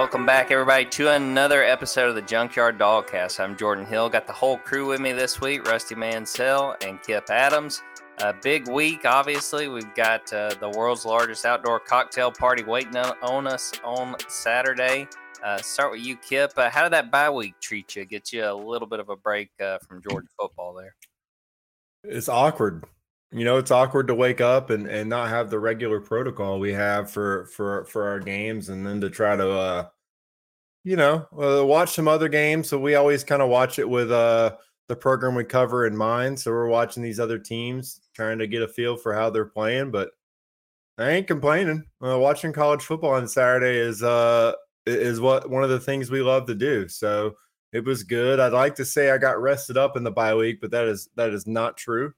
Welcome 0.00 0.24
back, 0.24 0.50
everybody, 0.50 0.86
to 0.86 1.10
another 1.10 1.62
episode 1.62 2.08
of 2.08 2.14
the 2.14 2.22
Junkyard 2.22 2.78
Dogcast. 2.78 3.38
I'm 3.38 3.54
Jordan 3.54 3.84
Hill. 3.84 4.08
Got 4.08 4.26
the 4.26 4.32
whole 4.32 4.56
crew 4.56 4.86
with 4.86 4.98
me 4.98 5.12
this 5.12 5.42
week 5.42 5.68
Rusty 5.68 5.94
Mansell 5.94 6.74
and 6.80 7.02
Kip 7.02 7.28
Adams. 7.28 7.82
A 8.16 8.32
big 8.32 8.66
week, 8.66 9.04
obviously. 9.04 9.68
We've 9.68 9.94
got 9.94 10.32
uh, 10.32 10.54
the 10.58 10.70
world's 10.70 11.04
largest 11.04 11.44
outdoor 11.44 11.80
cocktail 11.80 12.32
party 12.32 12.64
waiting 12.64 12.96
on 12.96 13.46
us 13.46 13.72
on 13.84 14.16
Saturday. 14.26 15.06
Uh, 15.44 15.58
start 15.58 15.92
with 15.92 16.00
you, 16.00 16.16
Kip. 16.16 16.54
Uh, 16.56 16.70
how 16.70 16.82
did 16.82 16.94
that 16.94 17.10
bye 17.10 17.28
week 17.28 17.60
treat 17.60 17.94
you? 17.94 18.06
Get 18.06 18.32
you 18.32 18.46
a 18.46 18.54
little 18.54 18.88
bit 18.88 19.00
of 19.00 19.10
a 19.10 19.16
break 19.16 19.50
uh, 19.60 19.76
from 19.86 20.00
Georgia 20.00 20.28
football 20.40 20.72
there? 20.72 20.94
It's 22.04 22.30
awkward. 22.30 22.84
You 23.32 23.44
know, 23.44 23.58
it's 23.58 23.70
awkward 23.70 24.08
to 24.08 24.14
wake 24.14 24.40
up 24.40 24.70
and, 24.70 24.88
and 24.88 25.08
not 25.08 25.28
have 25.28 25.50
the 25.50 25.58
regular 25.60 26.00
protocol 26.00 26.58
we 26.58 26.72
have 26.72 27.10
for 27.10 27.46
for 27.46 27.84
for 27.84 28.08
our 28.08 28.18
games, 28.18 28.68
and 28.68 28.84
then 28.84 29.00
to 29.02 29.10
try 29.10 29.36
to, 29.36 29.50
uh, 29.50 29.88
you 30.82 30.96
know, 30.96 31.26
uh, 31.38 31.64
watch 31.64 31.90
some 31.94 32.08
other 32.08 32.28
games. 32.28 32.68
So 32.68 32.78
we 32.78 32.96
always 32.96 33.22
kind 33.22 33.40
of 33.40 33.48
watch 33.48 33.78
it 33.78 33.88
with 33.88 34.10
uh 34.10 34.56
the 34.88 34.96
program 34.96 35.36
we 35.36 35.44
cover 35.44 35.86
in 35.86 35.96
mind. 35.96 36.40
So 36.40 36.50
we're 36.50 36.66
watching 36.66 37.04
these 37.04 37.20
other 37.20 37.38
teams, 37.38 38.00
trying 38.14 38.40
to 38.40 38.48
get 38.48 38.62
a 38.62 38.68
feel 38.68 38.96
for 38.96 39.14
how 39.14 39.30
they're 39.30 39.44
playing. 39.44 39.92
But 39.92 40.10
I 40.98 41.10
ain't 41.10 41.28
complaining. 41.28 41.84
Uh, 42.04 42.18
watching 42.18 42.52
college 42.52 42.82
football 42.82 43.14
on 43.14 43.28
Saturday 43.28 43.78
is 43.78 44.02
uh 44.02 44.54
is 44.86 45.20
what 45.20 45.48
one 45.48 45.62
of 45.62 45.70
the 45.70 45.78
things 45.80 46.10
we 46.10 46.22
love 46.22 46.46
to 46.48 46.54
do. 46.56 46.88
So 46.88 47.36
it 47.72 47.84
was 47.84 48.02
good. 48.02 48.40
I'd 48.40 48.52
like 48.52 48.74
to 48.76 48.84
say 48.84 49.10
I 49.10 49.18
got 49.18 49.40
rested 49.40 49.76
up 49.78 49.96
in 49.96 50.02
the 50.02 50.10
bye 50.10 50.34
week, 50.34 50.60
but 50.60 50.72
that 50.72 50.86
is 50.86 51.08
that 51.14 51.30
is 51.32 51.46
not 51.46 51.76
true 51.76 52.12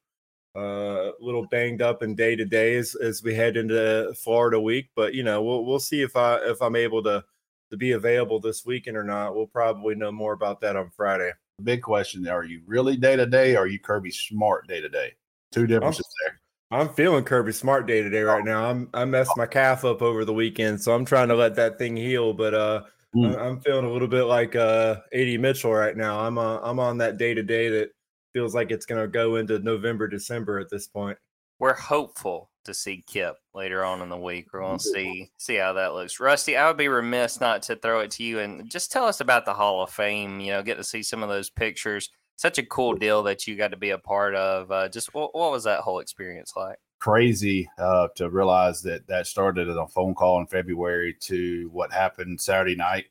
a 0.54 1.12
little 1.20 1.46
banged 1.46 1.82
up 1.82 2.02
in 2.02 2.14
day 2.14 2.36
to 2.36 2.44
day 2.44 2.76
as, 2.76 2.94
as 2.94 3.22
we 3.22 3.34
head 3.34 3.56
into 3.56 4.12
Florida 4.14 4.60
week. 4.60 4.90
But 4.94 5.14
you 5.14 5.22
know, 5.22 5.42
we'll 5.42 5.64
we'll 5.64 5.80
see 5.80 6.02
if 6.02 6.16
I 6.16 6.36
if 6.36 6.60
I'm 6.60 6.76
able 6.76 7.02
to 7.04 7.24
to 7.70 7.76
be 7.76 7.92
available 7.92 8.38
this 8.38 8.66
weekend 8.66 8.96
or 8.96 9.04
not. 9.04 9.34
We'll 9.34 9.46
probably 9.46 9.94
know 9.94 10.12
more 10.12 10.34
about 10.34 10.60
that 10.60 10.76
on 10.76 10.90
Friday. 10.90 11.32
Big 11.62 11.82
question: 11.82 12.26
Are 12.28 12.44
you 12.44 12.62
really 12.66 12.96
day 12.96 13.16
to 13.16 13.26
day? 13.26 13.56
Or 13.56 13.60
are 13.60 13.66
you 13.66 13.78
Kirby 13.78 14.10
Smart 14.10 14.66
day 14.68 14.80
to 14.80 14.88
day? 14.88 15.12
Two 15.52 15.66
differences 15.66 16.06
I'm, 16.06 16.32
there. 16.32 16.80
I'm 16.80 16.94
feeling 16.94 17.24
Kirby 17.24 17.52
Smart 17.52 17.86
day 17.86 18.02
to 18.02 18.10
day 18.10 18.22
right 18.22 18.44
now. 18.44 18.68
I'm 18.68 18.90
I 18.92 19.04
messed 19.04 19.32
my 19.36 19.46
calf 19.46 19.84
up 19.84 20.02
over 20.02 20.24
the 20.24 20.34
weekend, 20.34 20.82
so 20.82 20.94
I'm 20.94 21.04
trying 21.04 21.28
to 21.28 21.34
let 21.34 21.54
that 21.56 21.78
thing 21.78 21.96
heal. 21.96 22.32
But 22.32 22.54
uh, 22.54 22.82
mm. 23.14 23.38
I'm 23.38 23.60
feeling 23.60 23.84
a 23.84 23.90
little 23.90 24.08
bit 24.08 24.24
like 24.24 24.54
uh, 24.56 24.96
AD 25.14 25.40
Mitchell 25.40 25.72
right 25.72 25.96
now. 25.96 26.20
I'm 26.20 26.36
uh, 26.36 26.58
I'm 26.62 26.78
on 26.78 26.98
that 26.98 27.16
day 27.16 27.32
to 27.32 27.42
day 27.42 27.68
that 27.68 27.90
feels 28.32 28.54
like 28.54 28.70
it's 28.70 28.86
going 28.86 29.00
to 29.00 29.08
go 29.08 29.36
into 29.36 29.58
November, 29.58 30.08
December 30.08 30.58
at 30.58 30.70
this 30.70 30.86
point. 30.86 31.18
We're 31.58 31.74
hopeful 31.74 32.50
to 32.64 32.74
see 32.74 33.04
Kip 33.06 33.36
later 33.54 33.84
on 33.84 34.02
in 34.02 34.08
the 34.08 34.16
week. 34.16 34.52
We're 34.52 34.60
going 34.60 34.78
to 34.78 34.84
see 34.84 35.30
see 35.36 35.56
how 35.56 35.72
that 35.74 35.94
looks. 35.94 36.20
Rusty, 36.20 36.56
I 36.56 36.66
would 36.66 36.76
be 36.76 36.88
remiss 36.88 37.40
not 37.40 37.62
to 37.62 37.76
throw 37.76 38.00
it 38.00 38.10
to 38.12 38.24
you 38.24 38.40
and 38.40 38.68
just 38.70 38.90
tell 38.90 39.04
us 39.04 39.20
about 39.20 39.44
the 39.44 39.54
Hall 39.54 39.82
of 39.82 39.90
Fame. 39.90 40.40
You 40.40 40.52
know, 40.52 40.62
get 40.62 40.76
to 40.76 40.84
see 40.84 41.02
some 41.02 41.22
of 41.22 41.28
those 41.28 41.50
pictures. 41.50 42.10
Such 42.36 42.58
a 42.58 42.66
cool 42.66 42.94
deal 42.94 43.22
that 43.24 43.46
you 43.46 43.56
got 43.56 43.70
to 43.70 43.76
be 43.76 43.90
a 43.90 43.98
part 43.98 44.34
of. 44.34 44.70
Uh, 44.72 44.88
just 44.88 45.14
what, 45.14 45.34
what 45.34 45.52
was 45.52 45.64
that 45.64 45.80
whole 45.80 46.00
experience 46.00 46.54
like? 46.56 46.78
Crazy 46.98 47.68
uh, 47.78 48.08
to 48.16 48.30
realize 48.30 48.82
that 48.82 49.06
that 49.08 49.26
started 49.26 49.68
at 49.68 49.76
a 49.76 49.86
phone 49.86 50.14
call 50.14 50.40
in 50.40 50.46
February 50.46 51.16
to 51.20 51.68
what 51.72 51.92
happened 51.92 52.40
Saturday 52.40 52.76
night, 52.76 53.06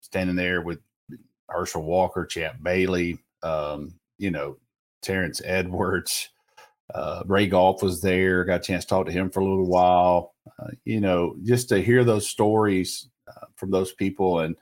standing 0.00 0.36
there 0.36 0.62
with 0.62 0.80
Herschel 1.48 1.82
Walker, 1.82 2.24
Champ 2.24 2.62
Bailey, 2.62 3.18
um, 3.42 3.94
you 4.18 4.30
know, 4.30 4.56
Terrence 5.02 5.42
Edwards. 5.44 6.28
Uh, 6.94 7.22
Ray 7.26 7.46
Goff 7.46 7.82
was 7.82 8.00
there. 8.00 8.44
Got 8.44 8.60
a 8.60 8.62
chance 8.62 8.84
to 8.84 8.88
talk 8.88 9.06
to 9.06 9.12
him 9.12 9.30
for 9.30 9.40
a 9.40 9.44
little 9.44 9.68
while. 9.68 10.34
Uh, 10.58 10.68
you 10.84 11.00
know, 11.00 11.36
just 11.42 11.68
to 11.70 11.80
hear 11.80 12.04
those 12.04 12.28
stories 12.28 13.08
uh, 13.28 13.46
from 13.56 13.70
those 13.70 13.92
people 13.92 14.40
and 14.40 14.56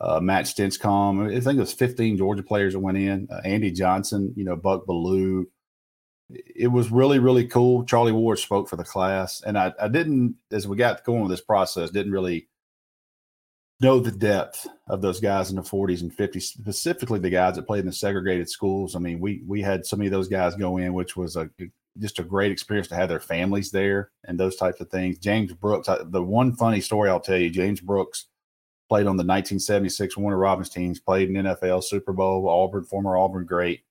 uh, 0.00 0.20
Matt 0.20 0.44
Stinchcomb. 0.44 1.34
I 1.34 1.40
think 1.40 1.56
it 1.56 1.60
was 1.60 1.72
15 1.72 2.18
Georgia 2.18 2.42
players 2.42 2.74
that 2.74 2.80
went 2.80 2.98
in. 2.98 3.28
Uh, 3.30 3.40
Andy 3.44 3.70
Johnson, 3.70 4.32
you 4.36 4.44
know, 4.44 4.56
Buck 4.56 4.86
Belue. 4.86 5.44
It 6.28 6.68
was 6.68 6.90
really, 6.90 7.18
really 7.18 7.46
cool. 7.46 7.84
Charlie 7.84 8.12
Ward 8.12 8.38
spoke 8.38 8.68
for 8.68 8.76
the 8.76 8.84
class. 8.84 9.42
And 9.42 9.56
I, 9.56 9.72
I 9.80 9.88
didn't, 9.88 10.36
as 10.50 10.66
we 10.66 10.76
got 10.76 11.04
going 11.04 11.22
with 11.22 11.30
this 11.30 11.40
process, 11.40 11.90
didn't 11.90 12.12
really 12.12 12.48
know 13.80 14.00
the 14.00 14.10
depth 14.10 14.66
of 14.88 15.02
those 15.02 15.20
guys 15.20 15.50
in 15.50 15.56
the 15.56 15.62
40s 15.62 16.00
and 16.00 16.16
50s, 16.16 16.42
specifically 16.42 17.18
the 17.18 17.30
guys 17.30 17.56
that 17.56 17.66
played 17.66 17.80
in 17.80 17.86
the 17.86 17.92
segregated 17.92 18.48
schools. 18.48 18.96
I 18.96 18.98
mean, 18.98 19.20
we 19.20 19.42
we 19.46 19.60
had 19.62 19.84
so 19.84 19.96
many 19.96 20.06
of 20.06 20.12
those 20.12 20.28
guys 20.28 20.54
go 20.54 20.78
in, 20.78 20.94
which 20.94 21.16
was 21.16 21.36
a 21.36 21.50
just 21.98 22.18
a 22.18 22.24
great 22.24 22.52
experience 22.52 22.88
to 22.88 22.94
have 22.94 23.08
their 23.08 23.20
families 23.20 23.70
there 23.70 24.10
and 24.24 24.38
those 24.38 24.56
types 24.56 24.80
of 24.80 24.90
things. 24.90 25.18
James 25.18 25.52
Brooks, 25.52 25.88
I, 25.88 25.98
the 26.04 26.22
one 26.22 26.54
funny 26.54 26.80
story 26.80 27.08
I'll 27.08 27.20
tell 27.20 27.38
you, 27.38 27.50
James 27.50 27.80
Brooks 27.80 28.26
played 28.88 29.06
on 29.06 29.16
the 29.16 29.24
1976 29.24 30.16
Warner 30.16 30.36
Robins 30.36 30.68
teams, 30.68 31.00
played 31.00 31.28
in 31.28 31.34
NFL, 31.36 31.82
Super 31.84 32.12
Bowl, 32.12 32.48
Auburn, 32.48 32.84
former 32.84 33.16
Auburn 33.16 33.46
great. 33.46 33.82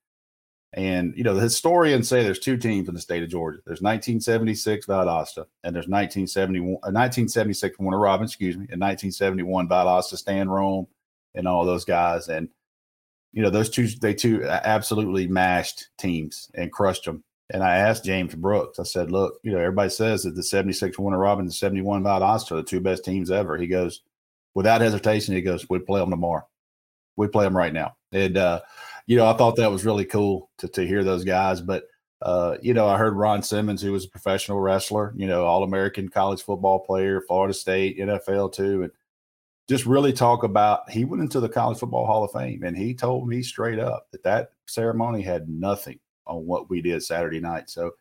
And 0.76 1.14
you 1.16 1.24
know, 1.24 1.34
the 1.34 1.42
historians 1.42 2.10
say 2.10 2.22
there's 2.22 2.38
two 2.38 2.58
teams 2.58 2.90
in 2.90 2.94
the 2.94 3.02
state 3.02 3.24
of 3.24 3.30
Georgia. 3.30 3.60
There's 3.66 3.82
1976 3.82 4.86
Valdosta, 4.86 5.46
and 5.64 5.74
there's 5.74 5.88
1971, 5.88 6.74
uh, 6.74 6.92
1976 6.92 7.80
Warner 7.80 7.98
Robins, 7.98 8.32
excuse 8.32 8.56
me, 8.58 8.68
and 8.70 8.82
1971 8.82 9.70
Valdosta, 9.70 10.18
Stan 10.18 10.50
Rome, 10.50 10.86
and 11.34 11.48
all 11.48 11.66
those 11.66 11.86
guys. 11.86 12.28
And 12.28 12.50
you 13.32 13.42
know, 13.42 13.50
those 13.50 13.70
two 13.70 13.88
they 13.88 14.14
two 14.14 14.44
absolutely 14.44 15.28
mashed 15.28 15.88
teams 15.98 16.52
and 16.56 16.72
crushed 16.74 17.06
them. 17.06 17.24
And 17.52 17.64
I 17.64 17.78
asked 17.78 18.04
James 18.04 18.36
Brooks, 18.36 18.78
I 18.78 18.84
said, 18.84 19.12
look, 19.12 19.40
you 19.44 19.54
know, 19.54 19.60
everybody 19.60 19.90
says 19.90 20.24
that 20.24 20.36
the 20.36 20.44
76 20.44 21.00
Warner 21.00 21.20
Robins 21.20 21.48
and 21.48 21.54
71 21.54 22.04
Valdosta 22.04 22.54
are 22.54 22.56
the 22.56 22.64
two 22.64 22.82
best 22.82 23.06
teams 23.06 23.32
ever. 23.32 23.56
He 23.56 23.68
goes, 23.68 24.02
without 24.56 24.82
hesitation, 24.82 25.36
he 25.36 25.42
goes, 25.42 25.70
we'd 25.70 25.86
play 25.86 26.02
them 26.02 26.10
tomorrow. 26.10 26.46
We'd 27.18 27.32
play 27.32 27.46
them 27.46 27.56
right 27.56 27.72
now. 27.72 27.96
And 28.12 28.36
uh, 28.36 28.62
you 29.08 29.18
know, 29.18 29.26
I 29.26 29.34
thought 29.38 29.56
that 29.58 29.72
was 29.72 29.86
really 29.86 30.06
cool 30.06 30.50
to 30.60 30.68
to 30.70 30.86
hear 30.86 31.04
those 31.04 31.24
guys. 31.24 31.62
But 31.62 31.86
uh, 32.22 32.58
you 32.62 32.74
know, 32.74 32.88
I 32.88 32.98
heard 32.98 33.16
Ron 33.16 33.44
Simmons, 33.44 33.82
who 33.82 33.92
was 33.92 34.06
a 34.06 34.10
professional 34.10 34.60
wrestler, 34.60 35.14
you 35.16 35.28
know, 35.28 35.46
All 35.46 35.64
American 35.64 36.10
college 36.10 36.42
football 36.42 36.80
player, 36.80 37.22
Florida 37.22 37.54
State, 37.54 38.00
NFL 38.00 38.54
too, 38.54 38.84
and 38.84 38.92
just 39.68 39.86
really 39.86 40.14
talk 40.14 40.44
about. 40.44 40.90
He 40.90 41.06
went 41.06 41.22
into 41.22 41.40
the 41.40 41.50
College 41.50 41.80
Football 41.80 42.06
Hall 42.06 42.24
of 42.24 42.32
Fame, 42.32 42.64
and 42.64 42.78
he 42.78 42.94
told 42.94 43.28
me 43.28 43.42
straight 43.42 43.80
up 43.80 44.08
that 44.12 44.24
that 44.24 44.50
ceremony 44.66 45.22
had 45.22 45.50
nothing 45.50 46.00
on 46.28 46.46
what 46.46 46.70
we 46.70 46.82
did 46.82 47.04
Saturday 47.04 47.40
night. 47.40 47.70
So 47.70 47.92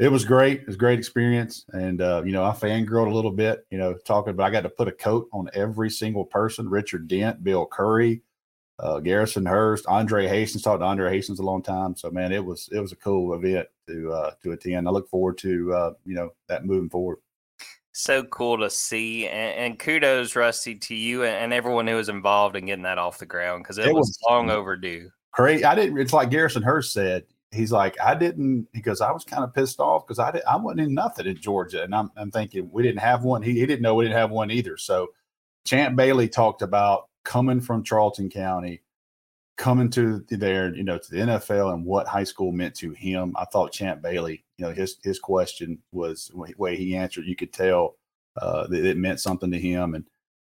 it 0.00 0.10
was 0.10 0.24
great. 0.24 0.62
It 0.62 0.66
was 0.66 0.76
a 0.76 0.78
great 0.78 0.98
experience. 0.98 1.66
And, 1.72 2.00
uh, 2.00 2.22
you 2.24 2.32
know, 2.32 2.42
I 2.42 2.52
fangirled 2.52 3.10
a 3.10 3.14
little 3.14 3.30
bit, 3.30 3.66
you 3.70 3.76
know, 3.78 3.94
talking 4.06 4.30
about 4.30 4.46
I 4.46 4.50
got 4.50 4.62
to 4.62 4.70
put 4.70 4.88
a 4.88 4.92
coat 4.92 5.28
on 5.32 5.50
every 5.52 5.90
single 5.90 6.24
person 6.24 6.68
Richard 6.68 7.06
Dent, 7.06 7.44
Bill 7.44 7.66
Curry, 7.66 8.22
uh, 8.80 8.98
Garrison 8.98 9.44
Hearst, 9.44 9.86
Andre 9.86 10.26
Hastings. 10.26 10.62
Talked 10.62 10.80
to 10.80 10.86
Andre 10.86 11.10
Hastings 11.10 11.38
a 11.38 11.44
long 11.44 11.62
time, 11.62 11.94
so 11.94 12.10
man, 12.10 12.32
it 12.32 12.44
was 12.44 12.68
it 12.72 12.80
was 12.80 12.92
a 12.92 12.96
cool 12.96 13.34
event 13.34 13.68
to 13.86 14.10
uh, 14.10 14.30
to 14.42 14.52
attend. 14.52 14.88
I 14.88 14.90
look 14.90 15.08
forward 15.08 15.38
to 15.38 15.72
uh, 15.72 15.92
you 16.04 16.14
know 16.14 16.30
that 16.48 16.64
moving 16.64 16.88
forward. 16.88 17.18
So 17.92 18.22
cool 18.24 18.56
to 18.58 18.70
see, 18.70 19.26
and, 19.26 19.56
and 19.58 19.78
kudos, 19.78 20.34
Rusty, 20.34 20.76
to 20.76 20.94
you 20.94 21.24
and, 21.24 21.52
everyone 21.52 21.86
who 21.86 21.96
was 21.96 22.08
involved 22.08 22.56
in 22.56 22.66
getting 22.66 22.84
that 22.84 22.98
off 22.98 23.18
the 23.18 23.26
ground 23.26 23.64
because 23.64 23.78
it, 23.78 23.88
it, 23.88 23.94
was, 23.94 24.06
was 24.06 24.18
long 24.30 24.48
overdue. 24.48 25.10
Great, 25.32 25.64
I 25.64 25.74
didn't. 25.74 25.98
It's 25.98 26.12
like 26.12 26.30
Garrison 26.30 26.62
Hearst 26.62 26.92
said. 26.92 27.24
He's 27.52 27.72
like, 27.72 28.00
I 28.00 28.14
didn't 28.14 28.68
because 28.72 29.00
I 29.00 29.10
was 29.10 29.24
kind 29.24 29.42
of 29.42 29.52
pissed 29.52 29.80
off 29.80 30.06
because 30.06 30.20
I 30.20 30.30
did, 30.30 30.42
I 30.44 30.56
wasn't 30.56 30.82
in 30.82 30.94
nothing 30.94 31.26
in 31.26 31.36
Georgia, 31.36 31.82
and 31.82 31.94
I'm, 31.94 32.10
I'm 32.16 32.30
thinking 32.30 32.70
we 32.72 32.84
didn't 32.84 33.00
have 33.00 33.24
one. 33.24 33.42
He, 33.42 33.54
he 33.58 33.66
didn't 33.66 33.82
know 33.82 33.96
we 33.96 34.04
didn't 34.04 34.18
have 34.18 34.30
one 34.30 34.52
either. 34.52 34.76
So, 34.76 35.08
Champ 35.66 35.96
Bailey 35.96 36.28
talked 36.28 36.62
about 36.62 37.09
coming 37.30 37.60
from 37.60 37.84
Charlton 37.84 38.28
County, 38.28 38.82
coming 39.56 39.88
to 39.88 40.24
there, 40.30 40.74
you 40.74 40.82
know, 40.82 40.98
to 40.98 41.10
the 41.12 41.18
NFL 41.18 41.72
and 41.72 41.84
what 41.84 42.08
high 42.08 42.24
school 42.24 42.50
meant 42.50 42.74
to 42.74 42.90
him. 42.90 43.32
I 43.36 43.44
thought 43.44 43.70
Champ 43.70 44.02
Bailey, 44.02 44.44
you 44.58 44.66
know, 44.66 44.72
his 44.72 44.96
his 45.04 45.20
question 45.20 45.78
was 45.92 46.32
way 46.34 46.76
he 46.76 46.96
answered. 46.96 47.26
You 47.26 47.36
could 47.36 47.52
tell 47.52 47.94
uh, 48.36 48.66
that 48.66 48.84
it 48.84 48.96
meant 48.96 49.20
something 49.20 49.48
to 49.52 49.60
him, 49.60 49.94
and 49.94 50.04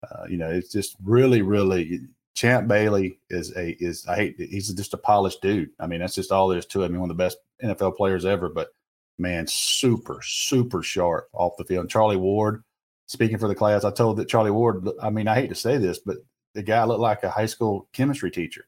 uh, 0.07 0.25
you 0.29 0.38
know, 0.38 0.51
it's 0.51 0.71
just 0.71 0.95
really, 1.03 1.41
really. 1.41 2.01
Champ 2.35 2.68
Bailey 2.68 3.19
is 3.31 3.57
a 3.57 3.71
is 3.83 4.06
I 4.06 4.15
hate 4.15 4.35
he's 4.38 4.71
just 4.71 4.94
a 4.94 4.97
polished 4.97 5.41
dude. 5.41 5.71
I 5.80 5.88
mean, 5.88 6.00
that's 6.00 6.13
just 6.13 6.31
all 6.31 6.47
there 6.47 6.59
is 6.59 6.68
to 6.68 6.83
it. 6.83 6.85
I 6.85 6.89
mean, 6.89 7.01
one 7.01 7.09
of 7.09 7.18
the 7.18 7.23
best 7.23 7.39
NFL 7.63 7.97
players 7.97 8.23
ever, 8.23 8.50
but 8.50 8.69
man, 9.18 9.47
super, 9.47 10.19
super 10.21 10.83
sharp 10.83 11.27
off 11.33 11.57
the 11.57 11.63
field. 11.63 11.85
And 11.85 11.89
Charlie 11.89 12.18
Ward, 12.18 12.63
speaking 13.07 13.39
for 13.39 13.47
the 13.47 13.56
class, 13.56 13.83
I 13.83 13.89
told 13.89 14.18
that 14.18 14.30
Charlie 14.30 14.51
Ward, 14.51 14.88
I 15.01 15.09
mean, 15.09 15.27
I 15.27 15.33
hate 15.33 15.50
to 15.50 15.56
say 15.56 15.80
this, 15.80 15.97
but 15.97 16.18
the 16.53 16.63
guy 16.63 16.83
looked 16.83 17.01
like 17.01 17.23
a 17.23 17.29
high 17.29 17.45
school 17.45 17.88
chemistry 17.94 18.31
teacher. 18.31 18.67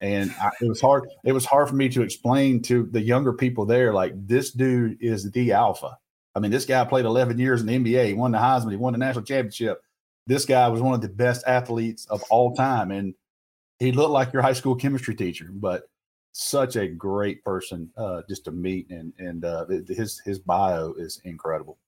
And 0.00 0.34
I, 0.40 0.50
it 0.60 0.68
was 0.68 0.80
hard. 0.80 1.08
It 1.24 1.32
was 1.32 1.46
hard 1.46 1.68
for 1.68 1.74
me 1.74 1.88
to 1.90 2.02
explain 2.02 2.60
to 2.62 2.84
the 2.84 3.00
younger 3.00 3.32
people 3.32 3.64
there, 3.64 3.92
like 3.92 4.12
this 4.26 4.50
dude 4.50 4.98
is 5.00 5.30
the 5.30 5.52
alpha. 5.52 5.96
I 6.34 6.40
mean, 6.40 6.50
this 6.50 6.66
guy 6.66 6.84
played 6.84 7.04
11 7.04 7.38
years 7.38 7.60
in 7.60 7.66
the 7.66 7.78
NBA. 7.78 8.08
He 8.08 8.14
won 8.14 8.32
the 8.32 8.38
Heisman. 8.38 8.72
He 8.72 8.76
won 8.76 8.92
the 8.92 8.98
national 8.98 9.24
championship. 9.24 9.82
This 10.26 10.44
guy 10.44 10.68
was 10.68 10.80
one 10.80 10.94
of 10.94 11.00
the 11.00 11.08
best 11.08 11.44
athletes 11.46 12.06
of 12.06 12.22
all 12.30 12.54
time, 12.54 12.90
and 12.90 13.14
he 13.78 13.92
looked 13.92 14.10
like 14.10 14.32
your 14.32 14.42
high 14.42 14.52
school 14.54 14.74
chemistry 14.74 15.14
teacher. 15.14 15.48
But 15.50 15.84
such 16.32 16.76
a 16.76 16.88
great 16.88 17.44
person 17.44 17.90
uh, 17.96 18.22
just 18.28 18.44
to 18.46 18.50
meet, 18.50 18.90
and 18.90 19.12
and 19.18 19.44
uh, 19.44 19.66
his 19.88 20.20
his 20.24 20.38
bio 20.38 20.92
is 20.94 21.20
incredible. 21.24 21.78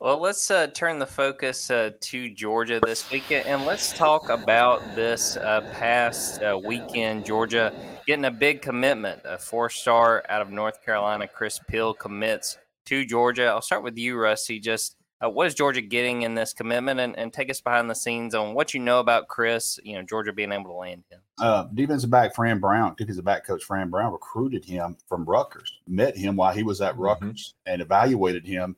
Well, 0.00 0.18
let's 0.18 0.50
uh, 0.50 0.68
turn 0.68 0.98
the 0.98 1.04
focus 1.04 1.70
uh, 1.70 1.90
to 2.00 2.30
Georgia 2.30 2.80
this 2.82 3.10
weekend, 3.10 3.46
and 3.46 3.66
let's 3.66 3.92
talk 3.92 4.30
about 4.30 4.80
this 4.96 5.36
uh, 5.36 5.60
past 5.74 6.42
uh, 6.42 6.58
weekend. 6.64 7.26
Georgia 7.26 7.70
getting 8.06 8.24
a 8.24 8.30
big 8.30 8.62
commitment, 8.62 9.20
a 9.26 9.36
four-star 9.36 10.24
out 10.30 10.40
of 10.40 10.48
North 10.50 10.82
Carolina. 10.82 11.28
Chris 11.28 11.60
Peal 11.68 11.92
commits 11.92 12.56
to 12.86 13.04
Georgia. 13.04 13.48
I'll 13.48 13.60
start 13.60 13.82
with 13.82 13.98
you, 13.98 14.16
Rusty. 14.16 14.58
Just 14.58 14.96
uh, 15.22 15.28
what 15.28 15.46
is 15.48 15.54
Georgia 15.54 15.82
getting 15.82 16.22
in 16.22 16.34
this 16.34 16.54
commitment, 16.54 16.98
and, 16.98 17.14
and, 17.18 17.30
take 17.30 17.50
us 17.50 17.60
behind 17.60 17.90
the 17.90 17.94
scenes 17.94 18.34
on 18.34 18.54
what 18.54 18.72
you 18.72 18.80
know 18.80 19.00
about 19.00 19.28
Chris. 19.28 19.78
You 19.84 19.96
know, 19.96 20.02
Georgia 20.02 20.32
being 20.32 20.50
able 20.50 20.70
to 20.70 20.72
land 20.72 21.04
him. 21.10 21.20
Uh, 21.38 21.64
defensive 21.74 22.08
back 22.08 22.34
Fran 22.34 22.58
Brown, 22.58 22.94
defensive 22.96 23.26
back 23.26 23.46
coach 23.46 23.64
Fran 23.64 23.90
Brown 23.90 24.12
recruited 24.12 24.64
him 24.64 24.96
from 25.06 25.26
Rutgers, 25.26 25.78
met 25.86 26.16
him 26.16 26.36
while 26.36 26.54
he 26.54 26.62
was 26.62 26.80
at 26.80 26.94
mm-hmm. 26.94 27.02
Rutgers, 27.02 27.52
and 27.66 27.82
evaluated 27.82 28.46
him 28.46 28.76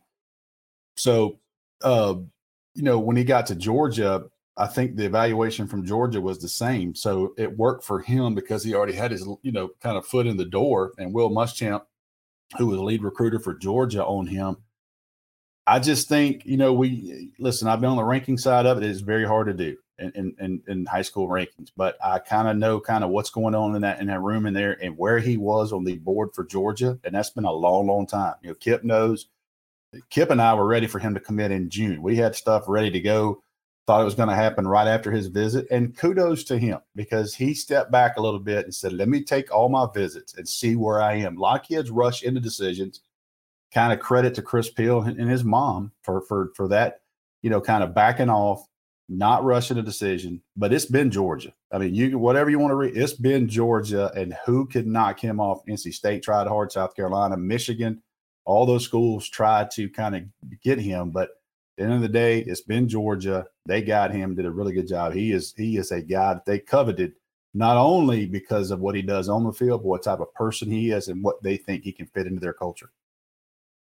so, 0.96 1.38
uh, 1.82 2.14
you 2.74 2.82
know, 2.82 2.98
when 2.98 3.16
he 3.16 3.24
got 3.24 3.46
to 3.46 3.54
Georgia, 3.54 4.24
I 4.56 4.66
think 4.66 4.96
the 4.96 5.06
evaluation 5.06 5.66
from 5.66 5.86
Georgia 5.86 6.20
was 6.20 6.38
the 6.38 6.48
same. 6.48 6.94
So 6.94 7.34
it 7.38 7.56
worked 7.56 7.84
for 7.84 8.00
him 8.00 8.34
because 8.34 8.62
he 8.62 8.74
already 8.74 8.92
had 8.92 9.10
his, 9.10 9.26
you 9.42 9.52
know, 9.52 9.70
kind 9.80 9.96
of 9.96 10.06
foot 10.06 10.26
in 10.26 10.36
the 10.36 10.44
door. 10.44 10.92
And 10.98 11.14
Will 11.14 11.30
Muschamp, 11.30 11.82
who 12.58 12.66
was 12.66 12.78
lead 12.78 13.02
recruiter 13.02 13.38
for 13.38 13.54
Georgia, 13.54 14.04
on 14.04 14.26
him. 14.26 14.56
I 15.66 15.78
just 15.78 16.08
think, 16.08 16.44
you 16.44 16.56
know, 16.56 16.72
we 16.72 17.30
listen, 17.38 17.68
I've 17.68 17.80
been 17.80 17.90
on 17.90 17.96
the 17.96 18.04
ranking 18.04 18.36
side 18.36 18.66
of 18.66 18.78
it. 18.78 18.84
It's 18.84 19.00
very 19.00 19.24
hard 19.24 19.46
to 19.46 19.54
do 19.54 19.76
in, 19.98 20.34
in, 20.40 20.62
in 20.66 20.86
high 20.86 21.02
school 21.02 21.28
rankings, 21.28 21.70
but 21.76 21.96
I 22.04 22.18
kind 22.18 22.48
of 22.48 22.56
know 22.56 22.80
kind 22.80 23.04
of 23.04 23.10
what's 23.10 23.30
going 23.30 23.54
on 23.54 23.76
in 23.76 23.82
that 23.82 24.00
in 24.00 24.08
that 24.08 24.20
room 24.20 24.46
in 24.46 24.54
there 24.54 24.82
and 24.82 24.98
where 24.98 25.20
he 25.20 25.36
was 25.36 25.72
on 25.72 25.84
the 25.84 25.96
board 25.98 26.30
for 26.34 26.44
Georgia. 26.44 26.98
And 27.04 27.14
that's 27.14 27.30
been 27.30 27.44
a 27.44 27.52
long, 27.52 27.86
long 27.86 28.06
time. 28.06 28.34
You 28.42 28.50
know, 28.50 28.54
Kip 28.56 28.82
knows 28.82 29.28
Kip 30.10 30.30
and 30.30 30.40
I 30.40 30.54
were 30.54 30.66
ready 30.66 30.86
for 30.86 30.98
him 30.98 31.14
to 31.14 31.20
commit 31.20 31.50
in 31.50 31.68
June. 31.68 32.02
We 32.02 32.16
had 32.16 32.34
stuff 32.34 32.64
ready 32.66 32.90
to 32.90 33.00
go, 33.00 33.42
thought 33.86 34.00
it 34.00 34.06
was 34.06 34.14
going 34.14 34.28
to 34.28 34.34
happen 34.34 34.66
right 34.66 34.86
after 34.86 35.10
his 35.10 35.26
visit. 35.26 35.66
And 35.70 35.96
kudos 35.96 36.44
to 36.44 36.58
him 36.58 36.78
because 36.94 37.34
he 37.34 37.52
stepped 37.54 37.90
back 37.90 38.16
a 38.16 38.22
little 38.22 38.40
bit 38.40 38.64
and 38.64 38.74
said, 38.74 38.92
Let 38.92 39.08
me 39.08 39.22
take 39.22 39.54
all 39.54 39.68
my 39.68 39.86
visits 39.92 40.34
and 40.34 40.48
see 40.48 40.76
where 40.76 41.02
I 41.02 41.14
am. 41.14 41.36
A 41.36 41.40
lot 41.40 41.60
of 41.60 41.66
kids 41.66 41.90
rush 41.90 42.22
into 42.22 42.40
decisions. 42.40 43.02
Kind 43.72 43.92
of 43.92 44.00
credit 44.00 44.34
to 44.34 44.42
Chris 44.42 44.70
Peal 44.70 45.00
and 45.02 45.30
his 45.30 45.44
mom 45.44 45.92
for 46.02 46.20
for 46.22 46.52
for 46.54 46.68
that, 46.68 47.00
you 47.40 47.48
know, 47.48 47.60
kind 47.60 47.82
of 47.82 47.94
backing 47.94 48.28
off, 48.28 48.66
not 49.08 49.44
rushing 49.44 49.78
a 49.78 49.82
decision. 49.82 50.42
But 50.56 50.74
it's 50.74 50.84
been 50.84 51.10
Georgia. 51.10 51.54
I 51.70 51.78
mean, 51.78 51.94
you 51.94 52.18
whatever 52.18 52.50
you 52.50 52.58
want 52.58 52.72
to 52.72 52.76
read, 52.76 52.96
it's 52.96 53.14
been 53.14 53.48
Georgia, 53.48 54.12
and 54.14 54.36
who 54.44 54.66
could 54.66 54.86
knock 54.86 55.18
him 55.18 55.40
off? 55.40 55.64
NC 55.66 55.94
State 55.94 56.22
tried 56.22 56.48
hard, 56.48 56.70
South 56.70 56.94
Carolina, 56.94 57.38
Michigan 57.38 58.02
all 58.44 58.66
those 58.66 58.84
schools 58.84 59.28
tried 59.28 59.70
to 59.72 59.88
kind 59.88 60.16
of 60.16 60.22
get 60.62 60.78
him, 60.78 61.10
but 61.10 61.30
at 61.30 61.30
the 61.76 61.84
end 61.84 61.92
of 61.94 62.02
the 62.02 62.08
day, 62.08 62.40
it's 62.40 62.60
been 62.60 62.88
Georgia. 62.88 63.46
They 63.66 63.82
got 63.82 64.12
him, 64.12 64.34
did 64.34 64.46
a 64.46 64.50
really 64.50 64.72
good 64.72 64.88
job. 64.88 65.14
He 65.14 65.32
is 65.32 65.54
he 65.56 65.76
is 65.78 65.90
a 65.90 66.02
guy 66.02 66.34
that 66.34 66.44
they 66.44 66.58
coveted 66.58 67.14
not 67.54 67.76
only 67.76 68.26
because 68.26 68.70
of 68.70 68.80
what 68.80 68.94
he 68.94 69.02
does 69.02 69.28
on 69.28 69.44
the 69.44 69.52
field, 69.52 69.82
but 69.82 69.88
what 69.88 70.02
type 70.02 70.20
of 70.20 70.32
person 70.34 70.70
he 70.70 70.90
is 70.90 71.08
and 71.08 71.22
what 71.22 71.42
they 71.42 71.56
think 71.56 71.84
he 71.84 71.92
can 71.92 72.06
fit 72.06 72.26
into 72.26 72.40
their 72.40 72.52
culture. 72.52 72.90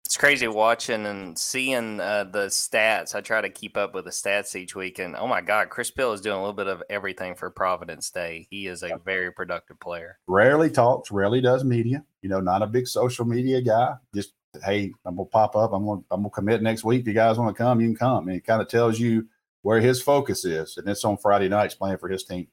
It's 0.07 0.17
crazy 0.17 0.49
watching 0.49 1.05
and 1.05 1.39
seeing 1.39 2.01
uh, 2.01 2.25
the 2.25 2.47
stats. 2.47 3.15
I 3.15 3.21
try 3.21 3.43
to 3.43 3.51
keep 3.51 3.77
up 3.77 3.95
with 3.95 4.07
the 4.07 4.11
stats 4.11 4.57
each 4.57 4.75
week, 4.75 4.99
and 4.99 5.15
oh 5.15 5.27
my 5.27 5.43
God, 5.43 5.69
Chris 5.69 5.91
Peal 5.91 6.15
is 6.15 6.23
doing 6.23 6.37
a 6.37 6.41
little 6.41 6.55
bit 6.55 6.67
of 6.67 6.83
everything 6.89 7.35
for 7.35 7.51
Providence 7.51 8.11
Day. 8.11 8.47
He 8.49 8.69
is 8.69 8.83
a 8.83 8.99
very 9.05 9.31
productive 9.31 9.79
player. 9.81 10.19
Rarely 10.27 10.71
talks, 10.71 11.11
rarely 11.11 11.43
does 11.43 11.63
media. 11.63 12.05
You 12.23 12.31
know, 12.31 12.41
not 12.41 12.63
a 12.63 12.67
big 12.67 12.89
social 12.89 13.27
media 13.27 13.61
guy. 13.61 13.97
Just 14.15 14.33
hey, 14.65 14.93
I'm 15.05 15.17
gonna 15.17 15.27
pop 15.27 15.57
up. 15.57 15.73
I'm 15.73 15.85
gonna 15.85 16.03
I'm 16.11 16.23
gonna 16.23 16.31
commit 16.31 16.63
next 16.63 16.85
week. 16.85 17.03
If 17.03 17.09
you 17.09 17.15
guys 17.15 17.39
want 17.39 17.55
to 17.57 17.63
come, 17.63 17.81
you 17.81 17.89
can 17.89 17.97
come. 17.97 18.29
And 18.29 18.37
it 18.37 18.45
kind 18.45 18.63
of 18.63 18.69
tells 18.69 18.99
you 18.99 19.27
where 19.63 19.81
his 19.81 20.01
focus 20.01 20.45
is, 20.45 20.77
and 20.77 20.89
it's 20.89 21.05
on 21.05 21.19
Friday 21.19 21.49
nights 21.49 21.75
playing 21.75 21.99
for 21.99 22.09
his 22.09 22.25
team. 22.25 22.49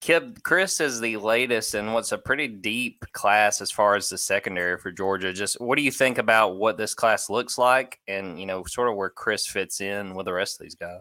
Kip, 0.00 0.42
Chris 0.42 0.80
is 0.80 1.00
the 1.00 1.16
latest 1.16 1.74
in 1.74 1.94
what's 1.94 2.12
a 2.12 2.18
pretty 2.18 2.46
deep 2.46 3.06
class 3.12 3.62
as 3.62 3.70
far 3.70 3.96
as 3.96 4.10
the 4.10 4.18
secondary 4.18 4.78
for 4.78 4.92
Georgia. 4.92 5.32
Just 5.32 5.58
what 5.60 5.76
do 5.76 5.82
you 5.82 5.90
think 5.90 6.18
about 6.18 6.56
what 6.56 6.76
this 6.76 6.94
class 6.94 7.30
looks 7.30 7.56
like, 7.56 7.98
and 8.06 8.38
you 8.38 8.46
know, 8.46 8.64
sort 8.64 8.90
of 8.90 8.96
where 8.96 9.08
Chris 9.08 9.46
fits 9.46 9.80
in 9.80 10.14
with 10.14 10.26
the 10.26 10.32
rest 10.32 10.60
of 10.60 10.64
these 10.64 10.74
guys? 10.74 11.00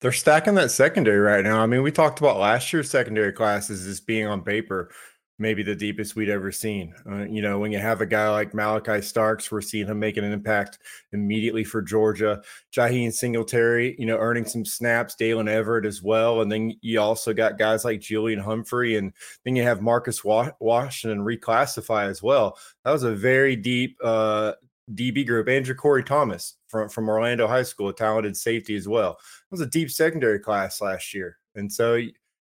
They're 0.00 0.12
stacking 0.12 0.54
that 0.54 0.70
secondary 0.70 1.18
right 1.18 1.44
now. 1.44 1.60
I 1.60 1.66
mean, 1.66 1.82
we 1.82 1.90
talked 1.90 2.20
about 2.20 2.38
last 2.38 2.72
year's 2.72 2.90
secondary 2.90 3.32
classes 3.32 3.86
as 3.86 4.00
being 4.00 4.26
on 4.26 4.42
paper 4.42 4.90
maybe 5.38 5.62
the 5.62 5.74
deepest 5.74 6.16
we'd 6.16 6.28
ever 6.28 6.50
seen. 6.50 6.92
Uh, 7.08 7.24
you 7.24 7.40
know, 7.40 7.58
when 7.58 7.70
you 7.70 7.78
have 7.78 8.00
a 8.00 8.06
guy 8.06 8.28
like 8.28 8.52
Malaki 8.52 9.02
Starks, 9.02 9.50
we're 9.50 9.60
seeing 9.60 9.86
him 9.86 9.98
making 9.98 10.24
an 10.24 10.32
impact 10.32 10.78
immediately 11.12 11.64
for 11.64 11.80
Georgia. 11.80 12.42
Jaheim 12.72 13.12
Singletary, 13.12 13.94
you 13.98 14.06
know, 14.06 14.18
earning 14.18 14.44
some 14.44 14.64
snaps, 14.64 15.14
Daylen 15.18 15.48
Everett 15.48 15.86
as 15.86 16.02
well. 16.02 16.40
And 16.40 16.50
then 16.50 16.74
you 16.80 17.00
also 17.00 17.32
got 17.32 17.58
guys 17.58 17.84
like 17.84 18.00
Julian 18.00 18.40
Humphrey, 18.40 18.96
and 18.96 19.12
then 19.44 19.54
you 19.54 19.62
have 19.62 19.80
Marcus 19.80 20.24
Washington 20.24 21.24
reclassify 21.24 22.08
as 22.08 22.22
well. 22.22 22.58
That 22.84 22.92
was 22.92 23.04
a 23.04 23.14
very 23.14 23.54
deep 23.54 23.96
uh, 24.02 24.54
DB 24.94 25.26
group. 25.26 25.48
And 25.48 25.64
JaCorey 25.64 26.04
Thomas 26.04 26.56
from, 26.66 26.88
from 26.88 27.08
Orlando 27.08 27.46
High 27.46 27.62
School, 27.62 27.88
a 27.88 27.94
talented 27.94 28.36
safety 28.36 28.74
as 28.74 28.88
well. 28.88 29.12
It 29.12 29.50
was 29.52 29.60
a 29.60 29.66
deep 29.66 29.90
secondary 29.90 30.40
class 30.40 30.80
last 30.80 31.14
year. 31.14 31.38
And 31.54 31.72
so 31.72 32.00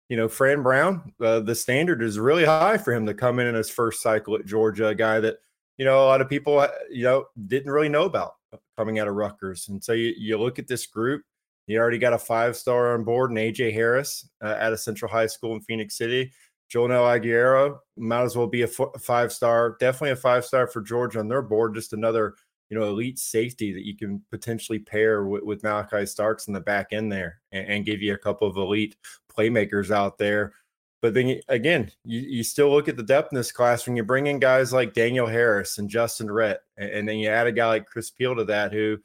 you 0.10 0.18
know, 0.18 0.28
Fran 0.28 0.62
Brown, 0.62 1.13
uh, 1.22 1.40
the 1.40 1.56
standard 1.56 2.04
is 2.04 2.19
really 2.19 2.46
high 2.46 2.78
for 2.78 2.94
him 2.94 3.06
to 3.06 3.13
come 3.13 3.40
in 3.40 3.48
in 3.48 3.56
his 3.56 3.69
first 3.69 4.02
cycle 4.02 4.36
at 4.36 4.46
Georgia, 4.46 4.88
a 4.88 4.96
guy 4.96 5.19
that, 5.19 5.38
you 5.78 5.86
know, 5.86 6.04
a 6.04 6.06
lot 6.06 6.22
of 6.22 6.30
people, 6.30 6.60
uh, 6.60 6.69
you 6.92 7.04
know, 7.04 7.25
didn't 7.48 7.72
really 7.72 7.90
know 7.90 8.04
about 8.04 8.34
coming 8.78 9.00
out 9.00 9.07
of 9.07 9.16
Rutgers. 9.16 9.68
And 9.68 9.84
so 9.84 9.94
you, 9.94 10.13
you 10.18 10.38
look 10.38 10.60
at 10.60 10.68
this 10.68 10.86
group, 10.86 11.24
you 11.68 11.80
already 11.80 11.98
got 11.98 12.13
a 12.13 12.18
five 12.18 12.56
star 12.56 12.94
on 12.94 13.04
board 13.04 13.31
and 13.31 13.40
AJ 13.40 13.74
Harris 13.74 14.30
uh, 14.44 14.56
at 14.60 14.74
a 14.74 14.78
Central 14.78 15.12
High 15.12 15.25
School 15.25 15.54
in 15.54 15.62
Phenix 15.62 15.98
City. 15.98 16.31
Joenel 16.69 17.04
Aguero 17.04 17.78
might 17.98 18.24
as 18.24 18.36
well 18.36 18.48
be 18.48 18.63
a 18.63 18.68
f- 18.68 19.01
five 19.01 19.31
star, 19.31 19.78
definitely 19.80 20.12
a 20.12 20.16
five 20.16 20.46
star 20.46 20.68
for 20.68 20.81
Georgia 20.81 21.19
on 21.19 21.28
their 21.28 21.42
board. 21.42 21.75
Just 21.75 21.94
another, 21.94 22.36
you 22.70 22.80
know, 22.80 22.88
elite 22.88 23.20
safety 23.20 23.74
that 23.74 23.86
you 23.86 23.96
can 23.96 24.22
potentially 24.32 24.80
pair 24.80 25.26
with, 25.26 25.44
with 25.44 25.62
Malaki 25.62 26.08
Starks 26.08 26.48
in 26.48 26.54
the 26.54 26.60
back 26.60 26.88
end 26.92 27.12
there 27.12 27.42
and, 27.52 27.68
and 27.68 27.86
give 27.86 28.02
you 28.02 28.14
a 28.14 28.18
couple 28.18 28.48
of 28.48 28.58
elite 28.58 28.96
playmakers 29.36 29.92
out 29.92 30.18
there. 30.18 30.54
But 31.02 31.14
then 31.14 31.40
again, 31.50 31.92
you, 32.04 32.22
you 32.22 32.44
still 32.44 32.72
look 32.72 32.88
at 32.88 32.98
the 32.98 33.04
depth 33.04 33.32
in 33.32 33.36
this 33.36 33.52
class 33.52 33.86
when 33.86 33.96
you 33.96 34.04
bring 34.04 34.26
in 34.28 34.39
guys 34.39 34.74
like 34.74 34.96
Daniel 34.96 35.28
Harris 35.28 35.78
and 35.78 35.89
Justyn 35.89 36.34
Rhett, 36.34 36.62
and, 36.78 36.89
and 36.89 37.10
then 37.10 37.18
you 37.18 37.30
add 37.30 37.46
a 37.46 37.51
guy 37.51 37.68
like 37.68 37.86
Chris 37.86 38.10
Peal 38.10 38.36
to 38.36 38.44
that, 38.46 38.72
who, 38.74 38.98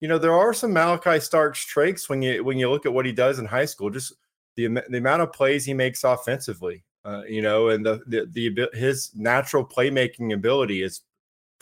you 0.00 0.08
know, 0.08 0.16
there 0.16 0.32
are 0.32 0.54
some 0.54 0.72
Malaki 0.72 1.20
Starks 1.20 1.64
traits 1.64 2.08
when 2.08 2.22
you 2.22 2.42
when 2.42 2.56
you 2.56 2.70
look 2.70 2.86
at 2.86 2.92
what 2.92 3.04
he 3.04 3.12
does 3.12 3.38
in 3.38 3.44
high 3.44 3.66
school. 3.66 3.90
Just 3.90 4.14
the 4.56 4.68
the 4.88 4.98
amount 4.98 5.20
of 5.20 5.32
plays 5.32 5.66
he 5.66 5.74
makes 5.74 6.04
offensively, 6.04 6.84
uh, 7.04 7.22
you 7.28 7.42
know, 7.42 7.68
and 7.68 7.84
the, 7.84 8.00
the 8.06 8.26
the 8.54 8.68
his 8.72 9.10
natural 9.14 9.66
playmaking 9.66 10.32
ability 10.32 10.82
is 10.82 11.02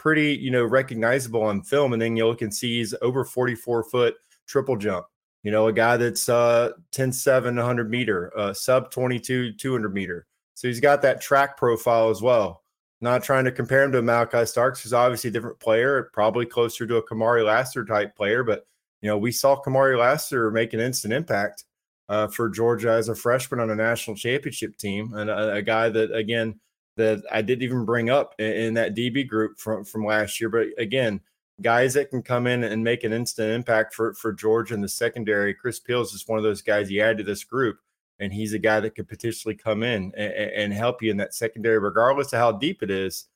pretty, 0.02 0.35
you 0.35 0.50
know, 0.50 0.64
recognizable 0.64 1.42
on 1.42 1.62
film. 1.62 1.92
And 1.92 2.02
then 2.02 2.16
you 2.16 2.26
look 2.26 2.42
and 2.42 2.52
see 2.52 2.78
he's 2.78 2.94
over 3.02 3.25
44 3.25 3.85
foot 3.85 4.16
triple 4.47 4.76
jump 4.76 5.06
you 5.42 5.50
know, 5.50 5.66
a 5.66 5.73
guy 5.73 5.97
that's 5.97 6.28
uh 6.28 6.71
10 6.92 7.12
7 7.12 7.56
100 7.56 7.90
meter, 7.90 8.32
uh, 8.37 8.52
sub 8.52 8.90
22 8.90 9.54
200 9.54 9.92
meter. 9.92 10.26
So 10.54 10.68
he's 10.68 10.80
got 10.80 11.02
that 11.02 11.21
track 11.21 11.56
profile 11.56 12.11
as 12.11 12.23
well. 12.23 12.62
Not 13.00 13.25
trying 13.25 13.44
to 13.47 13.52
compare 13.52 13.82
him 13.82 13.92
to 13.92 14.02
Malaki 14.02 14.47
Starks, 14.47 14.82
who's 14.82 14.92
obviously 14.92 15.28
a 15.28 15.32
different 15.32 15.59
player, 15.59 16.11
probably 16.12 16.47
closer 16.47 16.87
to 16.87 16.97
a 16.97 17.06
Kamari 17.06 17.44
Lassiter 17.44 17.85
type 17.85 18.14
player. 18.14 18.44
But, 18.44 18.64
you 19.00 19.09
know, 19.09 19.18
we 19.18 19.32
saw 19.32 19.61
Kamari 19.61 19.99
Lassiter 19.99 20.52
make 20.52 20.73
an 20.73 20.78
instant 20.78 21.12
impact 21.12 21.64
uh, 22.09 22.28
for 22.28 22.49
Georgia 22.49 22.90
as 22.90 23.09
a 23.09 23.14
freshman 23.16 23.59
on 23.59 23.71
a 23.71 23.75
national 23.75 24.16
championship 24.16 24.76
team. 24.76 25.14
And 25.14 25.28
a, 25.28 25.54
a 25.54 25.62
guy 25.62 25.88
that, 25.88 26.14
again, 26.14 26.61
that 26.96 27.22
I 27.30 27.42
didn't 27.42 27.62
even 27.62 27.84
bring 27.84 28.11
up 28.11 28.34
in, 28.38 28.52
in 28.52 28.75
that 28.75 28.94
DB 28.94 29.26
group 29.26 29.58
from, 29.58 29.84
from 29.84 30.04
last 30.04 30.40
year. 30.40 30.50
But 30.50 30.68
again, 30.78 31.20
guys 31.61 31.94
that 31.94 32.11
can 32.11 32.22
come 32.22 32.46
in 32.46 32.64
and 32.64 32.82
make 32.82 33.04
an 33.04 33.12
instant 33.12 33.50
impact 33.50 33.94
for 33.94 34.14
for 34.14 34.32
Georgia 34.32 34.75
in 34.75 34.80
the 34.80 34.88
secondary. 34.88 35.54
Chris 35.54 35.78
Peals 35.78 36.14
is 36.14 36.26
one 36.26 36.38
of 36.38 36.44
those 36.44 36.62
guys 36.62 36.90
you 36.90 37.00
add 37.00 37.18
to 37.18 37.25
this 37.25 37.44
group, 37.44 37.78
and 38.18 38.32
he's 38.32 38.52
a 38.52 38.58
guy 38.58 38.80
that 38.80 38.94
could 38.94 39.08
potentially 39.08 39.54
come 39.54 39.82
in 39.82 40.12
and, 40.16 40.32
and 40.32 40.72
help 40.72 41.02
you 41.02 41.11
in 41.11 41.16
that 41.18 41.34
secondary, 41.34 41.78
regardless 41.78 42.32
of 42.32 42.38
how 42.38 42.52
deep 42.52 42.82
it 42.82 42.90
is. 42.90 43.26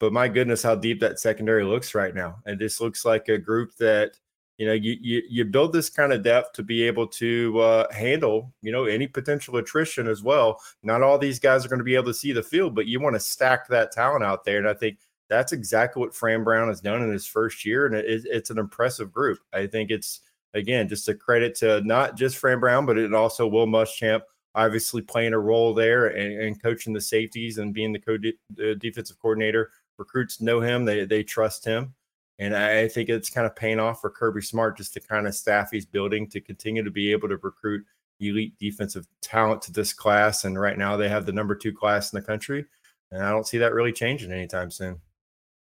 But 0.00 0.12
my 0.12 0.28
goodness, 0.28 0.62
how 0.62 0.76
deep 0.76 1.00
that 1.00 1.18
secondary 1.18 1.64
looks 1.64 1.94
right 1.94 2.14
now. 2.14 2.36
And 2.46 2.58
this 2.58 2.80
looks 2.80 3.04
like 3.04 3.28
a 3.28 3.36
group 3.36 3.74
that 3.76 4.12
you 4.58 4.66
know 4.66 4.72
you 4.72 4.96
you, 5.00 5.22
you 5.28 5.44
build 5.44 5.72
this 5.72 5.88
kind 5.88 6.12
of 6.12 6.22
depth 6.22 6.52
to 6.54 6.62
be 6.62 6.82
able 6.82 7.06
to 7.06 7.58
uh, 7.60 7.92
handle 7.92 8.52
you 8.60 8.72
know 8.72 8.84
any 8.84 9.06
potential 9.06 9.56
attrition 9.56 10.06
as 10.08 10.22
well. 10.22 10.60
Not 10.82 11.02
all 11.02 11.18
these 11.18 11.38
guys 11.38 11.64
are 11.64 11.68
going 11.68 11.78
to 11.78 11.84
be 11.84 11.94
able 11.94 12.06
to 12.06 12.14
see 12.14 12.32
the 12.32 12.42
field, 12.42 12.74
but 12.74 12.86
you 12.86 13.00
want 13.00 13.14
to 13.16 13.20
stack 13.20 13.68
that 13.68 13.92
talent 13.92 14.24
out 14.24 14.44
there, 14.44 14.58
and 14.58 14.68
I 14.68 14.74
think 14.74 14.98
that's 15.28 15.52
exactly 15.52 16.00
what 16.00 16.14
Fran 16.14 16.42
Brown 16.42 16.68
has 16.68 16.80
done 16.80 17.02
in 17.02 17.12
his 17.12 17.26
first 17.26 17.64
year, 17.64 17.86
and 17.86 17.94
it, 17.94 18.24
it's 18.26 18.50
an 18.50 18.58
impressive 18.58 19.12
group. 19.12 19.38
I 19.52 19.66
think 19.66 19.90
it's 19.90 20.20
again 20.54 20.88
just 20.88 21.08
a 21.08 21.14
credit 21.14 21.54
to 21.56 21.80
not 21.82 22.16
just 22.16 22.36
Fran 22.36 22.60
Brown, 22.60 22.84
but 22.84 22.98
it 22.98 23.14
also 23.14 23.46
Will 23.46 23.66
Muschamp 23.66 24.22
obviously 24.54 25.02
playing 25.02 25.34
a 25.34 25.38
role 25.38 25.72
there 25.72 26.06
and, 26.06 26.40
and 26.40 26.62
coaching 26.62 26.92
the 26.92 27.00
safeties 27.00 27.58
and 27.58 27.72
being 27.72 27.92
the, 27.92 27.98
co- 27.98 28.18
the 28.56 28.74
defensive 28.74 29.18
coordinator. 29.20 29.70
Recruits 29.98 30.40
know 30.40 30.60
him; 30.60 30.84
they 30.84 31.04
they 31.04 31.22
trust 31.22 31.64
him. 31.64 31.94
And 32.38 32.54
I 32.54 32.86
think 32.88 33.08
it's 33.08 33.30
kind 33.30 33.46
of 33.46 33.56
paying 33.56 33.80
off 33.80 34.00
for 34.00 34.10
Kirby 34.10 34.42
Smart 34.42 34.76
just 34.76 34.94
to 34.94 35.00
kind 35.00 35.26
of 35.26 35.34
staff 35.34 35.70
he's 35.72 35.86
building 35.86 36.28
to 36.30 36.40
continue 36.40 36.84
to 36.84 36.90
be 36.90 37.10
able 37.10 37.28
to 37.28 37.36
recruit 37.38 37.84
elite 38.20 38.54
defensive 38.58 39.06
talent 39.22 39.62
to 39.62 39.72
this 39.72 39.92
class. 39.92 40.44
And 40.44 40.58
right 40.58 40.78
now 40.78 40.96
they 40.96 41.08
have 41.08 41.26
the 41.26 41.32
number 41.32 41.54
two 41.54 41.72
class 41.72 42.12
in 42.12 42.20
the 42.20 42.26
country. 42.26 42.64
And 43.10 43.22
I 43.22 43.30
don't 43.30 43.46
see 43.46 43.58
that 43.58 43.72
really 43.72 43.92
changing 43.92 44.32
anytime 44.32 44.70
soon. 44.70 45.00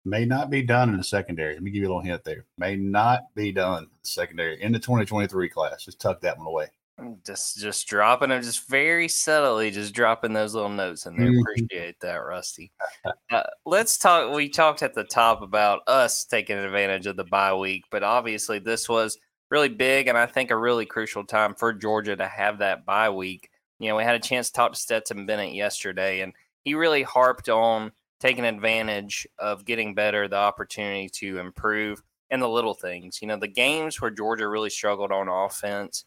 May 0.05 0.25
not 0.25 0.51
be 0.51 0.63
done 0.63 0.91
in 0.91 0.97
the 0.97 1.05
secondary. 1.05 1.55
Let 1.55 1.63
me 1.63 1.71
give 1.71 1.83
you 1.83 1.89
a 1.89 1.91
little 1.91 2.03
hint 2.03 2.25
there. 2.25 2.47
May 2.59 2.77
not 2.77 3.23
be 3.35 3.53
done 3.53 3.85
in 3.85 3.91
the 4.03 4.09
secondary 4.09 4.61
in 4.61 4.73
the 4.73 4.79
2023 4.79 5.49
class. 5.49 5.85
Just 5.85 6.01
tuck 6.01 6.21
that 6.23 6.39
one 6.39 6.47
away. 6.47 6.69
Just 7.27 7.59
just 7.59 7.89
dropping 7.89 8.29
them, 8.29 8.43
just 8.43 8.69
very 8.69 9.09
subtly, 9.09 9.71
just 9.71 9.95
dropping 9.95 10.33
those 10.33 10.55
little 10.55 10.69
notes 10.69 11.07
in 11.07 11.17
there. 11.17 11.31
Mm-hmm. 11.31 11.41
Appreciate 11.41 12.01
that, 12.01 12.17
Rusty. 12.17 12.71
Uh, 13.31 13.43
let's 13.65 13.99
talk. 13.99 14.35
We 14.35 14.49
talked 14.49 14.83
at 14.83 14.95
the 14.95 15.05
top 15.05 15.43
about 15.43 15.81
us 15.87 16.25
taking 16.25 16.59
advantage 16.59 17.07
of 17.07 17.17
the 17.17 17.25
bye 17.25 17.55
week, 17.55 17.85
but 17.91 18.03
obviously 18.03 18.59
this 18.59 18.89
was 18.89 19.19
really 19.51 19.69
big 19.69 20.09
and 20.09 20.17
I 20.17 20.27
think 20.27 20.51
a 20.51 20.57
really 20.57 20.87
crucial 20.87 21.25
time 21.25 21.55
for 21.55 21.73
Georgia 21.75 22.17
to 22.17 22.27
have 22.27 22.59
that 22.59 22.87
bye 22.87 23.11
week. 23.11 23.51
You 23.79 23.89
know, 23.89 23.97
we 23.97 24.05
had 24.05 24.15
a 24.15 24.21
chance 24.21 24.49
to 24.49 24.53
talk 24.53 24.73
to 24.73 24.79
Stetson 24.79 25.27
Bennett 25.27 25.55
yesterday, 25.55 26.21
and 26.21 26.33
he 26.63 26.75
really 26.75 27.03
harped 27.03 27.49
on 27.49 27.93
taking 28.21 28.45
advantage 28.45 29.27
of 29.39 29.65
getting 29.65 29.95
better, 29.95 30.29
the 30.29 30.37
opportunity 30.37 31.09
to 31.09 31.39
improve, 31.39 32.01
and 32.31 32.41
the 32.41 32.49
little 32.49 32.75
things. 32.75 33.21
You 33.21 33.29
know, 33.29 33.37
the 33.37 33.49
games 33.49 34.01
where 34.01 34.11
Georgia 34.11 34.49
really 34.49 34.71
struggled 34.71 35.11
on 35.11 35.29
offense, 35.29 36.05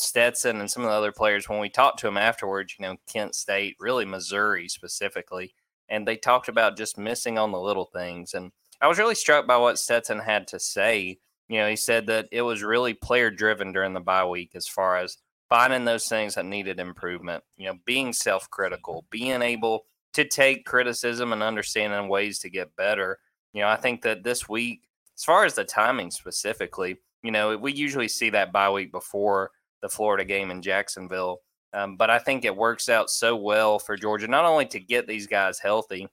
Stetson 0.00 0.60
and 0.60 0.70
some 0.70 0.82
of 0.82 0.90
the 0.90 0.96
other 0.96 1.12
players, 1.12 1.48
when 1.48 1.60
we 1.60 1.68
talked 1.68 1.98
to 2.00 2.08
him 2.08 2.16
afterwards, 2.16 2.74
you 2.78 2.84
know, 2.84 2.96
Kent 3.10 3.34
State, 3.34 3.76
really 3.78 4.04
Missouri 4.04 4.68
specifically, 4.68 5.54
and 5.88 6.06
they 6.06 6.16
talked 6.16 6.48
about 6.48 6.76
just 6.76 6.98
missing 6.98 7.38
on 7.38 7.52
the 7.52 7.60
little 7.60 7.86
things. 7.86 8.34
And 8.34 8.52
I 8.80 8.88
was 8.88 8.98
really 8.98 9.14
struck 9.14 9.46
by 9.46 9.56
what 9.56 9.78
Stetson 9.78 10.18
had 10.18 10.46
to 10.48 10.58
say 10.58 11.18
you 11.48 11.58
know, 11.58 11.68
he 11.68 11.76
said 11.76 12.06
that 12.06 12.28
it 12.30 12.42
was 12.42 12.62
really 12.62 12.94
player 12.94 13.30
driven 13.30 13.72
during 13.72 13.94
the 13.94 14.00
bye 14.00 14.24
week 14.24 14.52
as 14.54 14.68
far 14.68 14.98
as 14.98 15.16
finding 15.48 15.84
those 15.84 16.06
things 16.06 16.34
that 16.34 16.44
needed 16.44 16.78
improvement, 16.78 17.42
you 17.56 17.66
know, 17.66 17.78
being 17.86 18.12
self 18.12 18.50
critical, 18.50 19.06
being 19.10 19.40
able 19.42 19.86
to 20.12 20.24
take 20.26 20.66
criticism 20.66 21.32
and 21.32 21.42
understanding 21.42 22.08
ways 22.08 22.38
to 22.40 22.50
get 22.50 22.76
better. 22.76 23.18
You 23.54 23.62
know, 23.62 23.68
I 23.68 23.76
think 23.76 24.02
that 24.02 24.22
this 24.22 24.48
week, 24.48 24.82
as 25.16 25.24
far 25.24 25.44
as 25.44 25.54
the 25.54 25.64
timing 25.64 26.10
specifically, 26.10 26.98
you 27.22 27.30
know, 27.30 27.56
we 27.56 27.72
usually 27.72 28.08
see 28.08 28.30
that 28.30 28.52
bye 28.52 28.70
week 28.70 28.92
before 28.92 29.50
the 29.82 29.88
Florida 29.88 30.24
game 30.24 30.50
in 30.50 30.62
Jacksonville. 30.62 31.40
Um, 31.72 31.96
but 31.96 32.10
I 32.10 32.18
think 32.18 32.44
it 32.44 32.56
works 32.56 32.88
out 32.88 33.10
so 33.10 33.36
well 33.36 33.78
for 33.78 33.96
Georgia, 33.96 34.26
not 34.26 34.44
only 34.44 34.66
to 34.66 34.80
get 34.80 35.06
these 35.06 35.26
guys 35.26 35.58
healthy, 35.58 36.08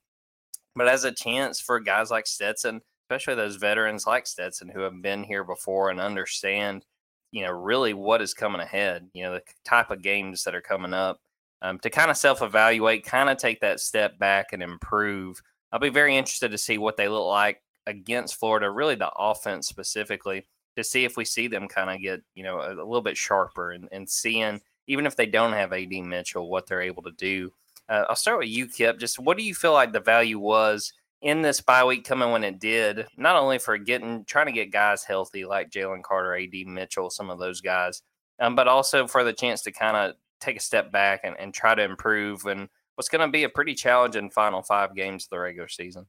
but 0.76 0.88
as 0.88 1.06
a 1.06 1.12
chance 1.12 1.62
for 1.62 1.80
guys 1.80 2.12
like 2.12 2.28
Stetson 2.28 2.82
especially 3.06 3.36
those 3.36 3.58
veterans 3.58 4.08
like 4.08 4.26
Stetson 4.26 4.70
who 4.70 4.82
have 4.82 5.02
been 5.02 5.24
here 5.24 5.44
before 5.44 5.90
and 5.90 6.00
understand, 6.00 6.86
you 7.32 7.44
know, 7.44 7.52
really 7.52 7.94
what 7.94 8.22
is 8.22 8.34
coming 8.34 8.62
ahead, 8.62 9.08
you 9.14 9.24
know, 9.24 9.34
the 9.34 9.42
type 9.64 9.92
of 9.92 10.02
games 10.02 10.44
that 10.44 10.56
are 10.56 10.62
coming 10.62 10.94
up 10.94 11.20
um, 11.62 11.78
to 11.80 11.90
kind 11.90 12.10
of 12.10 12.18
self 12.18 12.42
evaluate, 12.42 13.06
kind 13.06 13.30
of 13.30 13.38
take 13.38 13.60
that 13.62 13.80
step 13.80 14.18
back 14.18 14.48
and 14.54 14.64
improve. 14.64 15.42
I'll 15.72 15.80
be 15.80 15.90
very 15.90 16.18
interested 16.18 16.52
to 16.52 16.58
see 16.58 16.78
what 16.78 16.98
they 16.98 17.08
look 17.08 17.28
like 17.28 17.62
against 17.86 18.40
Florida, 18.40 18.72
really 18.72 18.96
the 18.96 19.12
offense 19.16 19.68
specifically, 19.68 20.48
to 20.76 20.84
see 20.84 21.06
if 21.06 21.18
we 21.18 21.26
see 21.26 21.48
them 21.48 21.68
kind 21.68 21.90
of 21.90 22.02
get, 22.02 22.22
you 22.34 22.44
know, 22.44 22.60
a, 22.60 22.74
a 22.74 22.86
little 22.86 23.02
bit 23.02 23.18
sharper 23.18 23.72
and, 23.72 23.88
and 23.92 24.10
seeing, 24.10 24.62
even 24.88 25.06
if 25.06 25.16
they 25.16 25.26
don't 25.26 25.54
have 25.54 25.74
AD 25.74 25.92
Mitchell, 25.92 26.50
what 26.50 26.68
they're 26.68 26.82
able 26.82 27.04
to 27.04 27.12
do. 27.12 27.52
Uh, 27.88 28.06
I'll 28.10 28.16
start 28.16 28.40
with 28.40 28.50
you, 28.50 28.68
Kip. 28.68 29.00
Just 29.00 29.20
what 29.20 29.38
do 29.38 29.44
you 29.44 29.54
feel 29.54 29.74
like 29.74 29.94
the 29.94 30.00
value 30.00 30.40
was 30.40 30.94
in 31.22 31.42
this 31.42 31.62
bye 31.62 31.84
week 31.84 32.06
coming 32.06 32.32
when 32.32 32.44
it 32.44 32.60
did, 32.60 33.08
not 33.18 33.36
only 33.36 33.58
for 33.58 33.78
getting 33.78 34.26
trying 34.26 34.46
to 34.48 34.52
get 34.52 34.72
guys 34.72 35.04
healthy 35.04 35.46
like 35.46 35.72
Jalen 35.72 36.04
Carter, 36.04 36.36
AD 36.36 36.68
Mitchell, 36.68 37.10
some 37.10 37.30
of 37.30 37.40
those 37.40 37.62
guys, 37.62 38.02
um, 38.40 38.56
but 38.56 38.68
also 38.68 39.08
for 39.08 39.24
the 39.24 39.34
chance 39.34 39.62
to 39.64 39.72
kind 39.72 39.98
of 39.98 40.16
take 40.40 40.58
a 40.58 40.62
step 40.62 40.92
back 40.92 41.22
and, 41.24 41.36
and 41.40 41.54
try 41.54 41.74
to 41.74 41.84
improve 41.84 42.46
and 42.46 42.70
what's 42.96 43.10
going 43.10 43.26
to 43.26 43.32
be 43.32 43.44
a 43.44 43.50
pretty 43.50 43.74
challenging 43.74 44.30
final 44.30 44.62
five 44.62 44.96
games 44.96 45.26
of 45.26 45.30
the 45.32 45.40
regular 45.40 45.68
season. 45.68 46.06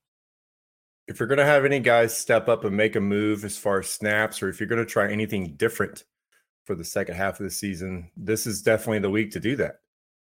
If 1.08 1.20
you're 1.20 1.28
going 1.28 1.38
to 1.38 1.44
have 1.44 1.64
any 1.64 1.78
guys 1.80 2.16
step 2.16 2.48
up 2.48 2.64
and 2.64 2.76
make 2.76 2.96
a 2.96 3.00
move 3.00 3.44
as 3.44 3.56
far 3.56 3.80
as 3.80 3.88
snaps, 3.88 4.42
or 4.42 4.48
if 4.48 4.58
you're 4.58 4.68
going 4.68 4.84
to 4.84 4.90
try 4.90 5.10
anything 5.10 5.54
different 5.56 6.04
for 6.64 6.74
the 6.74 6.84
second 6.84 7.14
half 7.14 7.38
of 7.38 7.44
the 7.44 7.50
season, 7.50 8.10
this 8.16 8.46
is 8.46 8.62
definitely 8.62 8.98
the 8.98 9.10
week 9.10 9.30
to 9.32 9.40
do 9.40 9.54
that. 9.56 9.76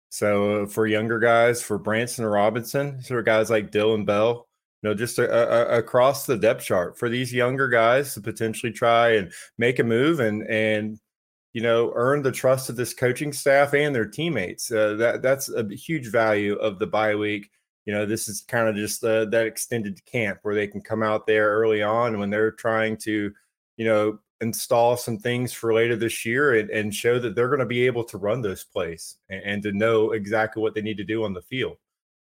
So 0.09 0.67
for 0.67 0.85
younger 0.85 1.17
guys, 1.17 1.63
for 1.63 1.79
Branson 1.79 2.25
Robinson, 2.25 3.01
for 3.01 3.23
guys 3.23 3.49
like 3.49 3.71
Dillon 3.71 4.05
Bell, 4.05 4.47
you 4.83 4.89
know, 4.89 4.95
just 4.95 5.17
a, 5.17 5.73
a, 5.73 5.79
across 5.79 6.25
the 6.25 6.37
depth 6.37 6.63
chart 6.63 6.99
for 6.99 7.09
these 7.09 7.33
younger 7.33 7.67
guys 7.69 8.13
to 8.13 8.21
potentially 8.21 8.71
try 8.71 9.15
and 9.15 9.31
make 9.57 9.79
a 9.79 9.83
move 9.83 10.19
and 10.19 10.43
and 10.47 10.99
you 11.53 11.63
know 11.63 11.91
earn 11.95 12.21
the 12.21 12.31
trust 12.31 12.69
of 12.69 12.75
this 12.75 12.93
coaching 12.93 13.33
staff 13.33 13.73
and 13.73 13.95
their 13.95 14.05
teammates. 14.05 14.71
Uh, 14.71 14.93
that 14.95 15.21
that's 15.23 15.49
a 15.49 15.67
huge 15.73 16.11
value 16.11 16.55
of 16.57 16.77
the 16.77 16.85
bye 16.85 17.15
week. 17.15 17.49
You 17.85 17.93
know, 17.93 18.05
this 18.05 18.27
is 18.27 18.41
kind 18.41 18.67
of 18.67 18.75
just 18.75 19.03
uh, 19.03 19.25
that 19.25 19.45
extended 19.45 20.03
camp 20.05 20.39
where 20.41 20.55
they 20.55 20.67
can 20.67 20.81
come 20.81 21.03
out 21.03 21.27
there 21.27 21.49
early 21.49 21.81
on 21.81 22.17
when 22.17 22.29
they're 22.29 22.51
trying 22.51 22.97
to, 22.97 23.33
you 23.77 23.85
know, 23.85 24.19
install 24.41 24.97
some 24.97 25.17
things 25.17 25.53
for 25.53 25.73
later 25.73 25.95
this 25.95 26.25
year 26.25 26.55
and, 26.55 26.69
and 26.69 26.93
show 26.93 27.17
that 27.19 27.33
they're 27.35 27.47
going 27.47 27.59
to 27.59 27.65
be 27.65 27.85
able 27.85 28.03
to 28.03 28.17
run 28.17 28.41
those 28.41 28.63
plays 28.63 29.17
and, 29.29 29.41
and 29.43 29.63
to 29.63 29.71
know 29.71 30.11
exactly 30.11 30.61
what 30.61 30.75
they 30.75 30.81
need 30.81 30.97
to 30.97 31.03
do 31.03 31.23
on 31.23 31.33
the 31.33 31.41
field. 31.41 31.77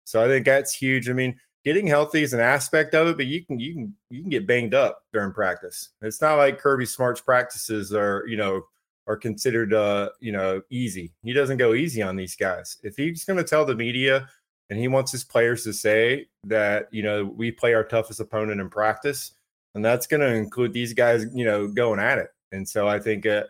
So 0.05 0.23
I 0.23 0.29
think 0.29 0.45
that's 0.45 0.75
huge. 0.75 1.09
I 1.09 1.13
mean, 1.13 1.39
getting 1.65 1.87
healthy 1.87 2.23
is 2.23 2.33
an 2.33 2.41
aspect 2.41 2.95
of 2.95 3.09
it, 3.09 3.17
but 3.17 3.27
you 3.27 3.45
can 3.45 3.59
you 3.59 3.75
can 3.75 3.95
you 4.11 4.21
can 4.23 4.31
get 4.31 4.47
banged 4.47 4.75
up 4.75 5.05
during 5.13 5.33
practice. 5.33 5.91
It's 6.03 6.21
not 6.21 6.37
like 6.37 6.59
Kirby 6.59 6.87
Smart's 6.87 7.21
practices 7.21 7.93
are 7.93 8.25
you 8.27 8.37
know 8.37 8.63
are 9.07 9.17
considered 9.17 9.73
uh 9.73 10.11
you 10.21 10.33
know 10.33 10.63
easy. 10.71 11.13
He 11.23 11.33
doesn't 11.33 11.59
go 11.59 11.75
easy 11.75 12.03
on 12.03 12.17
these 12.17 12.37
guys. 12.37 12.79
If 12.83 12.97
he's 12.97 13.25
going 13.25 13.39
to 13.39 13.45
tell 13.45 13.65
the 13.65 13.75
media 13.75 14.29
and 14.71 14.79
he 14.79 14.89
wants 14.89 15.13
his 15.13 15.25
players 15.25 15.65
to 15.65 15.73
say 15.73 16.29
that 16.45 16.89
you 16.91 17.03
know 17.03 17.25
we 17.25 17.51
play 17.51 17.75
our 17.75 17.85
toughest 17.85 18.21
opponent 18.21 18.61
in 18.61 18.71
practice, 18.71 19.33
and 19.75 19.85
that's 19.85 20.07
going 20.07 20.21
to 20.21 20.35
include 20.35 20.73
these 20.73 20.95
guys 20.95 21.27
you 21.35 21.45
know 21.45 21.69
going 21.69 22.01
at 22.01 22.19
it. 22.19 22.29
And 22.53 22.69
so 22.69 22.89
I 22.89 22.99
think 22.99 23.27
uh, 23.27 23.45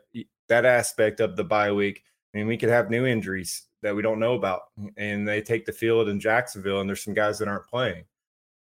that 0.48 0.64
aspect 0.64 1.20
of 1.20 1.36
the 1.36 1.44
bye 1.44 1.72
week. 1.72 2.02
I 2.34 2.38
mean, 2.38 2.46
we 2.46 2.56
could 2.56 2.68
have 2.68 2.90
new 2.90 3.06
injuries 3.06 3.64
that 3.82 3.94
we 3.94 4.02
don't 4.02 4.20
know 4.20 4.34
about, 4.34 4.62
and 4.96 5.26
they 5.26 5.40
take 5.40 5.66
the 5.66 5.72
field 5.72 6.08
in 6.08 6.20
Jacksonville, 6.20 6.80
and 6.80 6.88
there's 6.88 7.02
some 7.02 7.14
guys 7.14 7.38
that 7.38 7.48
aren't 7.48 7.66
playing. 7.66 8.04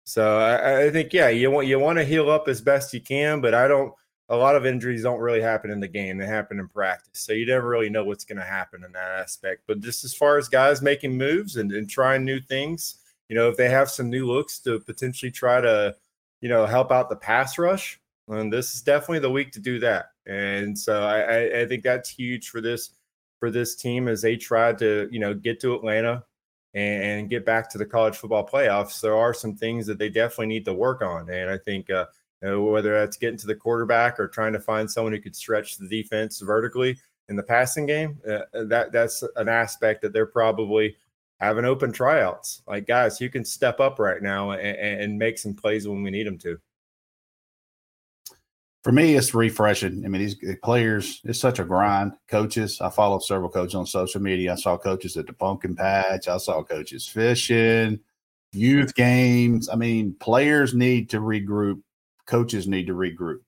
So 0.06 0.40
I, 0.40 0.86
I 0.86 0.90
think 0.90 1.14
yeah, 1.14 1.30
you 1.30 1.52
want 1.52 1.68
you 1.68 1.80
want 1.80 1.98
to 1.98 2.06
heal 2.06 2.30
up 2.30 2.48
as 2.48 2.62
best 2.62 2.94
you 2.94 3.02
can, 3.02 3.42
but 3.42 3.54
I 3.54 3.68
don't. 3.68 3.94
A 4.30 4.36
lot 4.36 4.56
of 4.56 4.66
injuries 4.66 5.04
don't 5.04 5.20
really 5.20 5.42
happen 5.42 5.72
in 5.72 5.80
the 5.80 5.88
game; 5.88 6.18
they 6.18 6.26
happen 6.26 6.60
in 6.60 6.68
practice. 6.68 7.22
So 7.22 7.34
you 7.34 7.46
never 7.46 7.68
really 7.68 7.90
know 7.90 8.04
what's 8.04 8.26
going 8.26 8.40
to 8.40 8.44
happen 8.44 8.84
in 8.84 8.92
that 8.92 9.20
aspect. 9.20 9.64
But 9.68 9.80
just 9.80 10.04
as 10.04 10.14
far 10.14 10.38
as 10.38 10.50
guys 10.50 10.82
making 10.82 11.18
moves 11.18 11.56
and, 11.56 11.72
and 11.72 11.90
trying 11.90 12.26
new 12.26 12.40
things, 12.40 12.96
you 13.30 13.36
know, 13.36 13.50
if 13.50 13.58
they 13.58 13.70
have 13.70 13.90
some 13.90 14.10
new 14.10 14.26
looks 14.26 14.60
to 14.60 14.80
potentially 14.80 15.32
try 15.32 15.62
to, 15.62 15.96
you 16.42 16.50
know, 16.50 16.66
help 16.66 16.92
out 16.92 17.10
the 17.10 17.16
pass 17.16 17.58
rush, 17.58 18.00
and 18.28 18.52
this 18.52 18.74
is 18.74 18.82
definitely 18.82 19.20
the 19.20 19.32
week 19.32 19.52
to 19.54 19.60
do 19.60 19.80
that. 19.80 20.12
And 20.26 20.78
so 20.78 21.04
I, 21.04 21.62
I 21.62 21.66
think 21.66 21.84
that's 21.84 22.10
huge 22.10 22.50
for 22.50 22.62
this 22.62 22.92
for 23.40 23.52
this 23.52 23.76
team 23.76 24.08
as 24.08 24.22
they 24.22 24.36
try 24.36 24.74
to, 24.74 25.08
you 25.12 25.20
know, 25.20 25.34
get 25.34 25.60
to 25.62 25.76
Atlanta 25.76 26.24
and, 26.74 27.04
and, 27.04 27.30
get 27.30 27.46
back 27.46 27.70
to 27.70 27.78
the 27.78 27.86
college 27.86 28.16
football 28.16 28.48
playoffs. 28.48 29.00
There 29.00 29.16
are 29.16 29.34
some 29.34 29.56
things 29.56 29.86
that 29.88 30.00
they 30.00 30.10
definitely 30.10 30.48
need 30.48 30.66
to 30.66 30.74
work 30.74 31.02
on, 31.02 31.30
and 31.30 31.50
I 31.50 31.58
think 31.58 31.90
uh, 31.90 32.06
know, 32.42 32.64
whether 32.64 32.94
that's 32.94 33.18
getting 33.18 33.38
to 33.40 33.48
the 33.48 33.56
quarterback 33.56 34.20
or 34.20 34.28
trying 34.28 34.54
to 34.54 34.60
find 34.60 34.90
someone 34.90 35.14
who 35.14 35.22
could 35.22 35.36
stretch 35.36 35.78
the 35.78 35.88
defense 35.88 36.40
vertically 36.40 36.98
in 37.30 37.36
the 37.36 37.44
passing 37.44 37.86
game, 37.86 38.20
uh, 38.28 38.42
uh 38.54 38.64
that 38.66 38.92
that's 38.92 39.24
an 39.36 39.50
aspect 39.50 40.02
that 40.02 40.14
they're 40.14 40.26
probably 40.26 40.96
having 41.40 41.66
open 41.66 41.92
tryouts. 41.92 42.62
Like 42.68 42.88
guys, 42.88 43.20
you 43.22 43.30
can 43.30 43.46
step 43.46 43.80
up 43.80 44.00
right 44.00 44.22
now 44.22 44.52
and, 44.52 45.02
and 45.02 45.18
make 45.20 45.38
some 45.38 45.54
plays 45.54 45.88
when 45.88 46.04
we 46.04 46.12
need 46.12 46.28
them 46.28 46.38
to 46.40 46.60
for 48.88 48.94
me, 48.94 49.16
it's 49.16 49.34
refreshing. 49.34 50.06
I 50.06 50.08
mean, 50.08 50.22
these 50.22 50.38
players, 50.64 51.20
it's 51.26 51.42
such 51.42 51.60
a 51.60 51.66
grind. 51.66 52.14
Coaches, 52.30 52.80
I 52.80 52.90
follow 52.90 53.20
several 53.20 53.50
coaches 53.50 53.76
on 53.76 53.86
social 53.86 54.22
media. 54.22 54.54
I 54.54 54.56
saw 54.56 54.78
coaches 54.78 55.18
at 55.18 55.28
the 55.28 55.34
pumpkin 55.34 55.76
patch. 55.76 56.30
I 56.30 56.38
saw 56.38 56.64
coaches 56.64 57.06
fishing, 57.06 58.00
youth 58.54 58.96
games. 58.96 59.68
I 59.68 59.76
mean, 59.76 60.16
players 60.22 60.74
need 60.74 61.10
to 61.10 61.20
regroup. 61.20 61.82
Coaches 62.28 62.68
need 62.68 62.88
to 62.88 62.94
regroup. 62.94 63.40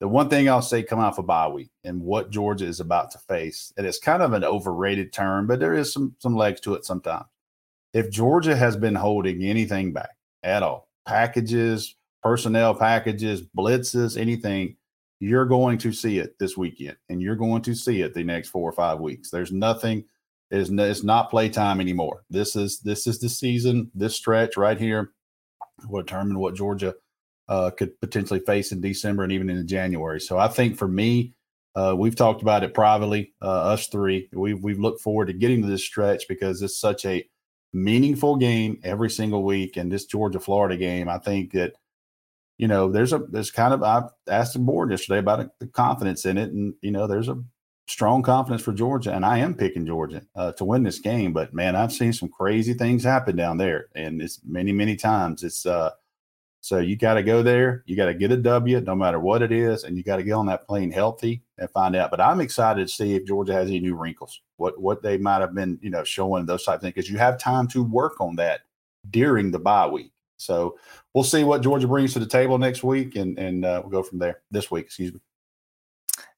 The 0.00 0.08
one 0.08 0.28
thing 0.28 0.48
I'll 0.48 0.62
say 0.62 0.82
come 0.82 0.98
out 0.98 1.16
for 1.16 1.22
bye 1.22 1.48
week 1.48 1.70
and 1.84 2.02
what 2.02 2.30
Georgia 2.30 2.66
is 2.66 2.80
about 2.80 3.10
to 3.12 3.18
face, 3.18 3.72
and 3.76 3.86
it's 3.86 3.98
kind 3.98 4.22
of 4.22 4.32
an 4.32 4.44
overrated 4.44 5.12
term, 5.12 5.46
but 5.46 5.60
there 5.60 5.74
is 5.74 5.92
some 5.92 6.16
some 6.18 6.34
legs 6.34 6.60
to 6.62 6.74
it 6.74 6.84
sometimes. 6.84 7.26
If 7.92 8.10
Georgia 8.10 8.56
has 8.56 8.76
been 8.76 8.96
holding 8.96 9.44
anything 9.44 9.92
back 9.92 10.16
at 10.42 10.62
all, 10.62 10.88
packages, 11.06 11.94
personnel 12.22 12.74
packages, 12.74 13.42
blitzes, 13.56 14.20
anything, 14.20 14.76
you're 15.20 15.46
going 15.46 15.78
to 15.78 15.92
see 15.92 16.18
it 16.18 16.38
this 16.38 16.56
weekend 16.56 16.96
and 17.08 17.22
you're 17.22 17.36
going 17.36 17.62
to 17.62 17.74
see 17.74 18.02
it 18.02 18.14
the 18.14 18.24
next 18.24 18.48
four 18.48 18.68
or 18.68 18.72
five 18.72 18.98
weeks. 18.98 19.30
There's 19.30 19.52
nothing 19.52 20.04
is 20.50 20.70
it's 20.70 21.02
not 21.02 21.30
playtime 21.30 21.80
anymore. 21.80 22.24
This 22.30 22.56
is 22.56 22.80
this 22.80 23.06
is 23.06 23.20
the 23.20 23.28
season, 23.28 23.90
this 23.94 24.16
stretch 24.16 24.56
right 24.56 24.78
here 24.78 25.12
will 25.88 26.02
determine 26.02 26.38
what 26.38 26.54
Georgia 26.54 26.94
uh, 27.48 27.70
could 27.70 27.98
potentially 28.00 28.40
face 28.40 28.72
in 28.72 28.80
December 28.80 29.22
and 29.22 29.32
even 29.32 29.50
in 29.50 29.66
January. 29.66 30.20
So 30.20 30.38
I 30.38 30.48
think 30.48 30.76
for 30.76 30.88
me, 30.88 31.34
uh, 31.74 31.94
we've 31.96 32.16
talked 32.16 32.42
about 32.42 32.62
it 32.62 32.72
privately, 32.72 33.34
uh, 33.42 33.46
us 33.46 33.88
three. 33.88 34.28
We've 34.32 34.62
we've 34.62 34.78
looked 34.78 35.00
forward 35.00 35.26
to 35.26 35.32
getting 35.32 35.62
to 35.62 35.68
this 35.68 35.84
stretch 35.84 36.28
because 36.28 36.62
it's 36.62 36.78
such 36.78 37.04
a 37.04 37.28
meaningful 37.72 38.36
game 38.36 38.78
every 38.84 39.10
single 39.10 39.42
week. 39.42 39.76
And 39.76 39.90
this 39.90 40.04
Georgia 40.04 40.38
Florida 40.38 40.76
game, 40.76 41.08
I 41.08 41.18
think 41.18 41.52
that 41.52 41.74
you 42.58 42.68
know 42.68 42.90
there's 42.90 43.12
a 43.12 43.18
there's 43.18 43.50
kind 43.50 43.74
of 43.74 43.82
I 43.82 44.04
asked 44.28 44.52
the 44.52 44.60
board 44.60 44.90
yesterday 44.90 45.18
about 45.18 45.50
the 45.58 45.66
confidence 45.66 46.24
in 46.24 46.38
it, 46.38 46.52
and 46.52 46.74
you 46.80 46.92
know 46.92 47.08
there's 47.08 47.28
a 47.28 47.42
strong 47.88 48.22
confidence 48.22 48.62
for 48.62 48.72
Georgia, 48.72 49.12
and 49.12 49.26
I 49.26 49.38
am 49.38 49.54
picking 49.54 49.84
Georgia 49.84 50.22
uh, 50.36 50.52
to 50.52 50.64
win 50.64 50.84
this 50.84 51.00
game. 51.00 51.32
But 51.32 51.52
man, 51.52 51.74
I've 51.74 51.92
seen 51.92 52.12
some 52.12 52.28
crazy 52.28 52.74
things 52.74 53.02
happen 53.02 53.34
down 53.34 53.58
there, 53.58 53.88
and 53.96 54.22
it's 54.22 54.40
many 54.46 54.70
many 54.70 54.94
times 54.94 55.42
it's 55.42 55.66
uh 55.66 55.90
so 56.64 56.78
you 56.78 56.96
got 56.96 57.14
to 57.14 57.22
go 57.22 57.42
there. 57.42 57.82
You 57.84 57.94
got 57.94 58.06
to 58.06 58.14
get 58.14 58.32
a 58.32 58.38
W, 58.38 58.80
no 58.80 58.94
matter 58.94 59.20
what 59.20 59.42
it 59.42 59.52
is, 59.52 59.84
and 59.84 59.98
you 59.98 60.02
got 60.02 60.16
to 60.16 60.22
get 60.22 60.32
on 60.32 60.46
that 60.46 60.66
plane 60.66 60.90
healthy 60.90 61.42
and 61.58 61.68
find 61.68 61.94
out. 61.94 62.10
But 62.10 62.22
I'm 62.22 62.40
excited 62.40 62.88
to 62.88 62.90
see 62.90 63.14
if 63.14 63.26
Georgia 63.26 63.52
has 63.52 63.68
any 63.68 63.80
new 63.80 63.94
wrinkles, 63.94 64.40
what 64.56 64.80
what 64.80 65.02
they 65.02 65.18
might 65.18 65.42
have 65.42 65.54
been, 65.54 65.78
you 65.82 65.90
know, 65.90 66.04
showing 66.04 66.46
those 66.46 66.64
type 66.64 66.76
of 66.76 66.80
things, 66.80 66.94
because 66.94 67.10
you 67.10 67.18
have 67.18 67.38
time 67.38 67.68
to 67.68 67.82
work 67.82 68.18
on 68.18 68.34
that 68.36 68.62
during 69.10 69.50
the 69.50 69.58
bye 69.58 69.86
week. 69.86 70.10
So 70.38 70.78
we'll 71.12 71.22
see 71.22 71.44
what 71.44 71.60
Georgia 71.60 71.86
brings 71.86 72.14
to 72.14 72.18
the 72.18 72.24
table 72.24 72.56
next 72.56 72.82
week, 72.82 73.16
and 73.16 73.38
and 73.38 73.66
uh, 73.66 73.82
we'll 73.84 73.90
go 73.90 74.02
from 74.02 74.18
there. 74.18 74.40
This 74.50 74.70
week, 74.70 74.86
excuse 74.86 75.12
me. 75.12 75.20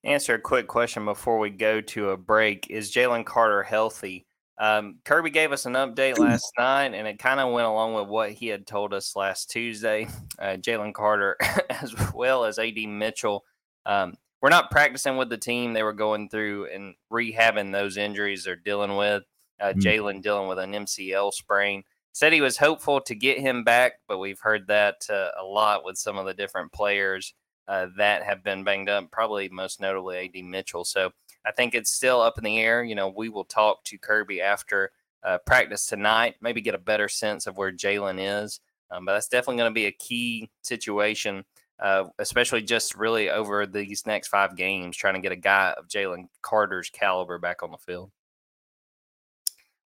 Answer 0.02 0.34
a 0.34 0.40
quick 0.40 0.66
question 0.66 1.04
before 1.04 1.38
we 1.38 1.50
go 1.50 1.80
to 1.80 2.10
a 2.10 2.16
break: 2.16 2.68
Is 2.68 2.90
Jalen 2.90 3.24
Carter 3.24 3.62
healthy? 3.62 4.25
Um, 4.58 4.98
Kirby 5.04 5.30
gave 5.30 5.52
us 5.52 5.66
an 5.66 5.74
update 5.74 6.18
last 6.18 6.50
night, 6.58 6.94
and 6.94 7.06
it 7.06 7.18
kind 7.18 7.40
of 7.40 7.52
went 7.52 7.66
along 7.66 7.94
with 7.94 8.08
what 8.08 8.32
he 8.32 8.46
had 8.46 8.66
told 8.66 8.94
us 8.94 9.14
last 9.14 9.50
Tuesday. 9.50 10.08
Uh, 10.38 10.56
Jalen 10.56 10.94
Carter, 10.94 11.36
as 11.70 11.94
well 12.12 12.44
as 12.44 12.58
AD 12.58 12.78
Mitchell, 12.88 13.44
um, 13.84 14.14
we're 14.40 14.50
not 14.50 14.70
practicing 14.70 15.16
with 15.16 15.28
the 15.28 15.36
team. 15.36 15.72
They 15.72 15.82
were 15.82 15.92
going 15.92 16.28
through 16.28 16.66
and 16.72 16.94
rehabbing 17.12 17.72
those 17.72 17.96
injuries 17.96 18.44
they're 18.44 18.56
dealing 18.56 18.96
with. 18.96 19.24
Uh, 19.60 19.68
mm-hmm. 19.68 19.80
Jalen 19.80 20.22
dealing 20.22 20.48
with 20.48 20.58
an 20.58 20.72
MCL 20.72 21.32
sprain. 21.32 21.82
Said 22.12 22.32
he 22.32 22.40
was 22.40 22.56
hopeful 22.56 23.00
to 23.02 23.14
get 23.14 23.38
him 23.38 23.62
back, 23.62 23.94
but 24.08 24.18
we've 24.18 24.40
heard 24.40 24.68
that 24.68 25.06
uh, 25.10 25.28
a 25.38 25.44
lot 25.44 25.84
with 25.84 25.98
some 25.98 26.16
of 26.16 26.24
the 26.24 26.32
different 26.32 26.72
players 26.72 27.34
uh, 27.68 27.88
that 27.96 28.22
have 28.22 28.42
been 28.42 28.64
banged 28.64 28.88
up, 28.88 29.10
probably 29.10 29.48
most 29.48 29.80
notably 29.80 30.18
AD 30.18 30.44
Mitchell. 30.44 30.84
So 30.84 31.10
I 31.46 31.52
think 31.52 31.74
it's 31.74 31.92
still 31.92 32.20
up 32.20 32.38
in 32.38 32.44
the 32.44 32.58
air. 32.58 32.82
You 32.82 32.96
know, 32.96 33.08
we 33.08 33.28
will 33.28 33.44
talk 33.44 33.84
to 33.84 33.98
Kirby 33.98 34.40
after 34.40 34.90
uh, 35.22 35.38
practice 35.38 35.86
tonight, 35.86 36.36
maybe 36.40 36.60
get 36.60 36.74
a 36.74 36.78
better 36.78 37.08
sense 37.08 37.46
of 37.46 37.56
where 37.56 37.72
Jalen 37.72 38.18
is. 38.44 38.60
Um, 38.90 39.04
but 39.04 39.14
that's 39.14 39.28
definitely 39.28 39.56
going 39.56 39.70
to 39.70 39.74
be 39.74 39.86
a 39.86 39.92
key 39.92 40.50
situation, 40.62 41.44
uh, 41.80 42.04
especially 42.18 42.62
just 42.62 42.94
really 42.94 43.30
over 43.30 43.66
these 43.66 44.06
next 44.06 44.28
five 44.28 44.56
games, 44.56 44.96
trying 44.96 45.14
to 45.14 45.20
get 45.20 45.32
a 45.32 45.36
guy 45.36 45.74
of 45.76 45.88
Jalen 45.88 46.28
Carter's 46.42 46.90
caliber 46.90 47.38
back 47.38 47.62
on 47.62 47.70
the 47.70 47.78
field. 47.78 48.10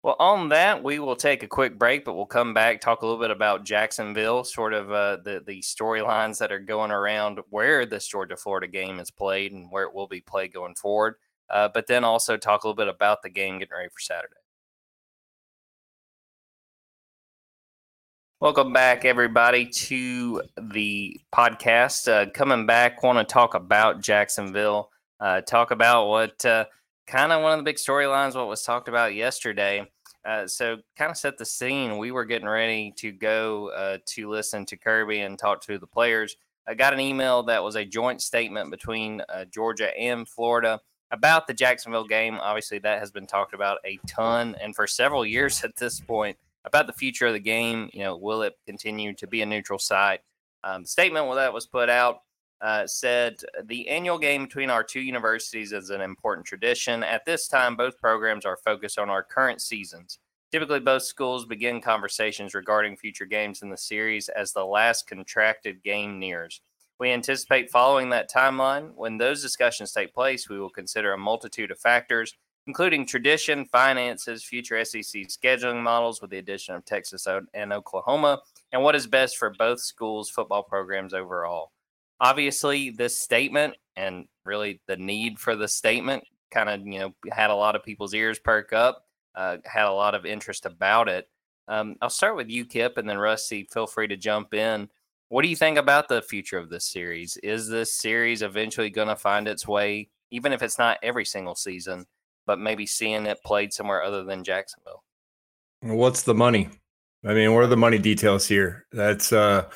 Well, 0.02 0.16
on 0.18 0.50
that, 0.50 0.82
we 0.82 1.00
will 1.00 1.18
take 1.18 1.44
a 1.44 1.48
quick 1.48 1.78
break, 1.78 2.06
but 2.06 2.14
we'll 2.14 2.26
come 2.26 2.54
back 2.54 2.80
talk 2.80 3.02
a 3.02 3.06
little 3.06 3.20
bit 3.20 3.32
about 3.32 3.66
Jacksonville, 3.66 4.46
sort 4.46 4.74
of 4.74 4.90
uh, 4.92 5.18
the 5.26 5.44
the 5.46 5.60
storylines 5.60 6.38
that 6.38 6.54
are 6.54 6.60
going 6.60 6.92
around 6.92 7.40
where 7.50 7.86
this 7.86 8.08
Georgia 8.08 8.38
Florida 8.38 8.68
game 8.68 9.00
is 9.02 9.12
played 9.12 9.52
and 9.52 9.70
where 9.70 9.84
it 9.84 9.94
will 9.94 10.08
be 10.08 10.22
played 10.22 10.54
going 10.54 10.76
forward 10.76 11.16
uh, 11.50 11.70
but 11.74 11.88
then 11.88 12.04
also 12.04 12.38
talk 12.38 12.64
a 12.64 12.68
little 12.68 12.76
bit 12.76 12.88
about 12.88 13.22
the 13.22 13.30
game 13.30 13.60
getting 13.60 13.76
ready 13.76 13.90
for 13.90 14.00
Saturday. 14.00 14.36
Welcome 18.42 18.72
back, 18.72 19.04
everybody, 19.04 19.66
to 19.66 20.42
the 20.58 21.20
podcast. 21.36 22.08
Uh, 22.08 22.30
coming 22.32 22.66
back, 22.66 23.04
want 23.04 23.20
to 23.20 23.26
talk 23.26 23.54
about 23.54 24.02
Jacksonville, 24.02 24.92
uh, 25.20 25.42
talk 25.42 25.72
about 25.72 26.08
what 26.08 26.46
uh, 26.46 26.64
kind 27.06 27.34
of 27.34 27.42
one 27.42 27.52
of 27.52 27.58
the 27.58 27.64
big 27.64 27.76
storylines, 27.76 28.36
what 28.36 28.48
was 28.48 28.64
talked 28.64 28.88
about 28.88 29.14
yesterday. 29.14 29.86
Uh, 30.24 30.48
so, 30.48 30.78
kind 30.98 31.12
of 31.12 31.18
set 31.18 31.38
the 31.38 31.46
scene. 31.46 31.98
We 31.98 32.12
were 32.12 32.24
getting 32.24 32.48
ready 32.48 32.94
to 32.98 33.12
go 33.12 33.72
uh, 33.72 33.98
to 34.06 34.30
listen 34.30 34.66
to 34.68 34.78
Kirby 34.78 35.20
and 35.20 35.38
talk 35.38 35.62
to 35.64 35.78
the 35.78 35.88
players. 35.88 36.38
I 36.66 36.76
got 36.76 36.94
an 36.94 37.02
email 37.02 37.44
that 37.44 37.62
was 37.62 37.76
a 37.76 37.84
joint 37.84 38.22
statement 38.22 38.72
between 38.72 39.22
Georgia 39.52 39.90
and 40.00 40.26
Florida 40.26 40.80
about 41.12 41.48
the 41.48 41.54
Jacksonville 41.54 42.06
game. 42.06 42.40
Obviously, 42.40 42.80
that 42.80 43.00
has 43.00 43.12
been 43.12 43.28
talked 43.28 43.54
about 43.54 43.80
a 43.86 44.00
ton 44.08 44.56
and 44.62 44.76
for 44.76 44.88
several 44.88 45.26
years 45.26 45.64
at 45.64 45.76
this 45.76 46.00
point 46.00 46.38
about 46.66 46.88
the 46.88 46.94
future 46.94 47.28
of 47.28 47.34
the 47.34 47.40
game. 47.40 47.90
You 47.94 48.04
know, 48.04 48.18
will 48.18 48.42
it 48.44 48.58
continue 48.66 49.14
to 49.14 49.28
be 49.28 49.42
a 49.42 49.46
neutral 49.46 49.80
site? 49.80 50.22
Um, 50.64 50.84
the 50.84 50.88
statement 50.88 51.34
that 51.36 51.54
was 51.54 51.68
put 51.68 51.90
out 51.90 52.22
uh, 52.62 52.86
said 52.86 53.38
the 53.66 53.88
annual 53.88 54.18
game 54.18 54.44
between 54.44 54.70
our 54.70 54.84
two 54.84 55.00
universities 55.00 55.72
is 55.72 55.90
an 55.90 56.02
important 56.02 56.46
tradition. 56.46 57.04
At 57.04 57.26
this 57.26 57.48
time, 57.48 57.76
both 57.76 57.98
programs 57.98 58.46
are 58.46 58.58
focused 58.58 59.00
on 59.00 59.10
our 59.10 59.24
current 59.24 59.62
seasons. 59.62 60.20
Typically, 60.52 60.80
both 60.80 61.04
schools 61.04 61.46
begin 61.46 61.80
conversations 61.80 62.56
regarding 62.56 62.98
future 62.98 63.26
games 63.26 63.62
in 63.62 63.70
the 63.70 63.78
series 63.78 64.30
as 64.30 64.52
the 64.52 64.66
last 64.66 65.08
contracted 65.08 65.84
game 65.84 66.20
nears. 66.20 66.62
We 67.00 67.12
anticipate 67.12 67.72
following 67.72 68.10
that 68.10 68.30
timeline. 68.30 68.92
When 68.96 69.18
those 69.18 69.42
discussions 69.42 69.94
take 69.94 70.14
place, 70.14 70.50
we 70.50 70.60
will 70.60 70.70
consider 70.70 71.14
a 71.14 71.18
multitude 71.18 71.72
of 71.72 71.80
factors, 71.80 72.34
including 72.68 73.06
tradition, 73.06 73.66
finances, 73.66 74.44
future 74.44 74.84
SEC 74.84 75.24
scheduling 75.28 75.82
models 75.82 76.22
with 76.22 76.30
the 76.30 76.40
addition 76.40 76.76
of 76.76 76.84
Texas 76.84 77.26
and 77.54 77.74
Oklahoma, 77.74 78.42
and 78.74 78.84
what 78.84 78.96
is 78.96 79.08
best 79.08 79.38
for 79.38 79.54
both 79.58 79.80
schools' 79.80 80.30
football 80.30 80.62
programs 80.62 81.14
overall. 81.14 81.72
Obviously, 82.20 82.90
this 82.90 83.18
statement 83.18 83.76
and 83.96 84.28
really 84.44 84.82
the 84.88 84.98
need 84.98 85.40
for 85.40 85.56
the 85.56 85.68
statement 85.68 86.24
kind 86.52 86.70
of 86.70 86.86
you 86.86 87.00
know 87.00 87.14
had 87.32 87.50
a 87.50 87.56
lot 87.56 87.76
of 87.76 87.84
people's 87.84 88.14
ears 88.14 88.40
perk 88.40 88.74
up, 88.74 89.06
uh, 89.36 89.58
had 89.66 89.86
a 89.86 89.94
lot 89.94 90.16
of 90.16 90.26
interest 90.26 90.66
about 90.66 91.08
it. 91.08 91.30
Um, 91.70 91.96
I'll 92.02 92.10
start 92.10 92.36
with 92.36 92.50
you, 92.50 92.66
Kip, 92.66 92.98
and 92.98 93.08
then 93.08 93.18
Rusty. 93.18 93.70
Feel 93.72 93.88
free 93.88 94.08
to 94.08 94.18
jump 94.18 94.54
in. 94.54 94.90
What 95.30 95.44
do 95.44 95.48
you 95.48 95.56
think 95.56 95.78
about 95.78 96.10
the 96.10 96.24
future 96.24 96.58
of 96.58 96.70
this 96.70 96.88
series? 96.88 97.38
Is 97.38 97.68
this 97.68 97.94
series 97.94 98.42
eventually 98.42 98.90
going 98.90 99.10
to 99.10 99.16
find 99.16 99.48
its 99.48 99.68
way, 99.68 100.10
even 100.32 100.54
if 100.54 100.64
it's 100.64 100.80
not 100.80 100.98
every 101.04 101.24
single 101.24 101.54
season, 101.54 102.08
but 102.48 102.58
maybe 102.58 102.88
seeing 102.88 103.28
it 103.28 103.44
played 103.46 103.72
somewhere 103.72 104.02
other 104.02 104.24
than 104.24 104.44
Jacksonville? 104.44 105.04
What's 105.82 106.24
the 106.24 106.34
money? 106.34 106.70
I 107.24 107.36
mean, 107.36 107.54
what 107.54 107.64
are 107.64 107.68
the 107.68 107.78
money 107.78 108.00
details 108.00 108.48
here? 108.48 108.88
That's 108.92 109.32
uh, 109.32 109.70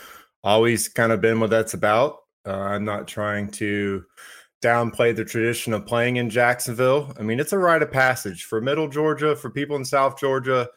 always 0.44 0.88
kind 0.88 1.12
of 1.12 1.22
been 1.22 1.40
what 1.40 1.52
that's 1.52 1.76
about. 1.76 2.18
Uh, 2.48 2.58
I'm 2.58 2.84
not 2.84 3.08
trying 3.08 3.52
to 3.52 4.04
downplay 4.64 5.16
the 5.16 5.24
tradition 5.24 5.74
of 5.74 5.86
playing 5.86 6.16
in 6.16 6.32
Jacksonville. 6.32 7.14
I 7.20 7.22
mean, 7.22 7.40
it's 7.40 7.54
a 7.54 7.60
rite 7.60 7.84
of 7.84 7.92
passage 7.92 8.46
for 8.46 8.60
Middle 8.60 8.88
Georgia, 8.88 9.36
for 9.36 9.52
people 9.52 9.76
in 9.76 9.86
South 9.86 10.20
Georgia 10.20 10.68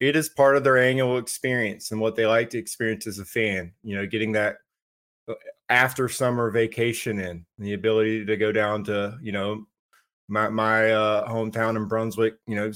it 0.00 0.16
is 0.16 0.28
part 0.28 0.56
of 0.56 0.64
their 0.64 0.78
annual 0.78 1.18
experience 1.18 1.90
and 1.90 2.00
what 2.00 2.14
they 2.14 2.26
like 2.26 2.50
to 2.50 2.58
experience 2.58 3.06
as 3.06 3.18
a 3.18 3.24
fan. 3.24 3.72
You 3.82 3.96
know, 3.96 4.06
getting 4.06 4.32
that 4.32 4.58
uh, 5.28 5.34
after 5.68 6.08
summer 6.08 6.50
vacation 6.50 7.18
in 7.18 7.44
the 7.58 7.74
ability 7.74 8.24
to 8.24 8.36
go 8.36 8.52
down 8.52 8.84
to 8.84 9.18
you 9.20 9.32
know 9.32 9.64
my 10.28 10.48
my 10.48 10.92
uh, 10.92 11.28
hometown 11.28 11.76
in 11.76 11.88
Brunswick. 11.88 12.36
You 12.46 12.56
know, 12.56 12.72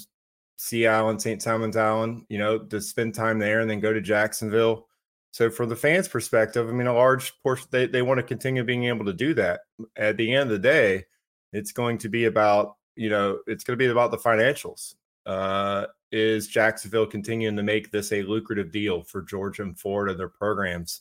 Sea 0.57 0.87
Island, 0.87 1.23
St. 1.23 1.41
Simon's 1.41 1.77
Island. 1.77 2.25
You 2.29 2.39
know, 2.39 2.59
to 2.59 2.81
spend 2.81 3.15
time 3.15 3.39
there 3.39 3.61
and 3.61 3.71
then 3.71 3.81
go 3.81 3.93
to 3.93 4.01
Jacksonville. 4.01 4.89
So, 5.33 5.49
from 5.49 5.71
the 5.71 5.77
fans' 5.77 6.09
perspective, 6.09 6.69
I 6.69 6.73
mean, 6.73 6.89
a 6.89 6.93
large 6.93 7.33
portion 7.43 7.69
they 7.71 7.87
they 7.87 8.03
want 8.03 8.19
to 8.19 8.25
continue 8.25 8.65
being 8.65 8.85
able 8.85 9.05
to 9.07 9.15
do 9.15 9.33
that. 9.35 9.61
At 9.97 10.17
the 10.17 10.35
end 10.35 10.43
of 10.43 10.51
the 10.51 10.59
day, 10.59 11.05
it's 11.53 11.73
going 11.73 11.99
to 11.99 12.09
be 12.09 12.25
about 12.25 12.77
you 12.97 13.09
know 13.09 13.39
it's 13.47 13.65
going 13.65 13.79
to 13.79 13.83
be 13.83 13.91
about 13.91 14.11
the 14.11 14.19
financials. 14.19 14.95
Uh, 15.25 15.87
is 16.13 16.47
Jacksonville 16.47 17.07
continuing 17.07 17.57
to 17.57 17.63
make 17.63 17.91
this 17.91 18.13
a 18.13 18.23
lucrative 18.23 18.71
deal 18.71 19.03
for 19.03 19.23
Georgia 19.23 19.63
and 19.63 19.79
Florida, 19.79 20.15
their 20.15 20.29
programs? 20.29 21.01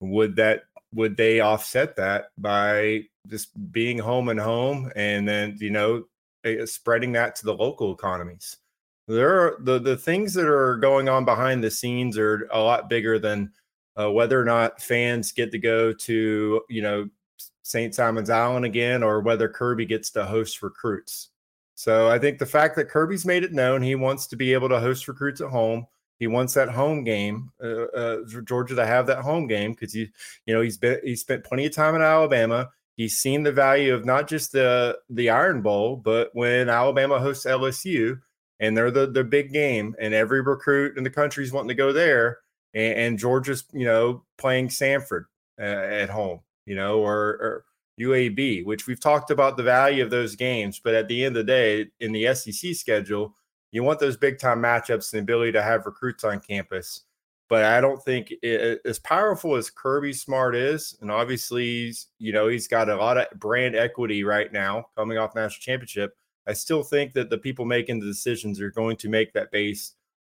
Would 0.00 0.36
that 0.36 0.64
would 0.94 1.16
they 1.16 1.40
offset 1.40 1.96
that 1.96 2.30
by 2.38 3.02
just 3.26 3.50
being 3.72 3.98
home 3.98 4.28
and 4.28 4.40
home 4.40 4.90
and 4.96 5.28
then 5.28 5.56
you 5.60 5.70
know 5.70 6.04
spreading 6.64 7.12
that 7.12 7.36
to 7.36 7.44
the 7.44 7.54
local 7.54 7.92
economies? 7.92 8.56
There 9.06 9.40
are 9.40 9.56
the 9.60 9.78
the 9.78 9.96
things 9.96 10.34
that 10.34 10.48
are 10.48 10.76
going 10.76 11.08
on 11.08 11.24
behind 11.24 11.62
the 11.62 11.70
scenes 11.70 12.18
are 12.18 12.48
a 12.50 12.60
lot 12.60 12.88
bigger 12.88 13.18
than 13.18 13.52
uh, 13.98 14.10
whether 14.10 14.40
or 14.40 14.44
not 14.44 14.82
fans 14.82 15.32
get 15.32 15.52
to 15.52 15.58
go 15.58 15.92
to 15.92 16.62
you 16.68 16.82
know 16.82 17.08
St. 17.62 17.94
Simon's 17.94 18.30
Island 18.30 18.64
again 18.64 19.02
or 19.02 19.20
whether 19.20 19.48
Kirby 19.48 19.86
gets 19.86 20.10
to 20.10 20.24
host 20.24 20.62
recruits. 20.62 21.30
So 21.76 22.10
I 22.10 22.18
think 22.18 22.38
the 22.38 22.46
fact 22.46 22.74
that 22.76 22.88
Kirby's 22.88 23.26
made 23.26 23.44
it 23.44 23.52
known 23.52 23.82
he 23.82 23.94
wants 23.94 24.26
to 24.28 24.36
be 24.36 24.54
able 24.54 24.70
to 24.70 24.80
host 24.80 25.06
recruits 25.06 25.42
at 25.42 25.50
home. 25.50 25.86
He 26.18 26.26
wants 26.26 26.54
that 26.54 26.70
home 26.70 27.04
game 27.04 27.52
uh, 27.62 27.84
uh, 27.94 28.18
Georgia 28.44 28.74
to 28.74 28.86
have 28.86 29.06
that 29.08 29.20
home 29.22 29.46
game 29.46 29.72
because 29.72 29.92
he, 29.92 30.08
you 30.46 30.54
know, 30.54 30.62
he's 30.62 30.78
been 30.78 30.98
he 31.04 31.14
spent 31.14 31.44
plenty 31.44 31.66
of 31.66 31.74
time 31.74 31.94
in 31.94 32.00
Alabama. 32.00 32.70
He's 32.96 33.18
seen 33.18 33.42
the 33.42 33.52
value 33.52 33.92
of 33.92 34.06
not 34.06 34.26
just 34.26 34.52
the 34.52 34.98
the 35.10 35.28
Iron 35.28 35.60
Bowl, 35.60 35.96
but 35.96 36.30
when 36.32 36.70
Alabama 36.70 37.18
hosts 37.18 37.44
LSU 37.44 38.18
and 38.58 38.74
they're 38.74 38.90
the 38.90 39.06
the 39.06 39.24
big 39.24 39.52
game, 39.52 39.94
and 40.00 40.14
every 40.14 40.40
recruit 40.40 40.96
in 40.96 41.04
the 41.04 41.10
country 41.10 41.44
is 41.44 41.52
wanting 41.52 41.68
to 41.68 41.74
go 41.74 41.92
there, 41.92 42.38
and, 42.72 42.98
and 42.98 43.18
Georgia's 43.18 43.64
you 43.74 43.84
know 43.84 44.24
playing 44.38 44.68
Samford 44.68 45.24
uh, 45.60 45.62
at 45.62 46.08
home, 46.08 46.40
you 46.64 46.74
know, 46.74 47.00
or, 47.00 47.18
or 47.18 47.64
UAB, 48.00 48.64
which 48.64 48.86
we've 48.86 49.00
talked 49.00 49.30
about 49.30 49.56
the 49.56 49.62
value 49.62 50.02
of 50.02 50.10
those 50.10 50.36
games. 50.36 50.80
But 50.82 50.94
at 50.94 51.08
the 51.08 51.24
end 51.24 51.36
of 51.36 51.46
the 51.46 51.52
day, 51.52 51.86
in 52.00 52.12
the 52.12 52.34
SEC 52.34 52.74
schedule, 52.74 53.34
you 53.72 53.82
want 53.82 54.00
those 54.00 54.16
big 54.16 54.38
time 54.38 54.60
matchups 54.60 55.12
and 55.12 55.18
the 55.18 55.22
ability 55.22 55.52
to 55.52 55.62
have 55.62 55.86
recruits 55.86 56.24
on 56.24 56.40
campus. 56.40 57.02
But 57.48 57.64
I 57.64 57.80
don't 57.80 58.02
think 58.02 58.34
it, 58.42 58.80
as 58.84 58.98
powerful 58.98 59.54
as 59.54 59.70
Kirby 59.70 60.12
Smart 60.12 60.56
is, 60.56 60.96
and 61.00 61.10
obviously, 61.10 61.64
he's, 61.64 62.08
you 62.18 62.32
know, 62.32 62.48
he's 62.48 62.66
got 62.66 62.88
a 62.88 62.96
lot 62.96 63.18
of 63.18 63.26
brand 63.38 63.76
equity 63.76 64.24
right 64.24 64.52
now 64.52 64.86
coming 64.96 65.16
off 65.16 65.34
national 65.34 65.60
championship. 65.60 66.16
I 66.48 66.52
still 66.54 66.82
think 66.82 67.12
that 67.14 67.30
the 67.30 67.38
people 67.38 67.64
making 67.64 68.00
the 68.00 68.06
decisions 68.06 68.60
are 68.60 68.70
going 68.70 68.96
to 68.98 69.08
make 69.08 69.32
that 69.34 69.52
based 69.52 69.94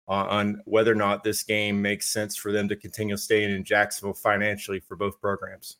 on, 0.08 0.28
on 0.28 0.62
whether 0.65 0.91
or 0.91 0.96
not 0.96 1.24
this 1.24 1.43
game 1.43 1.82
makes 1.82 2.10
sense 2.10 2.36
for 2.36 2.52
them 2.52 2.67
to 2.70 2.76
continue 2.76 3.17
staying 3.17 3.52
in 3.52 3.63
Jacksonville 3.63 4.13
financially 4.13 4.80
for 4.80 4.96
both 4.96 5.20
programs. 5.22 5.78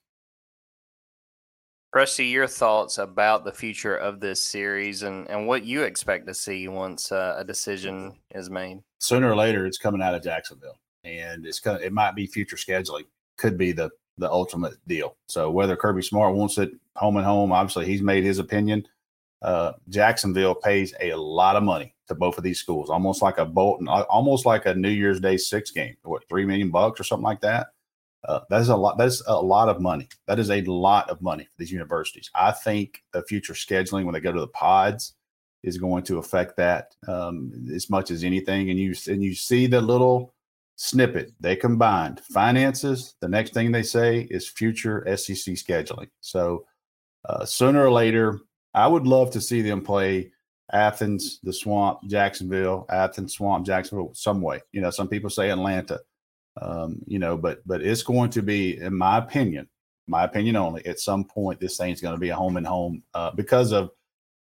Rusty, 1.98 2.28
your 2.28 2.46
thoughts 2.46 3.00
about 3.00 3.44
the 3.44 3.52
future 3.52 3.96
of 3.96 4.20
this 4.20 4.40
series 4.40 5.02
and, 5.02 5.28
and 5.32 5.48
what 5.48 5.64
you 5.64 5.82
expect 5.82 6.28
to 6.28 6.34
see 6.36 6.68
once 6.68 7.12
uh, 7.12 7.34
a 7.40 7.44
decision 7.44 8.14
is 8.36 8.52
made. 8.52 8.84
Sooner 9.00 9.32
or 9.32 9.36
later, 9.36 9.66
it's 9.66 9.80
coming 9.80 10.04
out 10.04 10.14
of 10.14 10.22
Jacksonville, 10.22 10.78
and 11.04 11.44
it's 11.44 11.60
it 11.66 11.92
might 11.92 12.14
be 12.14 12.28
future 12.28 12.56
scheduling. 12.56 13.06
Could 13.40 13.58
be 13.58 13.72
the 13.72 13.90
the 14.20 14.30
ultimate 14.30 14.76
deal. 14.88 15.18
So 15.28 15.50
whether 15.50 15.76
Kirby 15.76 16.04
Smart 16.04 16.36
wants 16.36 16.60
it 16.60 16.70
home 16.96 17.18
and 17.18 17.26
home, 17.26 17.52
obviously 17.52 17.88
he's 17.88 18.04
made 18.04 18.24
his 18.24 18.38
opinion. 18.38 18.88
Uh, 19.42 19.72
Jacksonville 19.90 20.54
pays 20.54 20.94
a 21.02 21.16
lot 21.16 21.56
of 21.56 21.64
money 21.64 21.96
to 22.10 22.14
both 22.14 22.38
of 22.38 22.44
these 22.44 22.60
schools, 22.60 22.92
almost 22.92 23.24
like 23.24 23.40
a 23.40 23.46
Bolton, 23.46 23.88
almost 23.88 24.46
like 24.46 24.68
a 24.68 24.76
New 24.76 24.90
Year's 24.90 25.20
Day 25.20 25.38
six 25.38 25.72
game, 25.72 25.98
what 26.04 26.30
three 26.30 26.46
million 26.46 26.70
bucks 26.70 27.00
or 27.00 27.04
something 27.04 27.26
like 27.26 27.42
that. 27.42 27.70
Uh, 28.28 28.42
that's 28.50 28.68
a 28.68 28.76
lot. 28.76 28.98
That's 28.98 29.24
a 29.28 29.42
lot 29.42 29.70
of 29.70 29.80
money. 29.80 30.10
That 30.28 30.38
is 30.38 30.52
a 30.52 30.62
lot 30.62 31.10
of 31.10 31.22
money 31.22 31.46
for 31.46 31.56
these 31.58 31.72
universities. 31.72 32.30
I 32.36 32.52
think 32.52 33.04
the 33.14 33.24
future 33.24 33.54
scheduling 33.54 34.04
when 34.04 34.14
they 34.14 34.20
go 34.20 34.34
to 34.34 34.40
the 34.40 34.48
pods 34.48 35.14
is 35.64 35.78
going 35.78 36.04
to 36.04 36.18
affect 36.18 36.58
that 36.58 36.96
um, 37.08 37.52
as 37.74 37.90
much 37.90 38.12
as 38.12 38.24
anything. 38.24 38.70
And 38.70 38.78
you 38.78 38.94
and 39.08 39.24
you 39.24 39.34
see 39.34 39.66
the 39.68 39.82
little 39.82 40.34
snippet 40.76 41.34
they 41.40 41.56
combined 41.56 42.20
finances. 42.20 43.16
The 43.22 43.30
next 43.30 43.54
thing 43.54 43.72
they 43.72 43.84
say 43.84 44.28
is 44.30 44.48
future 44.48 45.04
SEC 45.18 45.56
scheduling. 45.56 46.10
So 46.20 46.66
uh, 47.26 47.46
sooner 47.46 47.86
or 47.86 47.92
later, 47.92 48.40
I 48.74 48.88
would 48.88 49.08
love 49.08 49.32
to 49.32 49.42
see 49.42 49.62
them 49.62 49.82
play 49.82 50.32
Athens, 50.72 51.40
the 51.44 51.54
Swamp, 51.54 52.00
Jacksonville, 52.08 52.86
Athens, 52.90 53.34
Swamp, 53.34 53.66
Jacksonville, 53.66 54.12
some 54.14 54.42
way. 54.42 54.62
You 54.72 54.82
know, 54.82 54.92
some 54.92 55.08
people 55.08 55.30
say 55.30 55.50
Atlanta. 55.50 56.02
Um, 56.62 57.00
you 57.06 57.20
know, 57.20 57.38
but 57.38 57.60
but 57.66 57.82
it's 57.82 58.04
going 58.04 58.30
to 58.32 58.42
be, 58.42 58.78
in 58.78 58.96
my 58.96 59.18
opinion, 59.18 59.68
my 60.08 60.24
opinion 60.24 60.56
only. 60.56 60.86
At 60.86 61.00
some 61.00 61.24
point, 61.24 61.60
this 61.60 61.78
thing's 61.78 62.02
going 62.02 62.16
to 62.16 62.20
be 62.20 62.30
a 62.30 62.36
home 62.36 62.58
and 62.58 62.66
home 62.66 63.04
uh, 63.14 63.32
because 63.32 63.72
of 63.72 63.92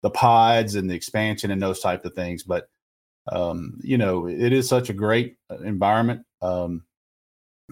the 0.01 0.09
pods 0.09 0.75
and 0.75 0.89
the 0.89 0.95
expansion 0.95 1.51
and 1.51 1.61
those 1.61 1.79
type 1.79 2.05
of 2.05 2.13
things. 2.13 2.43
But 2.43 2.69
um, 3.31 3.79
you 3.83 3.97
know, 3.97 4.27
it 4.27 4.53
is 4.53 4.67
such 4.69 4.89
a 4.89 4.93
great 4.93 5.37
uh, 5.49 5.57
environment 5.59 6.25
um, 6.41 6.83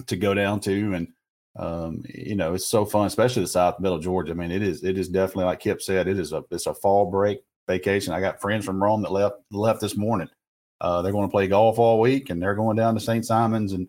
to 0.08 0.16
go 0.16 0.34
down 0.34 0.60
to, 0.62 0.94
and 0.94 1.08
um, 1.58 2.04
you 2.14 2.36
know, 2.36 2.54
it's 2.54 2.68
so 2.68 2.86
fun, 2.86 3.08
especially 3.08 3.44
the 3.44 3.48
South 3.48 3.80
Middle 3.80 4.00
Georgia. 4.00 4.34
I 4.34 4.36
mean, 4.36 4.52
it 4.52 4.62
is 4.62 4.84
it 4.84 4.98
is 4.98 5.10
definitely 5.10 5.46
like 5.46 5.60
Kip 5.62 5.82
said, 5.82 6.08
it 6.08 6.20
is 6.20 6.34
a 6.34 6.44
it's 6.52 6.68
a 6.68 6.74
fall 6.74 7.10
break 7.10 7.42
vacation. 7.68 8.14
I 8.14 8.20
got 8.20 8.42
friends 8.42 8.66
from 8.66 8.84
Rome 8.84 9.02
that 9.04 9.12
left 9.12 9.38
left 9.52 9.82
this 9.82 9.96
morning. 9.96 10.30
Uh, 10.82 11.02
they're 11.02 11.14
going 11.14 11.28
to 11.28 11.32
play 11.32 11.48
golf 11.48 11.80
all 11.80 12.02
week, 12.02 12.30
and 12.30 12.42
they're 12.42 12.56
going 12.56 12.76
down 12.76 12.94
to 12.96 13.00
St. 13.00 13.26
Simons 13.26 13.72
and 13.72 13.88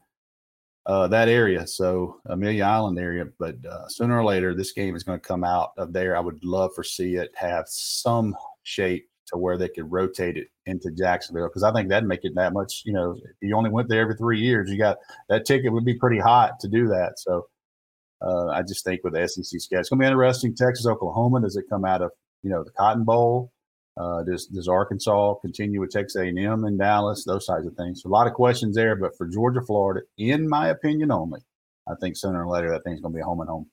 uh, 0.87 1.09
that 1.09 1.29
area, 1.29 1.67
so 1.67 2.21
Amelia 2.27 2.65
Island 2.65 2.99
area. 2.99 3.27
But 3.39 3.57
uh, 3.67 3.89
sooner 3.89 4.19
or 4.19 4.25
later, 4.25 4.55
this 4.55 4.73
game 4.73 4.95
is 4.95 5.03
going 5.03 5.19
to 5.19 5.27
come 5.27 5.43
out 5.43 5.73
of 5.77 5.93
there. 5.93 6.17
I 6.17 6.21
would 6.21 6.43
love 6.45 6.71
for 6.75 6.85
see 6.85 7.17
it 7.17 7.33
have 7.35 7.65
some 7.67 8.37
shape 8.63 9.09
to 9.27 9.37
where 9.37 9.59
they 9.59 9.69
could 9.69 9.91
rotate 9.91 10.37
it 10.37 10.47
into 10.67 10.93
Jacksonville 10.93 11.49
because 11.49 11.65
I 11.65 11.73
think 11.73 11.89
that'd 11.89 12.09
make 12.09 12.25
it 12.25 12.37
that 12.37 12.53
much. 12.53 12.83
You 12.85 12.93
know, 12.93 13.17
if 13.25 13.37
you 13.43 13.57
only 13.57 13.71
went 13.71 13.89
there 13.89 14.01
every 14.01 14.15
three 14.15 14.39
years, 14.39 14.71
you 14.71 14.79
got 14.79 14.99
that 15.29 15.45
ticket 15.45 15.73
would 15.73 15.85
be 15.85 15.99
pretty 15.99 16.21
hot 16.21 16.61
to 16.61 16.69
do 16.69 16.87
that. 16.89 17.19
So 17.19 17.47
uh, 18.23 18.47
I 18.49 18.63
just 18.63 18.85
think 18.85 19.03
with 19.03 19.15
the 19.15 19.27
SEC 19.27 19.61
schedule, 19.61 19.81
it's 19.81 19.89
going 19.89 19.99
to 19.99 20.05
be 20.05 20.07
interesting. 20.07 20.55
Texas, 20.55 20.87
Oklahoma, 20.87 21.41
does 21.41 21.57
it 21.57 21.65
come 21.69 21.85
out 21.85 22.03
of 22.03 22.13
you 22.45 22.51
know 22.51 22.63
the 22.63 22.71
Cotton 22.71 23.03
Bowl? 23.03 23.51
Uh, 23.99 24.23
does 24.23 24.47
does 24.47 24.69
Arkansas 24.69 25.35
continue 25.37 25.81
with 25.81 25.91
Texas 25.91 26.21
A&M 26.21 26.65
in 26.65 26.77
Dallas? 26.77 27.25
Those 27.25 27.47
types 27.47 27.67
of 27.67 27.75
things. 27.77 28.03
So 28.03 28.09
a 28.09 28.11
lot 28.11 28.27
of 28.27 28.35
questions 28.35 28.77
there, 28.77 28.95
but 28.95 29.17
for 29.17 29.27
Georgia, 29.27 29.63
Florida, 29.63 30.03
in 30.19 30.49
my 30.49 30.69
opinion 30.69 31.11
only, 31.11 31.41
I 31.89 31.95
think 32.01 32.17
sooner 32.17 32.45
or 32.45 32.51
later 32.51 32.71
that 32.71 32.85
thing's 32.85 33.01
going 33.01 33.15
to 33.15 33.17
be 33.17 33.23
home 33.23 33.41
and 33.41 33.49
home. 33.49 33.71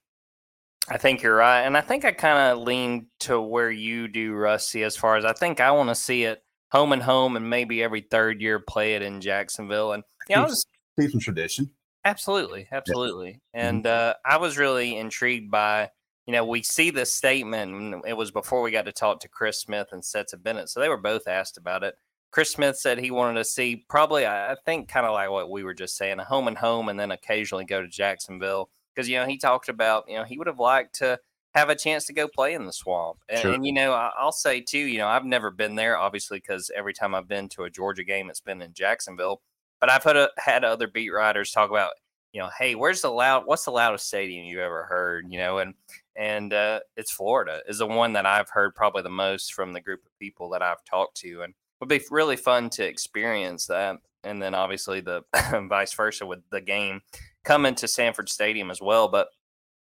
I 0.88 0.98
think 0.98 1.24
you're 1.24 1.36
right, 1.36 1.62
and 1.62 1.78
I 1.78 1.82
think 1.82 2.06
I 2.06 2.12
kind 2.12 2.52
of 2.52 2.64
lean 2.64 3.08
to 3.22 3.40
where 3.40 3.72
you 3.72 4.08
do, 4.08 4.34
Rusty. 4.34 4.84
As 4.84 4.96
far 4.96 5.18
as 5.18 5.26
I 5.26 5.34
think 5.34 5.60
I 5.60 5.72
want 5.72 5.90
to 5.90 5.96
see 5.96 6.24
it 6.24 6.44
home 6.72 6.94
and 6.94 7.04
home, 7.04 7.36
and 7.36 7.50
maybe 7.50 7.84
every 7.84 8.02
third 8.02 8.42
year 8.42 8.60
play 8.60 8.96
it 8.96 9.02
in 9.02 9.22
Jacksonville, 9.22 9.94
and 9.94 10.04
yeah, 10.30 10.42
you 10.42 10.48
know, 10.48 10.56
keep 11.00 11.12
some 11.12 11.20
tradition. 11.20 11.70
Absolutely, 12.06 12.68
absolutely, 12.72 13.42
yeah. 13.54 13.68
and 13.68 13.86
mm-hmm. 13.86 14.10
uh, 14.10 14.14
I 14.26 14.38
was 14.38 14.58
really 14.58 14.98
intrigued 14.98 15.52
by 15.52 15.92
you 16.26 16.32
know, 16.32 16.46
we 16.46 16.64
see 16.64 16.90
this 16.90 17.14
statement, 17.14 17.74
and 17.74 18.04
it 18.08 18.16
was 18.16 18.32
before 18.32 18.62
we 18.62 18.72
got 18.72 18.86
to 18.86 18.92
talk 18.92 19.20
to 19.22 19.28
Chris 19.28 19.60
Smith 19.60 19.90
and 19.92 20.04
Stetson 20.04 20.40
Bennett. 20.42 20.70
So 20.70 20.80
they 20.80 20.90
were 20.90 20.98
both 20.98 21.28
asked 21.28 21.58
about 21.58 21.84
it. 21.84 21.96
Chris 22.32 22.52
Smith 22.52 22.78
said 22.78 22.98
he 22.98 23.12
wanted 23.12 23.36
to 23.36 23.46
see 23.46 23.86
probably, 23.90 24.26
I 24.26 24.56
think, 24.66 24.90
kind 24.90 25.06
of 25.06 25.14
like 25.14 25.30
what 25.30 25.52
we 25.52 25.64
were 25.64 25.74
just 25.74 25.98
saying, 25.98 26.20
a 26.20 26.24
home 26.24 26.48
and 26.48 26.58
home, 26.58 26.90
and 26.90 27.00
then 27.00 27.12
occasionally 27.12 27.66
go 27.66 27.82
to 27.82 27.88
Jacksonville. 27.88 28.70
Because, 28.96 29.08
you 29.10 29.20
know, 29.20 29.26
he 29.26 29.38
talked 29.38 29.70
about, 29.70 30.06
you 30.08 30.18
know, 30.18 30.24
he 30.24 30.38
would 30.38 30.48
have 30.48 30.60
liked 30.60 30.96
to 30.96 31.20
have 31.54 31.70
a 31.70 31.76
chance 31.76 32.06
to 32.06 32.14
go 32.14 32.28
play 32.28 32.54
in 32.54 32.66
the 32.66 32.74
swamp. 32.74 33.18
And, 33.30 33.40
sure. 33.40 33.54
and 33.54 33.66
you 33.66 33.74
know, 33.74 33.92
I'll 33.92 34.32
say 34.32 34.62
too, 34.62 34.80
you 34.80 34.98
know, 34.98 35.08
I've 35.08 35.26
never 35.26 35.52
been 35.52 35.76
there, 35.76 35.98
obviously, 35.98 36.40
because 36.40 36.72
every 36.76 36.94
time 36.94 37.14
I've 37.14 37.28
been 37.28 37.50
to 37.50 37.64
a 37.64 37.70
Georgia 37.70 38.04
game, 38.04 38.30
it's 38.30 38.40
been 38.40 38.62
in 38.62 38.74
Jacksonville. 38.74 39.42
But 39.80 39.92
I've 39.92 40.04
had, 40.04 40.18
a, 40.18 40.30
had 40.38 40.64
other 40.64 40.88
beat 40.88 41.10
writers 41.10 41.52
talk 41.52 41.70
about, 41.70 41.92
you 42.32 42.42
know, 42.42 42.50
hey, 42.58 42.74
where's 42.74 43.02
the 43.02 43.10
loud, 43.10 43.44
what's 43.46 43.66
the 43.66 43.72
loudest 43.72 44.08
stadium 44.08 44.46
you 44.46 44.62
ever 44.62 44.86
heard, 44.86 45.28
you 45.30 45.38
know, 45.38 45.60
and 45.60 45.76
and 46.16 46.54
uh, 46.54 46.80
it's 46.96 47.12
Florida 47.12 47.62
is 47.68 47.80
the 47.80 47.88
one 47.88 48.14
that 48.14 48.26
I've 48.26 48.50
heard 48.50 48.76
probably 48.76 49.02
the 49.02 49.10
most 49.10 49.54
from 49.54 49.74
the 49.74 49.82
group 49.82 50.06
of 50.06 50.20
people 50.20 50.50
that 50.50 50.62
I've 50.62 50.84
talked 50.86 51.18
to, 51.18 51.42
and 51.42 51.54
would 51.80 51.90
be 51.90 52.02
really 52.12 52.36
fun 52.36 52.70
to 52.72 52.86
experience 52.86 53.68
that. 53.68 53.98
And 54.24 54.42
then 54.42 54.56
obviously 54.56 55.02
the 55.02 55.24
vice 55.70 55.94
versa 55.94 56.26
with 56.26 56.40
the 56.50 56.62
game 56.62 57.02
coming 57.44 57.76
to 57.76 57.88
Sanford 57.88 58.30
Stadium 58.30 58.72
as 58.72 58.82
well. 58.82 59.10
But 59.10 59.28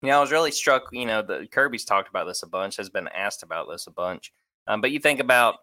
you 0.01 0.09
know, 0.09 0.17
I 0.17 0.21
was 0.21 0.31
really 0.31 0.51
struck. 0.51 0.83
You 0.91 1.05
know, 1.05 1.21
the 1.21 1.47
Kirby's 1.51 1.85
talked 1.85 2.09
about 2.09 2.25
this 2.25 2.43
a 2.43 2.47
bunch, 2.47 2.77
has 2.77 2.89
been 2.89 3.07
asked 3.09 3.43
about 3.43 3.67
this 3.69 3.87
a 3.87 3.91
bunch. 3.91 4.33
Um, 4.67 4.81
but 4.81 4.91
you 4.91 4.99
think 4.99 5.19
about, 5.19 5.55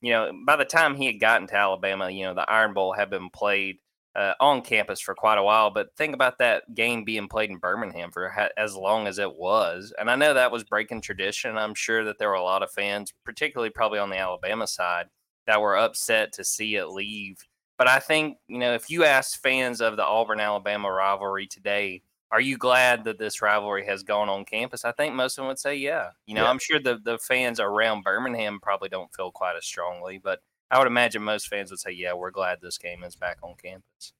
you 0.00 0.12
know, 0.12 0.32
by 0.46 0.56
the 0.56 0.64
time 0.64 0.96
he 0.96 1.06
had 1.06 1.20
gotten 1.20 1.46
to 1.48 1.56
Alabama, 1.56 2.10
you 2.10 2.24
know, 2.24 2.34
the 2.34 2.48
Iron 2.50 2.74
Bowl 2.74 2.92
had 2.92 3.10
been 3.10 3.30
played 3.30 3.78
uh, 4.18 4.34
on 4.40 4.60
campus 4.62 5.00
for 5.00 5.14
quite 5.14 5.38
a 5.38 5.42
while. 5.42 5.70
But 5.70 5.94
think 5.96 6.12
about 6.12 6.38
that 6.38 6.74
game 6.74 7.04
being 7.04 7.28
played 7.28 7.50
in 7.50 7.58
Birmingham 7.58 8.10
for 8.10 8.28
ha- 8.28 8.48
as 8.56 8.74
long 8.74 9.06
as 9.06 9.20
it 9.20 9.32
was. 9.32 9.94
And 9.96 10.10
I 10.10 10.16
know 10.16 10.34
that 10.34 10.50
was 10.50 10.64
breaking 10.64 11.02
tradition. 11.02 11.56
I'm 11.56 11.74
sure 11.74 12.02
that 12.04 12.18
there 12.18 12.28
were 12.28 12.34
a 12.34 12.42
lot 12.42 12.64
of 12.64 12.72
fans, 12.72 13.12
particularly 13.24 13.70
probably 13.70 14.00
on 14.00 14.10
the 14.10 14.18
Alabama 14.18 14.66
side, 14.66 15.06
that 15.46 15.60
were 15.60 15.78
upset 15.78 16.32
to 16.32 16.42
see 16.42 16.74
it 16.74 16.88
leave. 16.88 17.36
But 17.78 17.86
I 17.86 18.00
think, 18.00 18.38
you 18.48 18.58
know, 18.58 18.74
if 18.74 18.90
you 18.90 19.04
ask 19.04 19.40
fans 19.40 19.80
of 19.80 19.96
the 19.96 20.04
Auburn 20.04 20.40
Alabama 20.40 20.90
rivalry 20.90 21.46
today, 21.46 22.02
are 22.32 22.40
you 22.40 22.58
glad 22.58 23.04
that 23.04 23.20
this 23.20 23.40
rivalry 23.40 23.86
has 23.86 24.02
gone 24.02 24.28
on 24.28 24.44
campus? 24.44 24.84
I 24.84 24.90
think 24.90 25.14
most 25.14 25.38
of 25.38 25.42
them 25.42 25.48
would 25.48 25.60
say, 25.60 25.76
yeah. 25.76 26.08
You 26.26 26.34
know, 26.34 26.42
yeah. 26.42 26.50
I'm 26.50 26.58
sure 26.58 26.80
the, 26.80 26.98
the 27.04 27.18
fans 27.18 27.60
around 27.60 28.02
Birmingham 28.02 28.58
probably 28.60 28.88
don't 28.88 29.14
feel 29.14 29.30
quite 29.30 29.56
as 29.56 29.64
strongly, 29.64 30.18
but 30.18 30.40
I 30.70 30.78
would 30.78 30.86
imagine 30.86 31.22
most 31.22 31.48
fans 31.48 31.70
would 31.70 31.80
say, 31.80 31.92
"Yeah, 31.92 32.12
we're 32.12 32.30
glad 32.30 32.60
this 32.60 32.78
game 32.78 33.04
is 33.04 33.16
back 33.16 33.38
on 33.42 33.54
campus." 33.62 34.12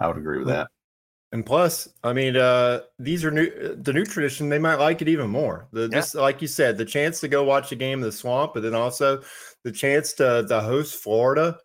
I 0.00 0.08
would 0.08 0.16
agree 0.16 0.38
with 0.38 0.48
that. 0.48 0.68
And 1.32 1.46
plus, 1.46 1.88
I 2.04 2.12
mean, 2.12 2.36
uh, 2.36 2.80
these 2.98 3.24
are 3.24 3.30
new. 3.30 3.46
Uh, 3.46 3.74
the 3.80 3.92
new 3.92 4.04
tradition. 4.04 4.50
They 4.50 4.58
might 4.58 4.74
like 4.74 5.00
it 5.00 5.08
even 5.08 5.30
more. 5.30 5.66
The, 5.72 5.82
yeah. 5.82 5.98
Just 5.98 6.14
like 6.14 6.42
you 6.42 6.48
said, 6.48 6.76
the 6.76 6.84
chance 6.84 7.20
to 7.20 7.28
go 7.28 7.42
watch 7.42 7.72
a 7.72 7.76
game 7.76 8.00
in 8.00 8.04
the 8.04 8.12
swamp, 8.12 8.52
but 8.52 8.62
then 8.62 8.74
also 8.74 9.22
the 9.64 9.72
chance 9.72 10.12
to 10.14 10.44
to 10.46 10.60
host 10.60 11.02
Florida 11.02 11.58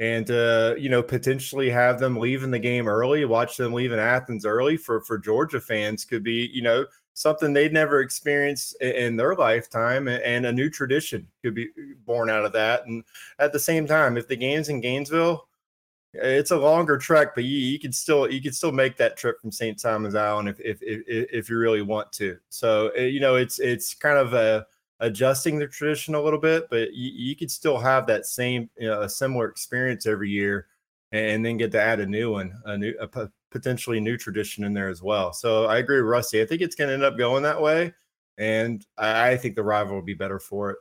and 0.00 0.30
uh, 0.30 0.74
you 0.76 0.88
know 0.88 1.02
potentially 1.02 1.70
have 1.70 2.00
them 2.00 2.16
leaving 2.16 2.50
the 2.50 2.58
game 2.58 2.88
early, 2.88 3.24
watch 3.24 3.56
them 3.56 3.72
leave 3.72 3.92
in 3.92 3.98
Athens 4.00 4.44
early 4.44 4.76
for 4.76 5.00
for 5.02 5.18
Georgia 5.18 5.60
fans 5.60 6.04
could 6.04 6.24
be 6.24 6.50
you 6.52 6.62
know 6.62 6.84
something 7.14 7.52
they'd 7.52 7.72
never 7.72 8.00
experienced 8.00 8.80
in 8.82 9.16
their 9.16 9.34
lifetime 9.34 10.08
and 10.08 10.46
a 10.46 10.52
new 10.52 10.68
tradition 10.68 11.26
could 11.42 11.54
be 11.54 11.68
born 12.04 12.28
out 12.28 12.44
of 12.44 12.52
that. 12.52 12.86
And 12.86 13.04
at 13.38 13.52
the 13.52 13.58
same 13.58 13.86
time 13.86 14.16
if 14.16 14.28
the 14.28 14.36
game's 14.36 14.68
in 14.68 14.80
gainesville 14.80 15.48
it's 16.16 16.52
a 16.52 16.56
longer 16.56 16.96
trek 16.96 17.34
but 17.34 17.42
you, 17.42 17.58
you 17.58 17.78
could 17.78 17.94
still 17.94 18.30
you 18.30 18.40
could 18.40 18.54
still 18.54 18.70
make 18.70 18.96
that 18.96 19.16
trip 19.16 19.40
from 19.40 19.50
st 19.50 19.80
simons 19.80 20.14
island 20.14 20.48
if 20.48 20.60
if 20.60 20.78
if, 20.82 21.28
if 21.32 21.50
you 21.50 21.58
really 21.58 21.82
want 21.82 22.12
to. 22.12 22.36
So 22.50 22.88
eh, 22.90 23.06
you 23.06 23.20
know 23.20 23.36
it's 23.36 23.58
it's 23.58 23.94
kind 23.94 24.18
of 24.18 24.32
a 24.34 24.66
adjusting 25.00 25.58
the 25.58 25.66
tradition 25.66 26.14
a 26.14 26.22
little 26.22 26.38
bit 26.38 26.68
but 26.70 26.94
you, 26.94 27.10
you 27.12 27.36
could 27.36 27.50
still 27.50 27.78
have 27.78 28.06
that 28.06 28.26
same 28.26 28.70
you 28.78 28.86
know 28.86 29.02
a 29.02 29.08
similar 29.08 29.48
experience 29.48 30.06
every 30.06 30.30
year 30.30 30.68
and 31.14 31.44
then 31.44 31.56
get 31.56 31.70
to 31.70 31.80
add 31.80 32.00
a 32.00 32.06
new 32.06 32.32
one, 32.32 32.52
a 32.64 32.76
new, 32.76 32.92
a 33.00 33.30
potentially 33.54 34.00
new 34.00 34.18
tradition 34.18 34.64
in 34.64 34.74
there 34.74 34.88
as 34.88 35.00
well. 35.00 35.32
So 35.32 35.66
I 35.66 35.78
agree 35.78 36.02
with 36.02 36.10
Rusty. 36.10 36.42
I 36.42 36.44
think 36.44 36.60
it's 36.60 36.74
going 36.74 36.88
to 36.88 36.94
end 36.94 37.04
up 37.04 37.16
going 37.16 37.44
that 37.44 37.62
way, 37.62 37.94
and 38.36 38.84
I, 38.98 39.36
think 39.36 39.54
the 39.54 39.62
rival 39.62 39.94
will 39.94 40.02
be 40.02 40.12
better 40.12 40.40
for 40.40 40.72
it. 40.72 40.78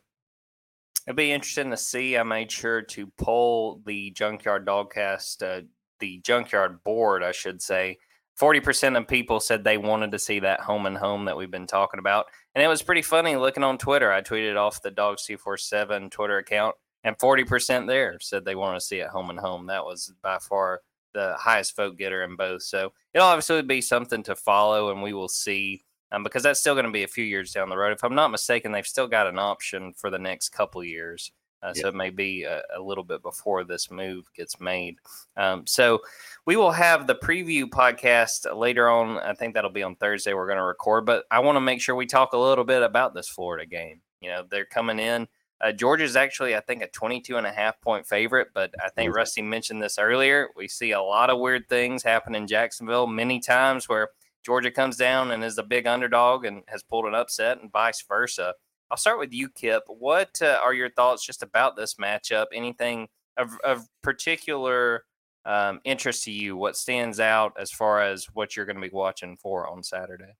It'd 1.05 1.15
be 1.15 1.31
interesting 1.31 1.69
to 1.69 1.77
see. 1.77 2.17
I 2.17 2.23
made 2.23 2.51
sure 2.51 2.81
to 2.81 3.07
poll 3.17 3.79
the 3.85 4.09
Junkyard 4.11 4.65
Dogcast, 4.65 5.43
uh, 5.43 5.65
the 5.99 6.17
Junkyard 6.21 6.83
board, 6.83 7.21
I 7.21 7.31
should 7.31 7.61
say. 7.61 7.99
40% 8.41 8.97
of 8.97 9.07
people 9.07 9.39
said 9.39 9.63
they 9.63 9.77
wanted 9.77 10.11
to 10.11 10.17
see 10.17 10.39
that 10.39 10.61
home 10.61 10.87
and 10.87 10.97
home 10.97 11.25
that 11.25 11.37
we've 11.37 11.51
been 11.51 11.67
talking 11.67 11.99
about. 11.99 12.25
And 12.55 12.63
it 12.63 12.67
was 12.67 12.81
pretty 12.81 13.03
funny 13.03 13.35
looking 13.35 13.63
on 13.63 13.77
Twitter. 13.77 14.11
I 14.11 14.21
tweeted 14.23 14.57
off 14.57 14.81
the 14.81 14.89
Dogs247 14.89 16.09
Twitter 16.09 16.39
account, 16.39 16.75
and 17.03 17.15
40% 17.19 17.85
there 17.85 18.17
said 18.19 18.43
they 18.43 18.55
want 18.55 18.79
to 18.79 18.83
see 18.83 18.97
it 18.97 19.09
home 19.09 19.29
and 19.29 19.37
home. 19.37 19.67
That 19.67 19.85
was 19.85 20.11
by 20.23 20.39
far 20.39 20.81
the 21.13 21.35
highest 21.37 21.75
vote 21.75 21.97
getter 21.97 22.23
in 22.23 22.35
both. 22.35 22.63
So 22.63 22.93
it'll 23.13 23.27
obviously 23.27 23.61
be 23.61 23.81
something 23.81 24.23
to 24.23 24.35
follow, 24.35 24.91
and 24.91 25.01
we 25.01 25.13
will 25.13 25.29
see 25.29 25.83
um, 26.11 26.23
because 26.23 26.43
that's 26.43 26.59
still 26.59 26.75
going 26.75 26.85
to 26.85 26.91
be 26.91 27.03
a 27.03 27.07
few 27.07 27.25
years 27.25 27.51
down 27.51 27.69
the 27.69 27.77
road. 27.77 27.91
If 27.91 28.03
I'm 28.03 28.15
not 28.15 28.31
mistaken, 28.31 28.71
they've 28.71 28.85
still 28.85 29.07
got 29.07 29.27
an 29.27 29.39
option 29.39 29.93
for 29.93 30.09
the 30.09 30.19
next 30.19 30.49
couple 30.49 30.83
years. 30.83 31.31
Uh, 31.63 31.73
So 31.73 31.87
it 31.87 31.95
may 31.95 32.09
be 32.09 32.43
a, 32.43 32.61
a, 32.75 32.81
little 32.81 33.05
bit 33.05 33.23
before 33.23 33.63
this 33.63 33.89
move 33.89 34.29
gets 34.35 34.59
made. 34.59 34.97
Um, 35.37 35.65
so 35.65 36.01
we 36.45 36.57
will 36.57 36.71
have 36.71 37.07
the 37.07 37.15
preview 37.15 37.63
podcast 37.63 38.53
later 38.55 38.89
on. 38.89 39.17
I 39.19 39.33
think 39.33 39.53
that'll 39.53 39.71
be 39.71 39.81
on 39.81 39.95
Thursday. 39.95 40.33
We're 40.33 40.45
going 40.45 40.57
to 40.57 40.63
record, 40.63 41.05
but 41.05 41.23
I 41.31 41.39
want 41.39 41.55
to 41.55 41.61
make 41.61 41.81
sure 41.81 41.95
we 41.95 42.05
talk 42.05 42.33
a 42.33 42.37
little 42.37 42.65
bit 42.65 42.83
about 42.83 43.13
this 43.13 43.29
Florida 43.29 43.65
game. 43.65 44.01
You 44.19 44.29
know, 44.29 44.43
they're 44.51 44.65
coming 44.65 44.99
in. 44.99 45.27
Uh, 45.63 45.71
Georgia's 45.71 46.17
actually, 46.17 46.57
I 46.57 46.59
think, 46.59 46.83
a 46.83 46.87
22 46.87 47.37
and 47.37 47.47
a 47.47 47.51
half 47.51 47.79
point 47.79 48.05
favorite, 48.05 48.49
but 48.53 48.73
I 48.83 48.89
think 48.89 49.15
Rusty 49.15 49.41
mentioned 49.41 49.81
this 49.81 49.97
earlier. 49.97 50.49
We 50.57 50.67
see 50.67 50.91
a 50.91 51.01
lot 51.01 51.29
of 51.29 51.39
weird 51.39 51.69
things 51.69 52.03
happen 52.03 52.35
in 52.35 52.47
Jacksonville 52.47 53.07
many 53.07 53.39
times 53.39 53.87
where 53.87 54.09
Georgia 54.45 54.71
comes 54.71 54.97
down 54.97 55.31
and 55.31 55.41
is 55.41 55.57
a 55.57 55.63
big 55.63 55.87
underdog 55.87 56.43
and 56.43 56.63
has 56.67 56.83
pulled 56.83 57.05
an 57.05 57.15
upset, 57.15 57.61
and 57.61 57.71
vice 57.71 58.03
versa. 58.07 58.53
I'll 58.91 58.97
start 58.97 59.19
with 59.19 59.31
you, 59.31 59.47
Kip. 59.47 59.83
What 59.87 60.41
uh, 60.41 60.59
are 60.61 60.73
your 60.73 60.89
thoughts 60.89 61.25
just 61.25 61.41
about 61.41 61.77
this 61.77 61.93
matchup? 61.95 62.47
Anything 62.53 63.07
of, 63.37 63.51
of 63.63 63.87
particular 64.01 65.05
um, 65.45 65.79
interest 65.85 66.25
to 66.25 66.31
you? 66.31 66.57
What 66.57 66.75
stands 66.75 67.21
out 67.21 67.53
as 67.57 67.71
far 67.71 68.01
as 68.01 68.27
what 68.33 68.57
you're 68.57 68.65
going 68.65 68.75
to 68.75 68.81
be 68.81 68.93
watching 68.93 69.37
for 69.37 69.65
on 69.65 69.81
Saturday? 69.81 70.35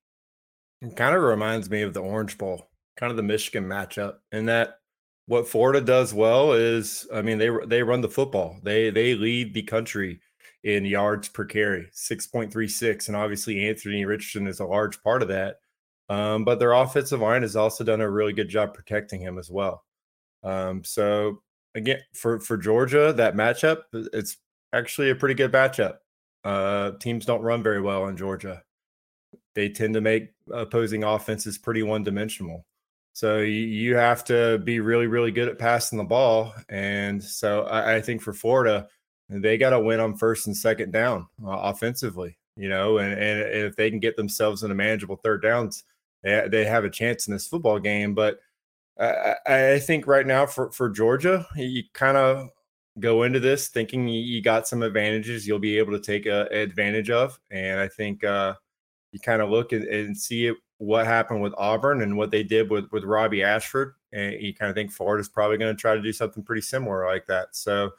It 0.82 0.98
kind 0.98 1.16
of 1.16 1.24
reminds 1.24 1.70
me 1.70 1.82
of 1.82 1.94
the 1.94 2.02
Orange 2.02 2.38
Bowl, 2.38 2.70
kind 2.98 3.10
of 3.10 3.16
the 3.16 3.24
Michigan 3.24 3.64
matchup, 3.64 4.18
in 4.34 4.48
that 4.48 4.80
what 5.26 5.48
Florida 5.48 5.82
does 5.82 6.14
well 6.14 6.54
is, 6.54 7.08
I 7.14 7.22
mean, 7.22 7.38
they 7.38 7.50
they 7.66 7.84
run 7.84 8.02
the 8.02 8.10
football. 8.10 8.58
They 8.64 8.90
they 8.90 9.16
lead 9.16 9.54
the 9.54 9.64
country 9.64 10.20
in 10.64 10.86
yards 10.86 11.28
per 11.28 11.46
carry, 11.46 11.90
6.36. 11.94 13.08
And 13.08 13.18
obviously, 13.18 13.68
Anthony 13.68 14.06
Richardson 14.06 14.48
is 14.48 14.60
a 14.60 14.66
large 14.66 15.02
part 15.04 15.22
of 15.22 15.28
that. 15.28 15.58
Um, 16.10 16.46
but 16.46 16.60
their 16.60 16.74
offensive 16.74 17.22
line 17.22 17.42
has 17.42 17.56
also 17.56 17.84
done 17.84 18.02
a 18.02 18.10
really 18.10 18.34
good 18.34 18.50
job 18.50 18.74
protecting 18.74 19.22
him 19.22 19.38
as 19.38 19.50
well. 19.50 19.84
Um, 20.44 20.84
so, 20.84 21.42
again, 21.76 22.00
for, 22.14 22.40
for 22.40 22.58
Georgia, 22.58 23.14
that 23.14 23.36
matchup, 23.36 23.84
it's 23.94 24.38
actually 24.74 25.10
a 25.10 25.16
pretty 25.16 25.36
good 25.36 25.52
matchup. 25.52 25.98
Uh, 26.44 26.92
teams 27.00 27.26
don't 27.26 27.42
run 27.42 27.64
very 27.64 27.82
well 27.82 28.08
in 28.08 28.18
Georgia, 28.18 28.64
they 29.56 29.70
tend 29.70 29.94
to 29.94 30.02
make 30.02 30.30
opposing 30.52 31.04
offenses 31.04 31.58
pretty 31.58 31.84
one 31.84 32.04
dimensional. 32.04 32.66
So 33.14 33.40
you, 33.40 33.96
have 33.96 34.24
to 34.26 34.58
be 34.58 34.80
really, 34.80 35.06
really 35.06 35.32
good 35.32 35.48
at 35.48 35.60
passing 35.60 36.00
the 36.00 36.04
ball. 36.04 36.54
And 36.70 37.24
so 37.24 37.64
I, 37.64 37.96
I 37.96 38.02
think 38.02 38.22
for 38.22 38.34
Florida, 38.34 38.88
they 39.30 39.58
got 39.58 39.70
to 39.70 39.80
win 39.80 40.00
on 40.00 40.18
first 40.18 40.48
and 40.48 40.58
second 40.58 40.92
down 40.92 41.28
uh, 41.46 41.52
offensively, 41.52 42.38
you 42.58 42.70
know, 42.70 42.98
and, 42.98 43.14
and 43.14 43.66
if 43.66 43.76
they 43.76 43.92
can 43.92 44.00
get 44.00 44.18
themselves 44.18 44.64
in 44.64 44.72
a 44.72 44.76
manageable 44.76 45.16
third 45.18 45.44
downs, 45.44 45.84
they, 46.24 46.48
they 46.50 46.66
have 46.66 46.86
a 46.86 46.90
chance 46.90 47.28
in 47.28 47.34
this 47.34 47.48
football 47.48 47.80
game. 47.80 48.16
But 48.16 48.40
I, 49.00 49.36
I 49.46 49.80
think 49.80 50.08
right 50.08 50.26
now 50.26 50.48
for, 50.48 50.72
for 50.72 50.90
Georgia, 50.90 51.46
you 51.56 51.84
kind 51.94 52.18
of 52.18 52.50
go 53.00 53.24
into 53.24 53.40
this 53.40 53.70
thinking 53.70 54.08
you 54.08 54.42
got 54.42 54.68
some 54.68 54.84
advantages 54.84 55.48
you'll 55.48 55.58
be 55.58 55.80
able 55.80 55.94
to 55.94 56.00
take 56.00 56.26
a, 56.26 56.48
advantage 56.52 57.10
of. 57.10 57.40
And 57.52 57.80
I 57.80 57.88
think 57.88 58.24
uh, 58.24 58.56
you 59.12 59.20
kind 59.20 59.42
of 59.42 59.50
look 59.50 59.72
and, 59.72 59.84
and 59.86 60.18
see 60.18 60.48
it, 60.48 60.58
what 60.84 61.06
happened 61.06 61.42
with 61.42 61.54
Auburn 61.58 62.02
and 62.02 62.18
what 62.18 62.32
they 62.32 62.44
did 62.44 62.70
with, 62.70 62.92
with 62.92 63.04
Robbie 63.04 63.44
Ashford. 63.44 63.96
And 64.12 64.34
you 64.42 64.54
kind 64.54 64.70
of 64.70 64.76
think 64.76 64.92
Florida's 64.92 65.30
probably 65.30 65.58
going 65.58 65.76
to 65.76 65.80
try 65.80 65.96
to 65.96 66.02
do 66.02 66.14
something 66.14 66.44
pretty 66.44 66.62
similar 66.62 67.06
like 67.06 67.26
that. 67.28 67.56
So, 67.56 67.92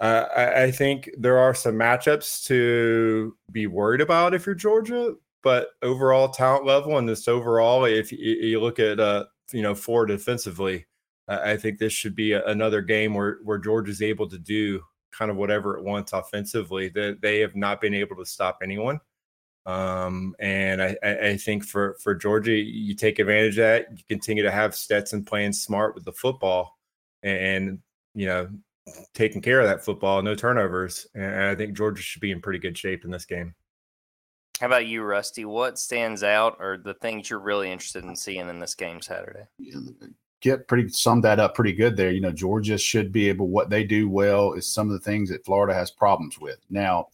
uh, 0.00 0.26
I, 0.34 0.62
I, 0.62 0.70
think 0.70 1.10
there 1.18 1.36
are 1.36 1.52
some 1.54 1.74
matchups 1.74 2.46
to 2.46 3.36
be 3.52 3.66
worried 3.66 4.00
about 4.00 4.32
if 4.32 4.46
you're 4.46 4.54
Georgia, 4.54 5.14
but 5.42 5.68
overall 5.82 6.30
talent 6.30 6.64
level 6.64 6.96
and 6.96 7.06
this 7.06 7.28
overall, 7.28 7.84
if 7.84 8.10
you, 8.10 8.60
look 8.60 8.78
at 8.78 8.98
uh, 8.98 9.26
you 9.52 9.60
know 9.60 9.74
four 9.74 10.06
defensively, 10.06 10.86
I 11.28 11.56
think 11.58 11.78
this 11.78 11.92
should 11.92 12.14
be 12.14 12.32
another 12.32 12.80
game 12.80 13.12
where 13.12 13.40
where 13.44 13.58
Georgia's 13.58 14.00
able 14.00 14.26
to 14.30 14.38
do 14.38 14.80
kind 15.10 15.30
of 15.30 15.36
whatever 15.36 15.76
it 15.76 15.84
wants 15.84 16.14
offensively. 16.14 16.88
That 16.88 17.20
they 17.20 17.40
have 17.40 17.54
not 17.54 17.82
been 17.82 17.92
able 17.92 18.16
to 18.16 18.24
stop 18.24 18.60
anyone. 18.62 19.00
Um, 19.66 20.34
and 20.38 20.82
I, 20.82 20.96
I 21.02 21.36
think 21.36 21.64
for 21.64 21.96
for 22.02 22.14
Georgia, 22.14 22.52
you 22.52 22.94
take 22.94 23.18
advantage 23.18 23.58
of 23.58 23.64
that. 23.64 23.86
You 23.90 24.02
continue 24.08 24.42
to 24.42 24.50
have 24.50 24.74
Stetson 24.74 25.24
playing 25.24 25.52
smart 25.52 25.94
with 25.94 26.04
the 26.04 26.12
football, 26.12 26.78
and 27.22 27.78
you 28.14 28.26
know 28.26 28.48
taking 29.14 29.42
care 29.42 29.60
of 29.60 29.68
that 29.68 29.84
football, 29.84 30.22
no 30.22 30.34
turnovers. 30.34 31.06
And 31.14 31.44
I 31.44 31.54
think 31.54 31.76
Georgia 31.76 32.02
should 32.02 32.22
be 32.22 32.30
in 32.30 32.40
pretty 32.40 32.58
good 32.58 32.76
shape 32.76 33.04
in 33.04 33.10
this 33.10 33.24
game. 33.24 33.54
How 34.60 34.66
about 34.66 34.86
you, 34.86 35.02
Rusty? 35.02 35.44
What 35.44 35.78
stands 35.78 36.22
out 36.22 36.56
or 36.60 36.76
the 36.76 36.94
things 36.94 37.30
you're 37.30 37.38
really 37.38 37.72
interested 37.72 38.04
in 38.04 38.14
seeing 38.14 38.48
in 38.48 38.58
this 38.58 38.74
game 38.74 39.00
Saturday? 39.00 39.44
Get 40.42 40.68
pretty 40.68 40.88
summed 40.90 41.24
that 41.24 41.40
up 41.40 41.54
pretty 41.54 41.72
good 41.72 41.96
there. 41.96 42.10
You 42.10 42.20
know, 42.20 42.32
Georgia 42.32 42.76
should 42.76 43.10
be 43.10 43.28
able, 43.28 43.48
what 43.48 43.70
they 43.70 43.84
do 43.84 44.08
well 44.08 44.52
is 44.52 44.66
some 44.66 44.86
of 44.86 44.92
the 44.92 45.00
things 45.00 45.30
that 45.30 45.44
Florida 45.44 45.72
has 45.72 45.90
problems 45.90 46.38
with. 46.38 46.58
Now, 46.68 47.08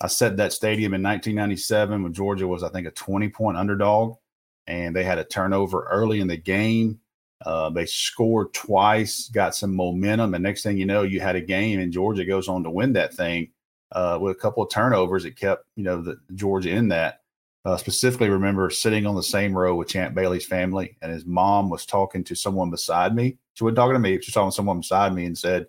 I 0.00 0.08
set 0.08 0.36
that 0.36 0.52
stadium 0.52 0.94
in 0.94 1.02
1997 1.02 2.02
when 2.02 2.12
Georgia 2.12 2.46
was, 2.46 2.62
I 2.62 2.68
think, 2.68 2.86
a 2.86 2.90
20 2.90 3.28
point 3.30 3.56
underdog 3.56 4.16
and 4.66 4.94
they 4.94 5.04
had 5.04 5.18
a 5.18 5.24
turnover 5.24 5.86
early 5.90 6.20
in 6.20 6.26
the 6.26 6.36
game 6.36 7.00
uh, 7.44 7.70
they 7.70 7.86
scored 7.86 8.52
twice, 8.54 9.28
got 9.28 9.54
some 9.54 9.74
momentum, 9.74 10.34
and 10.34 10.42
next 10.42 10.62
thing 10.62 10.78
you 10.78 10.86
know, 10.86 11.02
you 11.02 11.20
had 11.20 11.36
a 11.36 11.40
game, 11.40 11.80
and 11.80 11.92
Georgia 11.92 12.24
goes 12.24 12.48
on 12.48 12.64
to 12.64 12.70
win 12.70 12.94
that 12.94 13.12
thing 13.12 13.50
uh, 13.92 14.18
with 14.20 14.36
a 14.36 14.40
couple 14.40 14.62
of 14.62 14.70
turnovers. 14.70 15.24
It 15.24 15.36
kept 15.36 15.66
you 15.76 15.84
know 15.84 16.00
the 16.00 16.18
Georgia 16.34 16.70
in 16.70 16.88
that. 16.88 17.20
Uh, 17.64 17.76
specifically, 17.76 18.30
remember 18.30 18.70
sitting 18.70 19.06
on 19.06 19.16
the 19.16 19.22
same 19.22 19.56
row 19.56 19.74
with 19.74 19.88
Champ 19.88 20.14
Bailey's 20.14 20.46
family, 20.46 20.96
and 21.02 21.12
his 21.12 21.26
mom 21.26 21.68
was 21.68 21.84
talking 21.84 22.24
to 22.24 22.34
someone 22.34 22.70
beside 22.70 23.14
me. 23.14 23.36
She 23.54 23.64
wasn't 23.64 23.76
talking 23.76 23.94
to 23.94 24.00
me; 24.00 24.12
she 24.12 24.28
was 24.28 24.34
talking 24.34 24.50
to 24.50 24.56
someone 24.56 24.80
beside 24.80 25.14
me, 25.14 25.26
and 25.26 25.36
said, 25.36 25.66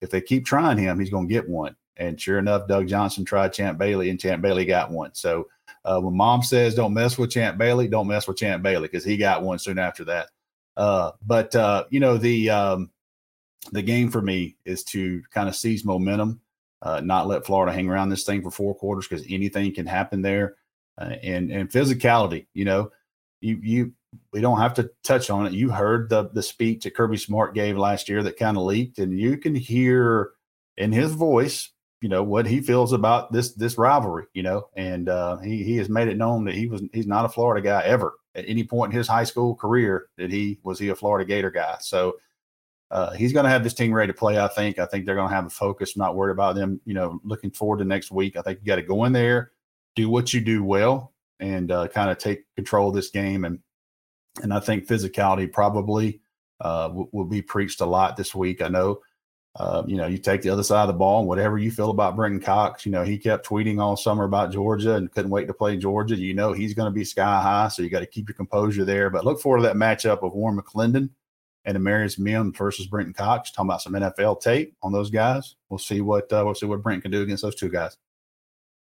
"If 0.00 0.10
they 0.10 0.20
keep 0.20 0.46
trying 0.46 0.78
him, 0.78 1.00
he's 1.00 1.10
going 1.10 1.26
to 1.26 1.34
get 1.34 1.48
one." 1.48 1.74
And 2.00 2.18
sure 2.18 2.38
enough, 2.38 2.66
Doug 2.66 2.88
Johnson 2.88 3.26
tried 3.26 3.52
Champ 3.52 3.78
Bailey, 3.78 4.08
and 4.08 4.18
Champ 4.18 4.40
Bailey 4.40 4.64
got 4.64 4.90
one. 4.90 5.14
So 5.14 5.48
uh, 5.84 6.00
when 6.00 6.16
mom 6.16 6.42
says, 6.42 6.74
"Don't 6.74 6.94
mess 6.94 7.18
with 7.18 7.30
Champ 7.30 7.58
Bailey," 7.58 7.88
don't 7.88 8.08
mess 8.08 8.26
with 8.26 8.38
Champ 8.38 8.62
Bailey 8.62 8.88
because 8.88 9.04
he 9.04 9.18
got 9.18 9.42
one 9.42 9.58
soon 9.58 9.78
after 9.78 10.04
that. 10.06 10.30
Uh, 10.78 11.12
but 11.24 11.54
uh, 11.54 11.84
you 11.90 12.00
know 12.00 12.16
the 12.16 12.48
um, 12.48 12.90
the 13.72 13.82
game 13.82 14.10
for 14.10 14.22
me 14.22 14.56
is 14.64 14.82
to 14.84 15.22
kind 15.30 15.46
of 15.46 15.54
seize 15.54 15.84
momentum, 15.84 16.40
uh, 16.80 17.00
not 17.00 17.26
let 17.26 17.44
Florida 17.44 17.72
hang 17.72 17.88
around 17.88 18.08
this 18.08 18.24
thing 18.24 18.42
for 18.42 18.50
four 18.50 18.74
quarters 18.74 19.06
because 19.06 19.26
anything 19.28 19.74
can 19.74 19.86
happen 19.86 20.22
there, 20.22 20.56
uh, 20.96 21.16
and 21.22 21.50
and 21.50 21.70
physicality. 21.70 22.46
You 22.54 22.64
know, 22.64 22.92
you 23.42 23.60
you 23.62 23.92
we 24.32 24.40
don't 24.40 24.58
have 24.58 24.74
to 24.74 24.90
touch 25.04 25.28
on 25.28 25.46
it. 25.46 25.52
You 25.52 25.68
heard 25.68 26.08
the 26.08 26.30
the 26.30 26.42
speech 26.42 26.84
that 26.84 26.94
Kirby 26.94 27.18
Smart 27.18 27.54
gave 27.54 27.76
last 27.76 28.08
year 28.08 28.22
that 28.22 28.38
kind 28.38 28.56
of 28.56 28.62
leaked, 28.62 28.98
and 28.98 29.18
you 29.18 29.36
can 29.36 29.54
hear 29.54 30.30
in 30.78 30.92
his 30.92 31.12
voice, 31.12 31.68
you 32.00 32.08
know, 32.08 32.22
what 32.22 32.46
he 32.46 32.60
feels 32.60 32.92
about 32.92 33.32
this 33.32 33.52
this 33.52 33.76
rivalry. 33.76 34.26
You 34.32 34.42
know, 34.42 34.68
and 34.74 35.08
uh, 35.08 35.38
he 35.38 35.62
he 35.64 35.76
has 35.76 35.88
made 35.88 36.08
it 36.08 36.16
known 36.16 36.44
that 36.44 36.54
he 36.54 36.66
was 36.66 36.82
he's 36.92 37.06
not 37.06 37.24
a 37.24 37.28
Florida 37.28 37.66
guy 37.66 37.82
ever 37.82 38.14
at 38.34 38.44
any 38.48 38.64
point 38.64 38.92
in 38.92 38.98
his 38.98 39.08
high 39.08 39.24
school 39.24 39.54
career 39.54 40.06
that 40.16 40.30
he 40.30 40.58
was 40.62 40.78
he 40.78 40.88
a 40.88 40.96
Florida 40.96 41.24
Gator 41.24 41.50
guy. 41.50 41.76
So 41.80 42.16
uh, 42.90 43.12
he's 43.12 43.32
going 43.32 43.44
to 43.44 43.50
have 43.50 43.62
this 43.62 43.74
team 43.74 43.92
ready 43.92 44.12
to 44.12 44.18
play. 44.18 44.38
I 44.38 44.48
think. 44.48 44.78
I 44.78 44.86
think 44.86 45.04
they're 45.04 45.14
going 45.14 45.28
to 45.28 45.34
have 45.34 45.46
a 45.46 45.50
focus. 45.50 45.96
not 45.96 46.16
worried 46.16 46.32
about 46.32 46.56
them. 46.56 46.80
You 46.84 46.94
know, 46.94 47.20
looking 47.22 47.50
forward 47.50 47.78
to 47.78 47.84
next 47.84 48.10
week. 48.10 48.36
I 48.36 48.42
think 48.42 48.60
you 48.60 48.66
got 48.66 48.76
to 48.76 48.82
go 48.82 49.04
in 49.04 49.12
there, 49.12 49.52
do 49.94 50.08
what 50.08 50.32
you 50.32 50.40
do 50.40 50.64
well, 50.64 51.12
and 51.38 51.70
uh, 51.70 51.88
kind 51.88 52.10
of 52.10 52.18
take 52.18 52.44
control 52.56 52.88
of 52.88 52.94
this 52.94 53.10
game. 53.10 53.44
And 53.44 53.60
and 54.42 54.52
I 54.52 54.60
think 54.60 54.86
physicality 54.86 55.52
probably 55.52 56.20
uh, 56.60 56.90
will, 56.92 57.08
will 57.12 57.24
be 57.24 57.42
preached 57.42 57.80
a 57.80 57.86
lot 57.86 58.16
this 58.16 58.34
week. 58.34 58.62
I 58.62 58.68
know 58.68 59.00
uh, 59.56 59.82
you 59.86 59.96
know, 59.96 60.06
you 60.06 60.16
take 60.16 60.42
the 60.42 60.50
other 60.50 60.62
side 60.62 60.82
of 60.82 60.88
the 60.88 60.92
ball 60.94 61.20
and 61.20 61.28
whatever 61.28 61.58
you 61.58 61.70
feel 61.70 61.90
about 61.90 62.14
Brenton 62.14 62.40
Cox, 62.40 62.86
you 62.86 62.92
know, 62.92 63.02
he 63.02 63.18
kept 63.18 63.46
tweeting 63.46 63.80
all 63.80 63.96
summer 63.96 64.24
about 64.24 64.52
Georgia 64.52 64.94
and 64.94 65.10
couldn't 65.10 65.30
wait 65.30 65.46
to 65.46 65.54
play 65.54 65.76
Georgia. 65.76 66.16
You 66.16 66.34
know, 66.34 66.52
he's 66.52 66.72
going 66.72 66.86
to 66.86 66.94
be 66.94 67.04
sky 67.04 67.42
high. 67.42 67.68
So 67.68 67.82
you 67.82 67.90
got 67.90 68.00
to 68.00 68.06
keep 68.06 68.28
your 68.28 68.36
composure 68.36 68.84
there. 68.84 69.10
But 69.10 69.24
look 69.24 69.40
forward 69.40 69.58
to 69.58 69.62
that 69.64 69.76
matchup 69.76 70.22
of 70.22 70.34
Warren 70.34 70.56
McClendon 70.56 71.10
and 71.64 71.76
Amarius 71.76 72.18
Mims 72.18 72.56
versus 72.56 72.86
Brenton 72.86 73.12
Cox. 73.12 73.50
Talking 73.50 73.68
about 73.68 73.82
some 73.82 73.94
NFL 73.94 74.40
tape 74.40 74.76
on 74.82 74.92
those 74.92 75.10
guys. 75.10 75.56
We'll 75.68 75.78
see 75.78 76.00
what 76.00 76.32
uh, 76.32 76.42
we'll 76.44 76.54
see 76.54 76.66
what 76.66 76.82
Brent 76.82 77.02
can 77.02 77.10
do 77.10 77.22
against 77.22 77.42
those 77.42 77.56
two 77.56 77.68
guys. 77.68 77.96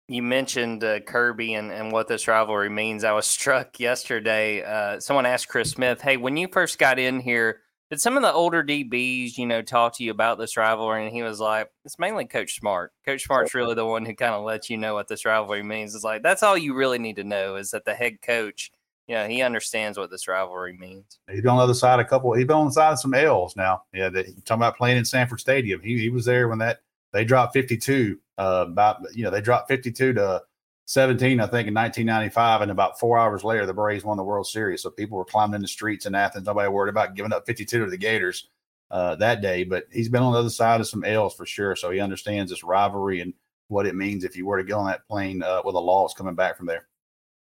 You 0.08 0.22
mentioned 0.22 0.84
uh, 0.84 1.00
Kirby 1.00 1.54
and, 1.54 1.72
and 1.72 1.92
what 1.92 2.08
this 2.08 2.28
rivalry 2.28 2.70
means. 2.70 3.04
I 3.04 3.14
was 3.14 3.26
struck 3.28 3.80
yesterday. 3.80 4.64
Uh, 4.64 5.00
someone 5.00 5.26
asked 5.26 5.48
Chris 5.48 5.72
Smith, 5.72 6.02
"Hey, 6.02 6.18
when 6.18 6.38
you 6.38 6.48
first 6.48 6.78
got 6.78 7.00
in 7.00 7.20
here, 7.20 7.62
did 7.92 8.02
some 8.02 8.16
of 8.16 8.24
the 8.24 8.32
older 8.32 8.64
DBs, 8.64 9.38
you 9.38 9.46
know, 9.46 9.62
talk 9.62 9.98
to 9.98 10.04
you 10.04 10.12
about 10.12 10.40
this 10.40 10.56
rivalry?" 10.56 11.06
And 11.06 11.14
he 11.14 11.22
was 11.22 11.40
like, 11.40 11.70
"It's 11.86 12.00
mainly 12.00 12.26
Coach 12.26 12.58
Smart. 12.58 12.94
Coach 13.06 13.26
Smart's 13.26 13.54
really 13.54 13.76
the 13.76 13.86
one 13.86 14.06
who 14.06 14.16
kind 14.16 14.34
of 14.34 14.44
lets 14.44 14.70
you 14.70 14.78
know 14.78 14.94
what 14.94 15.10
this 15.10 15.26
rivalry 15.26 15.62
means. 15.62 15.94
It's 15.94 16.04
like 16.04 16.24
that's 16.24 16.42
all 16.42 16.58
you 16.58 16.74
really 16.74 16.98
need 17.00 17.18
to 17.18 17.24
know 17.24 17.58
is 17.58 17.72
that 17.72 17.86
the 17.86 17.94
head 17.94 18.22
coach." 18.22 18.72
Yeah, 19.08 19.28
he 19.28 19.42
understands 19.42 19.98
what 19.98 20.10
this 20.10 20.28
rivalry 20.28 20.78
means. 20.78 21.20
he 21.28 21.36
He's 21.36 21.46
on 21.46 21.58
the 21.58 21.64
other 21.64 21.74
side 21.74 22.00
a 22.00 22.06
couple. 22.06 22.32
he 22.34 22.44
He's 22.44 22.50
on 22.50 22.68
the 22.68 22.72
side 22.72 22.94
of 22.94 23.00
some 23.00 23.14
L's 23.14 23.58
now. 23.58 23.84
Yeah, 23.94 24.08
that 24.08 24.26
talking 24.46 24.62
about 24.62 24.78
playing 24.78 24.98
in 24.98 25.04
Sanford 25.04 25.42
Stadium. 25.42 25.82
He 25.82 25.98
he 26.00 26.10
was 26.10 26.24
there 26.24 26.48
when 26.48 26.60
that 26.60 26.80
they 27.12 27.26
dropped 27.26 27.54
52. 27.54 28.18
Uh, 28.38 28.66
about 28.70 29.02
you 29.14 29.24
know 29.24 29.30
they 29.30 29.42
dropped 29.42 29.68
52 29.68 30.14
to 30.14 30.42
17, 30.86 31.40
I 31.40 31.46
think, 31.46 31.68
in 31.68 31.74
1995, 31.74 32.62
and 32.62 32.72
about 32.72 33.00
four 33.00 33.18
hours 33.18 33.44
later, 33.44 33.66
the 33.66 33.74
Braves 33.74 34.04
won 34.04 34.18
the 34.18 34.24
World 34.24 34.48
Series. 34.48 34.82
So 34.82 34.90
people 34.90 35.18
were 35.18 35.26
climbing 35.26 35.56
in 35.56 35.62
the 35.62 35.68
streets 35.68 36.06
in 36.06 36.16
Athens. 36.16 36.46
Nobody 36.46 36.70
worried 36.70 36.90
about 36.90 37.16
giving 37.16 37.32
up 37.32 37.46
52 37.46 37.86
to 37.86 37.90
the 37.90 37.98
Gators 37.98 38.50
uh, 38.90 39.16
that 39.16 39.42
day. 39.42 39.64
But 39.64 39.86
he's 39.92 40.10
been 40.10 40.24
on 40.24 40.34
the 40.34 40.40
other 40.40 40.50
side 40.50 40.82
of 40.82 40.88
some 40.88 41.04
L's 41.04 41.34
for 41.34 41.46
sure. 41.46 41.76
So 41.76 41.92
he 41.92 42.00
understands 42.00 42.52
this 42.52 42.64
rivalry 42.64 43.22
and 43.22 43.34
what 43.70 43.88
it 43.88 43.96
means 43.96 44.24
if 44.24 44.36
you 44.36 44.46
were 44.46 44.58
to 44.58 44.64
get 44.64 44.74
on 44.74 44.88
that 44.88 45.08
plane 45.08 45.42
uh, 45.42 45.62
with 45.64 45.76
a 45.76 45.80
loss 45.80 46.14
coming 46.14 46.36
back 46.36 46.58
from 46.58 46.66
there. 46.66 46.88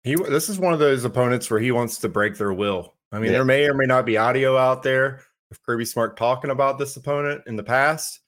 He 0.04 0.16
this 0.16 0.50
is 0.50 0.58
one 0.58 0.74
of 0.74 0.80
those 0.80 1.04
opponents 1.04 1.50
where 1.50 1.60
he 1.60 1.72
wants 1.72 1.98
to 2.00 2.10
break 2.10 2.38
their 2.38 2.54
will. 2.54 2.96
I 3.12 3.18
mean, 3.18 3.26
yeah. 3.26 3.34
there 3.34 3.46
may 3.46 3.68
or 3.68 3.74
may 3.74 3.86
not 3.86 4.06
be 4.06 4.18
audio 4.18 4.58
out 4.58 4.84
there 4.84 5.22
of 5.52 5.62
Kirby 5.64 5.86
Smart 5.86 6.18
talking 6.18 6.50
about 6.50 6.80
this 6.80 6.96
opponent 6.96 7.44
in 7.46 7.56
the 7.56 7.64
past, 7.64 8.21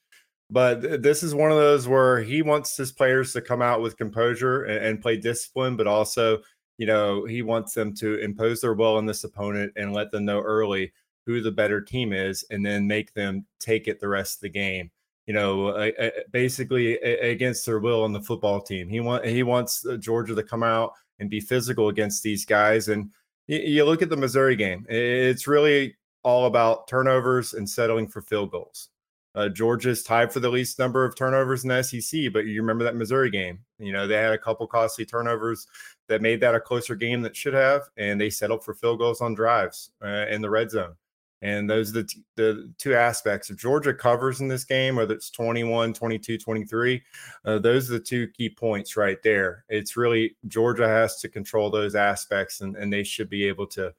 but 0.54 1.02
this 1.02 1.24
is 1.24 1.36
one 1.36 1.52
of 1.52 1.58
those 1.58 1.88
where 1.88 2.22
he 2.22 2.42
wants 2.42 2.78
his 2.78 2.92
players 2.92 3.34
to 3.34 3.42
come 3.42 3.62
out 3.62 3.82
with 3.82 3.98
composure 3.98 4.64
and, 4.64 4.86
and 4.86 5.02
play 5.02 5.18
discipline, 5.18 5.76
but 5.76 5.88
also, 5.88 6.40
you 6.78 6.86
know, 6.86 7.26
he 7.26 7.42
wants 7.42 7.74
them 7.74 7.94
to 7.96 8.20
impose 8.20 8.62
their 8.62 8.74
will 8.74 8.96
on 8.96 9.06
this 9.06 9.24
opponent 9.24 9.74
and 9.76 9.94
let 9.94 10.12
them 10.12 10.26
know 10.26 10.42
early 10.42 10.94
who 11.26 11.42
the 11.42 11.52
better 11.52 11.82
team 11.82 12.14
is, 12.14 12.46
and 12.52 12.66
then 12.66 12.88
make 12.88 13.14
them 13.14 13.46
take 13.60 13.88
it 13.88 14.00
the 14.00 14.08
rest 14.08 14.38
of 14.38 14.42
the 14.42 14.50
game 14.50 14.92
you 15.26 15.34
know, 15.34 15.92
basically 16.32 16.96
against 16.98 17.66
their 17.66 17.80
will 17.80 18.04
on 18.04 18.12
the 18.12 18.22
football 18.22 18.62
team. 18.62 18.90
He 18.90 19.00
want 19.00 19.26
he 19.26 19.44
wants 19.44 19.86
uh, 19.86 19.96
Georgia 19.98 20.36
to 20.36 20.44
come 20.44 20.64
out 20.64 20.94
and 21.20 21.30
be 21.30 21.40
physical 21.40 21.90
against 21.90 22.24
these 22.24 22.46
guys. 22.46 22.90
And 22.90 23.12
you, 23.48 23.60
you 23.60 23.86
look 23.86 24.02
at 24.02 24.10
the 24.10 24.18
Missouri 24.18 24.56
game; 24.56 24.86
it's 24.90 25.48
really 25.48 25.96
all 26.24 26.46
about 26.46 26.88
turnovers 26.88 27.54
and 27.54 27.70
settling 27.70 28.08
for 28.08 28.22
field 28.22 28.52
goals. 28.52 28.90
Uh, 29.36 29.50
Georgia's 29.50 30.04
tied 30.04 30.32
for 30.32 30.40
the 30.40 30.50
least 30.50 30.78
number 30.78 31.04
of 31.04 31.16
turnovers 31.16 31.64
in 31.64 31.70
the 31.70 31.82
SEC, 31.82 32.32
but 32.32 32.46
you 32.46 32.62
remember 32.62 32.84
that 32.84 32.96
Missouri 32.96 33.32
game. 33.32 33.60
You 33.80 33.92
know, 33.92 34.08
they 34.08 34.16
had 34.16 34.34
a 34.34 34.38
couple 34.38 34.68
costly 34.68 35.06
turnovers 35.06 35.68
that 36.08 36.22
made 36.22 36.40
that 36.42 36.56
a 36.56 36.60
closer 36.60 36.96
game 36.96 37.22
that 37.24 37.36
should 37.36 37.54
have, 37.54 37.82
and 37.98 38.22
they 38.22 38.30
settled 38.30 38.64
for 38.64 38.76
field 38.76 39.00
goals 39.00 39.22
on 39.22 39.34
drives 39.34 39.92
uh, 40.04 40.26
in 40.30 40.42
the 40.42 40.50
red 40.50 40.70
zone. 40.70 40.96
And 41.42 41.70
those 41.70 41.90
are 41.90 41.94
the, 41.94 42.04
t- 42.06 42.24
the 42.38 42.74
two 42.78 42.96
aspects. 42.96 43.50
If 43.50 43.58
Georgia 43.58 43.94
covers 43.94 44.40
in 44.40 44.48
this 44.48 44.64
game, 44.64 44.96
whether 44.96 45.14
it's 45.14 45.30
21, 45.30 45.94
22, 45.94 46.38
23, 46.38 47.04
uh, 47.44 47.60
those 47.60 47.90
are 47.90 47.94
the 47.94 48.00
two 48.00 48.30
key 48.30 48.50
points 48.50 48.96
right 48.96 49.22
there. 49.24 49.66
It's 49.68 49.98
really 49.98 50.38
Georgia 50.48 50.88
has 50.88 51.20
to 51.20 51.28
control 51.28 51.70
those 51.70 51.96
aspects, 51.96 52.62
and, 52.62 52.78
and 52.78 52.94
they 52.94 53.04
should 53.04 53.30
be 53.30 53.46
able 53.46 53.68
to, 53.68 53.94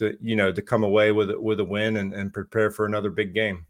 to 0.00 0.16
you 0.20 0.34
know, 0.34 0.50
to 0.50 0.62
come 0.62 0.82
away 0.82 1.12
with 1.12 1.30
with 1.36 1.60
a 1.60 1.64
win 1.64 1.98
and, 1.98 2.12
and 2.12 2.32
prepare 2.32 2.72
for 2.72 2.86
another 2.86 3.10
big 3.10 3.34
game. 3.34 3.66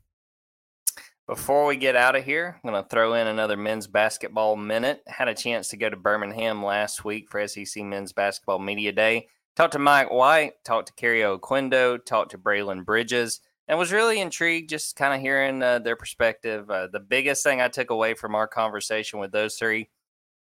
Before 1.30 1.64
we 1.64 1.76
get 1.76 1.94
out 1.94 2.16
of 2.16 2.24
here, 2.24 2.56
I'm 2.56 2.68
going 2.68 2.82
to 2.82 2.88
throw 2.88 3.14
in 3.14 3.28
another 3.28 3.56
men's 3.56 3.86
basketball 3.86 4.56
minute. 4.56 5.00
Had 5.06 5.28
a 5.28 5.34
chance 5.34 5.68
to 5.68 5.76
go 5.76 5.88
to 5.88 5.96
Birmingham 5.96 6.60
last 6.60 7.04
week 7.04 7.30
for 7.30 7.46
SEC 7.46 7.84
Men's 7.84 8.12
Basketball 8.12 8.58
Media 8.58 8.90
Day. 8.90 9.28
Talked 9.54 9.74
to 9.74 9.78
Mike 9.78 10.10
White, 10.10 10.54
talked 10.64 10.88
to 10.88 10.94
Kario 10.94 11.38
Oquendo, 11.38 12.04
talked 12.04 12.32
to 12.32 12.38
Braelen 12.38 12.84
Bridges, 12.84 13.42
and 13.68 13.78
was 13.78 13.92
really 13.92 14.20
intrigued 14.20 14.70
just 14.70 14.96
kind 14.96 15.14
of 15.14 15.20
hearing 15.20 15.62
uh, 15.62 15.78
their 15.78 15.94
perspective. 15.94 16.68
Uh, 16.68 16.88
the 16.88 16.98
biggest 16.98 17.44
thing 17.44 17.60
I 17.60 17.68
took 17.68 17.90
away 17.90 18.14
from 18.14 18.34
our 18.34 18.48
conversation 18.48 19.20
with 19.20 19.30
those 19.30 19.54
three, 19.54 19.88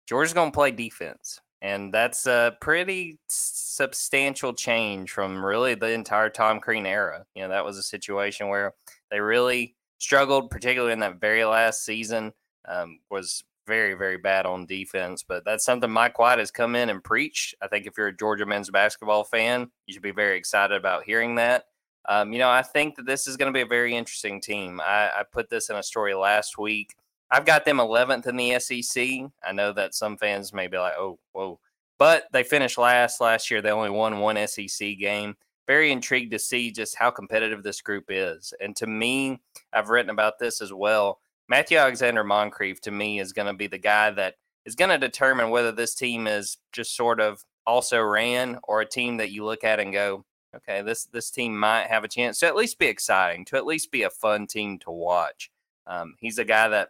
Georgia's 0.05 0.35
going 0.35 0.51
to 0.51 0.55
play 0.55 0.69
defense. 0.69 1.39
And 1.63 1.91
that's 1.91 2.27
a 2.27 2.57
pretty 2.61 3.17
substantial 3.27 4.53
change 4.53 5.09
from 5.09 5.43
really 5.43 5.73
the 5.73 5.89
entire 5.89 6.29
Tom 6.29 6.59
Crean 6.59 6.85
era. 6.85 7.25
You 7.33 7.41
know, 7.41 7.49
that 7.49 7.65
was 7.65 7.79
a 7.79 7.83
situation 7.83 8.49
where 8.49 8.75
they 9.09 9.19
really 9.19 9.74
struggled, 9.97 10.49
particularly 10.49 10.93
in 10.93 10.99
that 10.99 11.19
very 11.19 11.45
last 11.45 11.85
season. 11.85 12.33
Um, 12.67 12.99
was 13.11 13.43
very, 13.67 13.93
very 13.93 14.17
bad 14.17 14.45
on 14.45 14.65
defense. 14.65 15.23
But 15.27 15.43
that's 15.45 15.65
something 15.65 15.89
Mike 15.89 16.19
White 16.19 16.39
has 16.39 16.51
come 16.51 16.75
in 16.75 16.89
and 16.89 17.03
preached. 17.03 17.55
I 17.61 17.67
think 17.67 17.85
if 17.85 17.97
you're 17.97 18.07
a 18.07 18.15
Georgia 18.15 18.45
men's 18.45 18.69
basketball 18.69 19.23
fan, 19.23 19.69
you 19.85 19.93
should 19.93 20.03
be 20.03 20.11
very 20.11 20.37
excited 20.37 20.75
about 20.75 21.03
hearing 21.03 21.35
that. 21.35 21.65
Um, 22.07 22.33
you 22.33 22.39
know, 22.39 22.49
I 22.49 22.61
think 22.61 22.95
that 22.95 23.05
this 23.07 23.25
is 23.25 23.35
going 23.35 23.51
to 23.51 23.57
be 23.57 23.63
a 23.63 23.67
very 23.67 23.95
interesting 23.95 24.39
team. 24.39 24.79
I, 24.79 25.09
I, 25.17 25.23
put 25.31 25.49
this 25.49 25.71
in 25.71 25.75
a 25.75 25.81
story 25.81 26.13
last 26.13 26.55
week. 26.55 26.93
I've 27.31 27.45
got 27.45 27.65
them 27.65 27.77
11th 27.77 28.27
in 28.27 28.35
the 28.35 28.59
SEC. 28.59 29.31
I 29.43 29.51
know 29.51 29.73
that 29.73 29.95
some 29.95 30.15
fans 30.15 30.53
may 30.53 30.67
be 30.67 30.77
like, 30.77 30.93
oh, 30.99 31.17
whoa. 31.31 31.59
But 31.97 32.25
they 32.31 32.43
finished 32.43 32.77
last 32.77 33.21
last 33.21 33.49
year. 33.49 33.61
They 33.61 33.71
only 33.71 33.89
won 33.89 34.19
one 34.19 34.37
SEC 34.47 34.99
game. 34.99 35.35
Very 35.67 35.91
intrigued 35.91 36.31
to 36.31 36.39
see 36.39 36.71
just 36.71 36.95
how 36.95 37.09
competitive 37.09 37.63
this 37.63 37.81
group 37.81 38.05
is. 38.09 38.53
And 38.59 38.75
to 38.75 38.87
me, 38.87 39.41
I've 39.73 39.89
written 39.89 40.11
about 40.11 40.39
this 40.39 40.61
as 40.61 40.71
well 40.71 41.19
Matthew 41.47 41.77
Alexander 41.77 42.23
Moncrieffe 42.23 42.79
to 42.81 42.91
me 42.91 43.19
is 43.19 43.33
going 43.33 43.47
to 43.47 43.53
be 43.53 43.67
the 43.67 43.77
guy 43.77 44.09
that 44.11 44.35
is 44.65 44.75
going 44.75 44.89
to 44.89 44.97
determine 44.97 45.51
whether 45.51 45.71
this 45.71 45.93
team 45.93 46.25
is 46.25 46.57
just 46.71 46.95
sort 46.95 47.19
of 47.19 47.45
also 47.67 48.01
ran 48.01 48.59
or 48.63 48.81
a 48.81 48.85
team 48.85 49.17
that 49.17 49.31
you 49.31 49.45
look 49.45 49.63
at 49.63 49.79
and 49.79 49.93
go, 49.93 50.25
okay, 50.55 50.81
this 50.81 51.05
this 51.05 51.29
team 51.29 51.57
might 51.57 51.87
have 51.87 52.03
a 52.03 52.07
chance 52.07 52.39
to 52.39 52.47
at 52.47 52.55
least 52.55 52.79
be 52.79 52.87
exciting, 52.87 53.45
to 53.45 53.57
at 53.57 53.65
least 53.65 53.91
be 53.91 54.03
a 54.03 54.09
fun 54.09 54.47
team 54.47 54.79
to 54.79 54.91
watch. 54.91 55.51
Um, 55.85 56.15
he's 56.19 56.39
a 56.39 56.45
guy 56.45 56.67
that 56.67 56.89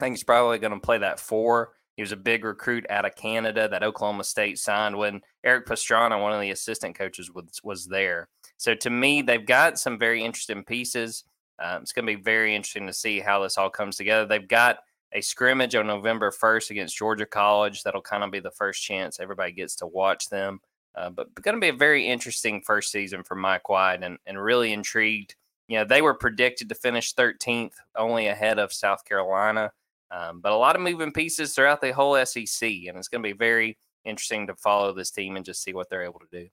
I 0.00 0.04
think 0.04 0.16
he's 0.16 0.24
probably 0.24 0.58
going 0.58 0.72
to 0.72 0.80
play 0.80 0.98
that 0.98 1.20
four. 1.20 1.72
He 1.96 2.02
was 2.02 2.12
a 2.12 2.16
big 2.16 2.44
recruit 2.44 2.86
out 2.90 3.04
of 3.04 3.14
Canada 3.14 3.68
that 3.68 3.82
Oklahoma 3.82 4.24
State 4.24 4.58
signed 4.58 4.96
when 4.96 5.20
Erik 5.44 5.66
Pastrana, 5.66 6.20
one 6.20 6.32
of 6.32 6.40
the 6.40 6.50
assistant 6.50 6.96
coaches, 6.96 7.30
was 7.30 7.60
was 7.62 7.86
there. 7.86 8.28
So 8.56 8.74
to 8.74 8.90
me, 8.90 9.22
they've 9.22 9.46
got 9.46 9.78
some 9.78 9.98
very 9.98 10.22
interesting 10.24 10.64
pieces. 10.64 11.24
Um, 11.58 11.82
it's 11.82 11.92
going 11.92 12.06
to 12.06 12.16
be 12.16 12.20
very 12.20 12.54
interesting 12.54 12.86
to 12.86 12.92
see 12.92 13.20
how 13.20 13.42
this 13.42 13.58
all 13.58 13.70
comes 13.70 13.96
together. 13.96 14.26
They've 14.26 14.46
got 14.46 14.78
a 15.12 15.20
scrimmage 15.20 15.76
on 15.76 15.86
November 15.86 16.32
1st 16.32 16.70
against 16.70 16.96
Georgia 16.96 17.26
College. 17.26 17.82
That'll 17.82 18.02
kind 18.02 18.24
of 18.24 18.32
be 18.32 18.40
the 18.40 18.50
first 18.50 18.82
chance 18.82 19.20
everybody 19.20 19.52
gets 19.52 19.76
to 19.76 19.86
watch 19.86 20.28
them. 20.28 20.60
Uh, 20.96 21.10
but 21.10 21.32
going 21.42 21.56
to 21.56 21.60
be 21.60 21.68
a 21.68 21.72
very 21.72 22.06
interesting 22.06 22.60
first 22.60 22.90
season 22.90 23.22
for 23.22 23.34
Mike 23.34 23.68
White 23.68 24.02
and, 24.02 24.18
and 24.26 24.42
really 24.42 24.72
intrigued. 24.72 25.34
You 25.68 25.78
know, 25.78 25.84
they 25.84 26.02
were 26.02 26.14
predicted 26.14 26.68
to 26.68 26.74
finish 26.74 27.14
13th, 27.14 27.74
only 27.96 28.26
ahead 28.26 28.58
of 28.58 28.72
South 28.72 29.04
Carolina. 29.04 29.72
Um, 30.10 30.40
but 30.40 30.52
a 30.52 30.56
lot 30.56 30.76
of 30.76 30.82
moving 30.82 31.12
pieces 31.12 31.54
throughout 31.54 31.80
the 31.80 31.92
whole 31.92 32.22
SEC. 32.24 32.62
And 32.62 32.96
it's 32.96 33.08
going 33.08 33.22
to 33.22 33.28
be 33.28 33.36
very 33.36 33.76
interesting 34.04 34.46
to 34.46 34.54
follow 34.54 34.92
this 34.92 35.10
team 35.10 35.36
and 35.36 35.44
just 35.44 35.62
see 35.62 35.72
what 35.72 35.88
they're 35.90 36.04
able 36.04 36.20
to 36.20 36.42
do. 36.42 36.48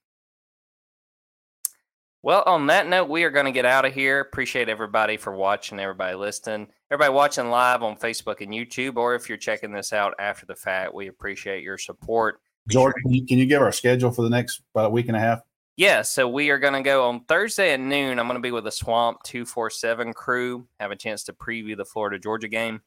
Well, 2.24 2.44
on 2.46 2.68
that 2.68 2.88
note, 2.88 3.10
we 3.10 3.24
are 3.24 3.32
going 3.32 3.48
to 3.48 3.52
get 3.52 3.66
out 3.66 3.84
of 3.84 3.94
here. 3.94 4.20
Appreciate 4.20 4.70
everybody 4.70 5.18
for 5.18 5.36
watching, 5.36 5.80
everybody 5.80 6.16
listening, 6.16 6.68
everybody 6.92 7.12
watching 7.12 7.50
live 7.50 7.82
on 7.82 7.96
Facebook 7.96 8.42
and 8.42 8.54
YouTube, 8.54 8.98
or 8.98 9.16
if 9.16 9.28
you're 9.28 9.40
checking 9.40 9.72
this 9.72 9.92
out 9.92 10.14
after 10.20 10.46
the 10.46 10.54
fact, 10.54 10.94
we 10.94 11.08
appreciate 11.08 11.64
your 11.64 11.80
support. 11.80 12.40
George, 12.70 12.94
can 13.02 13.12
you, 13.12 13.26
can 13.26 13.40
you 13.40 13.48
give 13.48 13.64
our 13.64 13.72
schedule 13.72 14.12
for 14.12 14.22
the 14.22 14.30
next 14.30 14.62
about 14.76 14.88
a 14.88 14.90
week 14.92 15.08
and 15.08 15.18
a 15.18 15.20
half? 15.20 15.42
Yeah, 15.78 16.04
so 16.04 16.30
we 16.30 16.52
are 16.52 16.60
going 16.60 16.76
to 16.76 16.84
go 16.84 17.08
on 17.08 17.24
Thursday 17.24 17.74
at 17.74 17.80
noon. 17.80 18.20
I'm 18.20 18.28
going 18.28 18.38
to 18.38 18.42
be 18.42 18.52
with 18.52 18.66
the 18.66 18.72
Swamp 18.72 19.24
247 19.24 20.14
crew, 20.14 20.68
have 20.80 20.91
a 20.91 20.95
chance 20.95 21.24
to 21.24 21.34
preview 21.34 21.76
the 21.76 21.86
Florida 21.86 22.20
Georgia 22.20 22.47
game. 22.47 22.82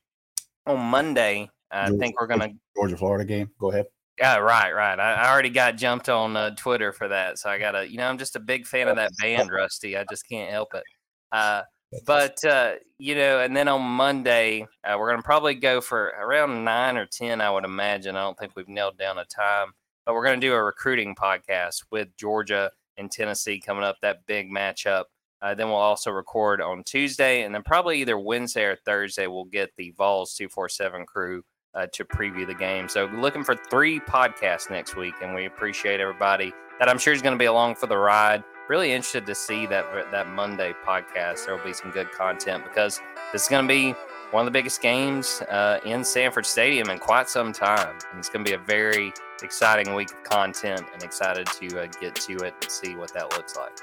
On 0.66 0.80
Monday, 0.80 1.50
I 1.70 1.88
Georgia, 1.88 1.98
think 1.98 2.20
we're 2.20 2.26
going 2.26 2.40
to 2.40 2.50
Georgia 2.76 2.96
Florida 2.96 3.24
game. 3.24 3.50
Go 3.58 3.70
ahead. 3.70 3.86
Yeah, 4.18 4.36
right, 4.36 4.72
right. 4.72 4.98
I, 4.98 5.14
I 5.14 5.32
already 5.32 5.50
got 5.50 5.76
jumped 5.76 6.08
on 6.08 6.36
uh, 6.36 6.54
Twitter 6.54 6.92
for 6.92 7.08
that, 7.08 7.38
so 7.38 7.50
I 7.50 7.58
gotta. 7.58 7.90
You 7.90 7.98
know, 7.98 8.08
I'm 8.08 8.18
just 8.18 8.36
a 8.36 8.40
big 8.40 8.66
fan 8.66 8.86
of 8.88 8.96
that 8.96 9.10
band, 9.20 9.50
Rusty. 9.50 9.96
I 9.96 10.04
just 10.08 10.28
can't 10.28 10.50
help 10.50 10.72
it. 10.74 10.84
Uh, 11.32 11.62
but 12.06 12.44
uh, 12.44 12.74
you 12.98 13.16
know, 13.16 13.40
and 13.40 13.56
then 13.56 13.66
on 13.66 13.82
Monday, 13.82 14.66
uh, 14.84 14.96
we're 14.98 15.10
gonna 15.10 15.22
probably 15.22 15.54
go 15.54 15.80
for 15.80 16.12
around 16.20 16.64
nine 16.64 16.96
or 16.96 17.06
ten, 17.06 17.40
I 17.40 17.50
would 17.50 17.64
imagine. 17.64 18.16
I 18.16 18.22
don't 18.22 18.38
think 18.38 18.52
we've 18.54 18.68
nailed 18.68 18.98
down 18.98 19.18
a 19.18 19.24
time, 19.24 19.72
but 20.06 20.14
we're 20.14 20.24
gonna 20.24 20.40
do 20.40 20.54
a 20.54 20.62
recruiting 20.62 21.16
podcast 21.16 21.84
with 21.90 22.08
Georgia 22.16 22.70
and 22.96 23.10
Tennessee 23.10 23.60
coming 23.60 23.84
up. 23.84 23.96
That 24.02 24.26
big 24.26 24.50
matchup. 24.50 25.04
Uh, 25.44 25.54
then 25.54 25.68
we'll 25.68 25.76
also 25.76 26.10
record 26.10 26.62
on 26.62 26.82
Tuesday, 26.84 27.42
and 27.42 27.54
then 27.54 27.62
probably 27.62 28.00
either 28.00 28.18
Wednesday 28.18 28.64
or 28.64 28.76
Thursday 28.76 29.26
we'll 29.26 29.44
get 29.44 29.70
the 29.76 29.90
Vols 29.90 30.32
two 30.32 30.48
four 30.48 30.70
seven 30.70 31.04
crew 31.04 31.42
uh, 31.74 31.86
to 31.92 32.02
preview 32.02 32.46
the 32.46 32.54
game. 32.54 32.88
So 32.88 33.04
looking 33.12 33.44
for 33.44 33.54
three 33.54 34.00
podcasts 34.00 34.70
next 34.70 34.96
week, 34.96 35.12
and 35.20 35.34
we 35.34 35.44
appreciate 35.44 36.00
everybody 36.00 36.50
that 36.78 36.88
I'm 36.88 36.96
sure 36.96 37.12
is 37.12 37.20
going 37.20 37.34
to 37.34 37.38
be 37.38 37.44
along 37.44 37.74
for 37.74 37.86
the 37.86 37.98
ride. 37.98 38.42
really 38.68 38.92
interested 38.92 39.26
to 39.26 39.34
see 39.34 39.66
that 39.66 40.10
that 40.10 40.28
Monday 40.28 40.72
podcast. 40.86 41.44
There 41.44 41.54
will 41.54 41.64
be 41.64 41.74
some 41.74 41.90
good 41.90 42.10
content 42.12 42.64
because 42.64 43.00
this 43.32 43.42
is 43.42 43.48
going 43.48 43.68
to 43.68 43.68
be 43.68 43.94
one 44.30 44.40
of 44.40 44.46
the 44.46 44.58
biggest 44.58 44.80
games 44.80 45.42
uh, 45.50 45.78
in 45.84 46.02
Sanford 46.04 46.46
Stadium 46.46 46.88
in 46.90 46.98
quite 46.98 47.28
some 47.28 47.52
time. 47.52 47.96
And 48.10 48.18
it's 48.18 48.28
going 48.28 48.44
to 48.44 48.50
be 48.50 48.54
a 48.54 48.58
very 48.58 49.12
exciting 49.42 49.94
week 49.94 50.10
of 50.10 50.22
content 50.24 50.82
and 50.92 51.02
excited 51.02 51.46
to 51.46 51.82
uh, 51.82 51.86
get 52.00 52.14
to 52.16 52.32
it 52.38 52.54
and 52.62 52.70
see 52.70 52.96
what 52.96 53.12
that 53.14 53.30
looks 53.36 53.56
like. 53.56 53.78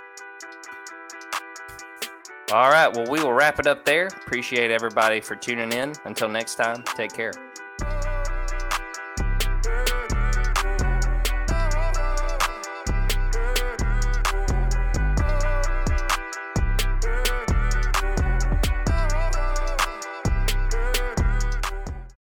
All 2.51 2.69
right. 2.69 2.93
Well, 2.93 3.09
we 3.09 3.23
will 3.23 3.31
wrap 3.31 3.59
it 3.59 3.67
up 3.67 3.85
there. 3.85 4.07
Appreciate 4.07 4.71
everybody 4.71 5.21
for 5.21 5.35
tuning 5.35 5.71
in. 5.71 5.93
Until 6.03 6.27
next 6.27 6.55
time, 6.55 6.83
take 6.97 7.13
care. 7.13 7.31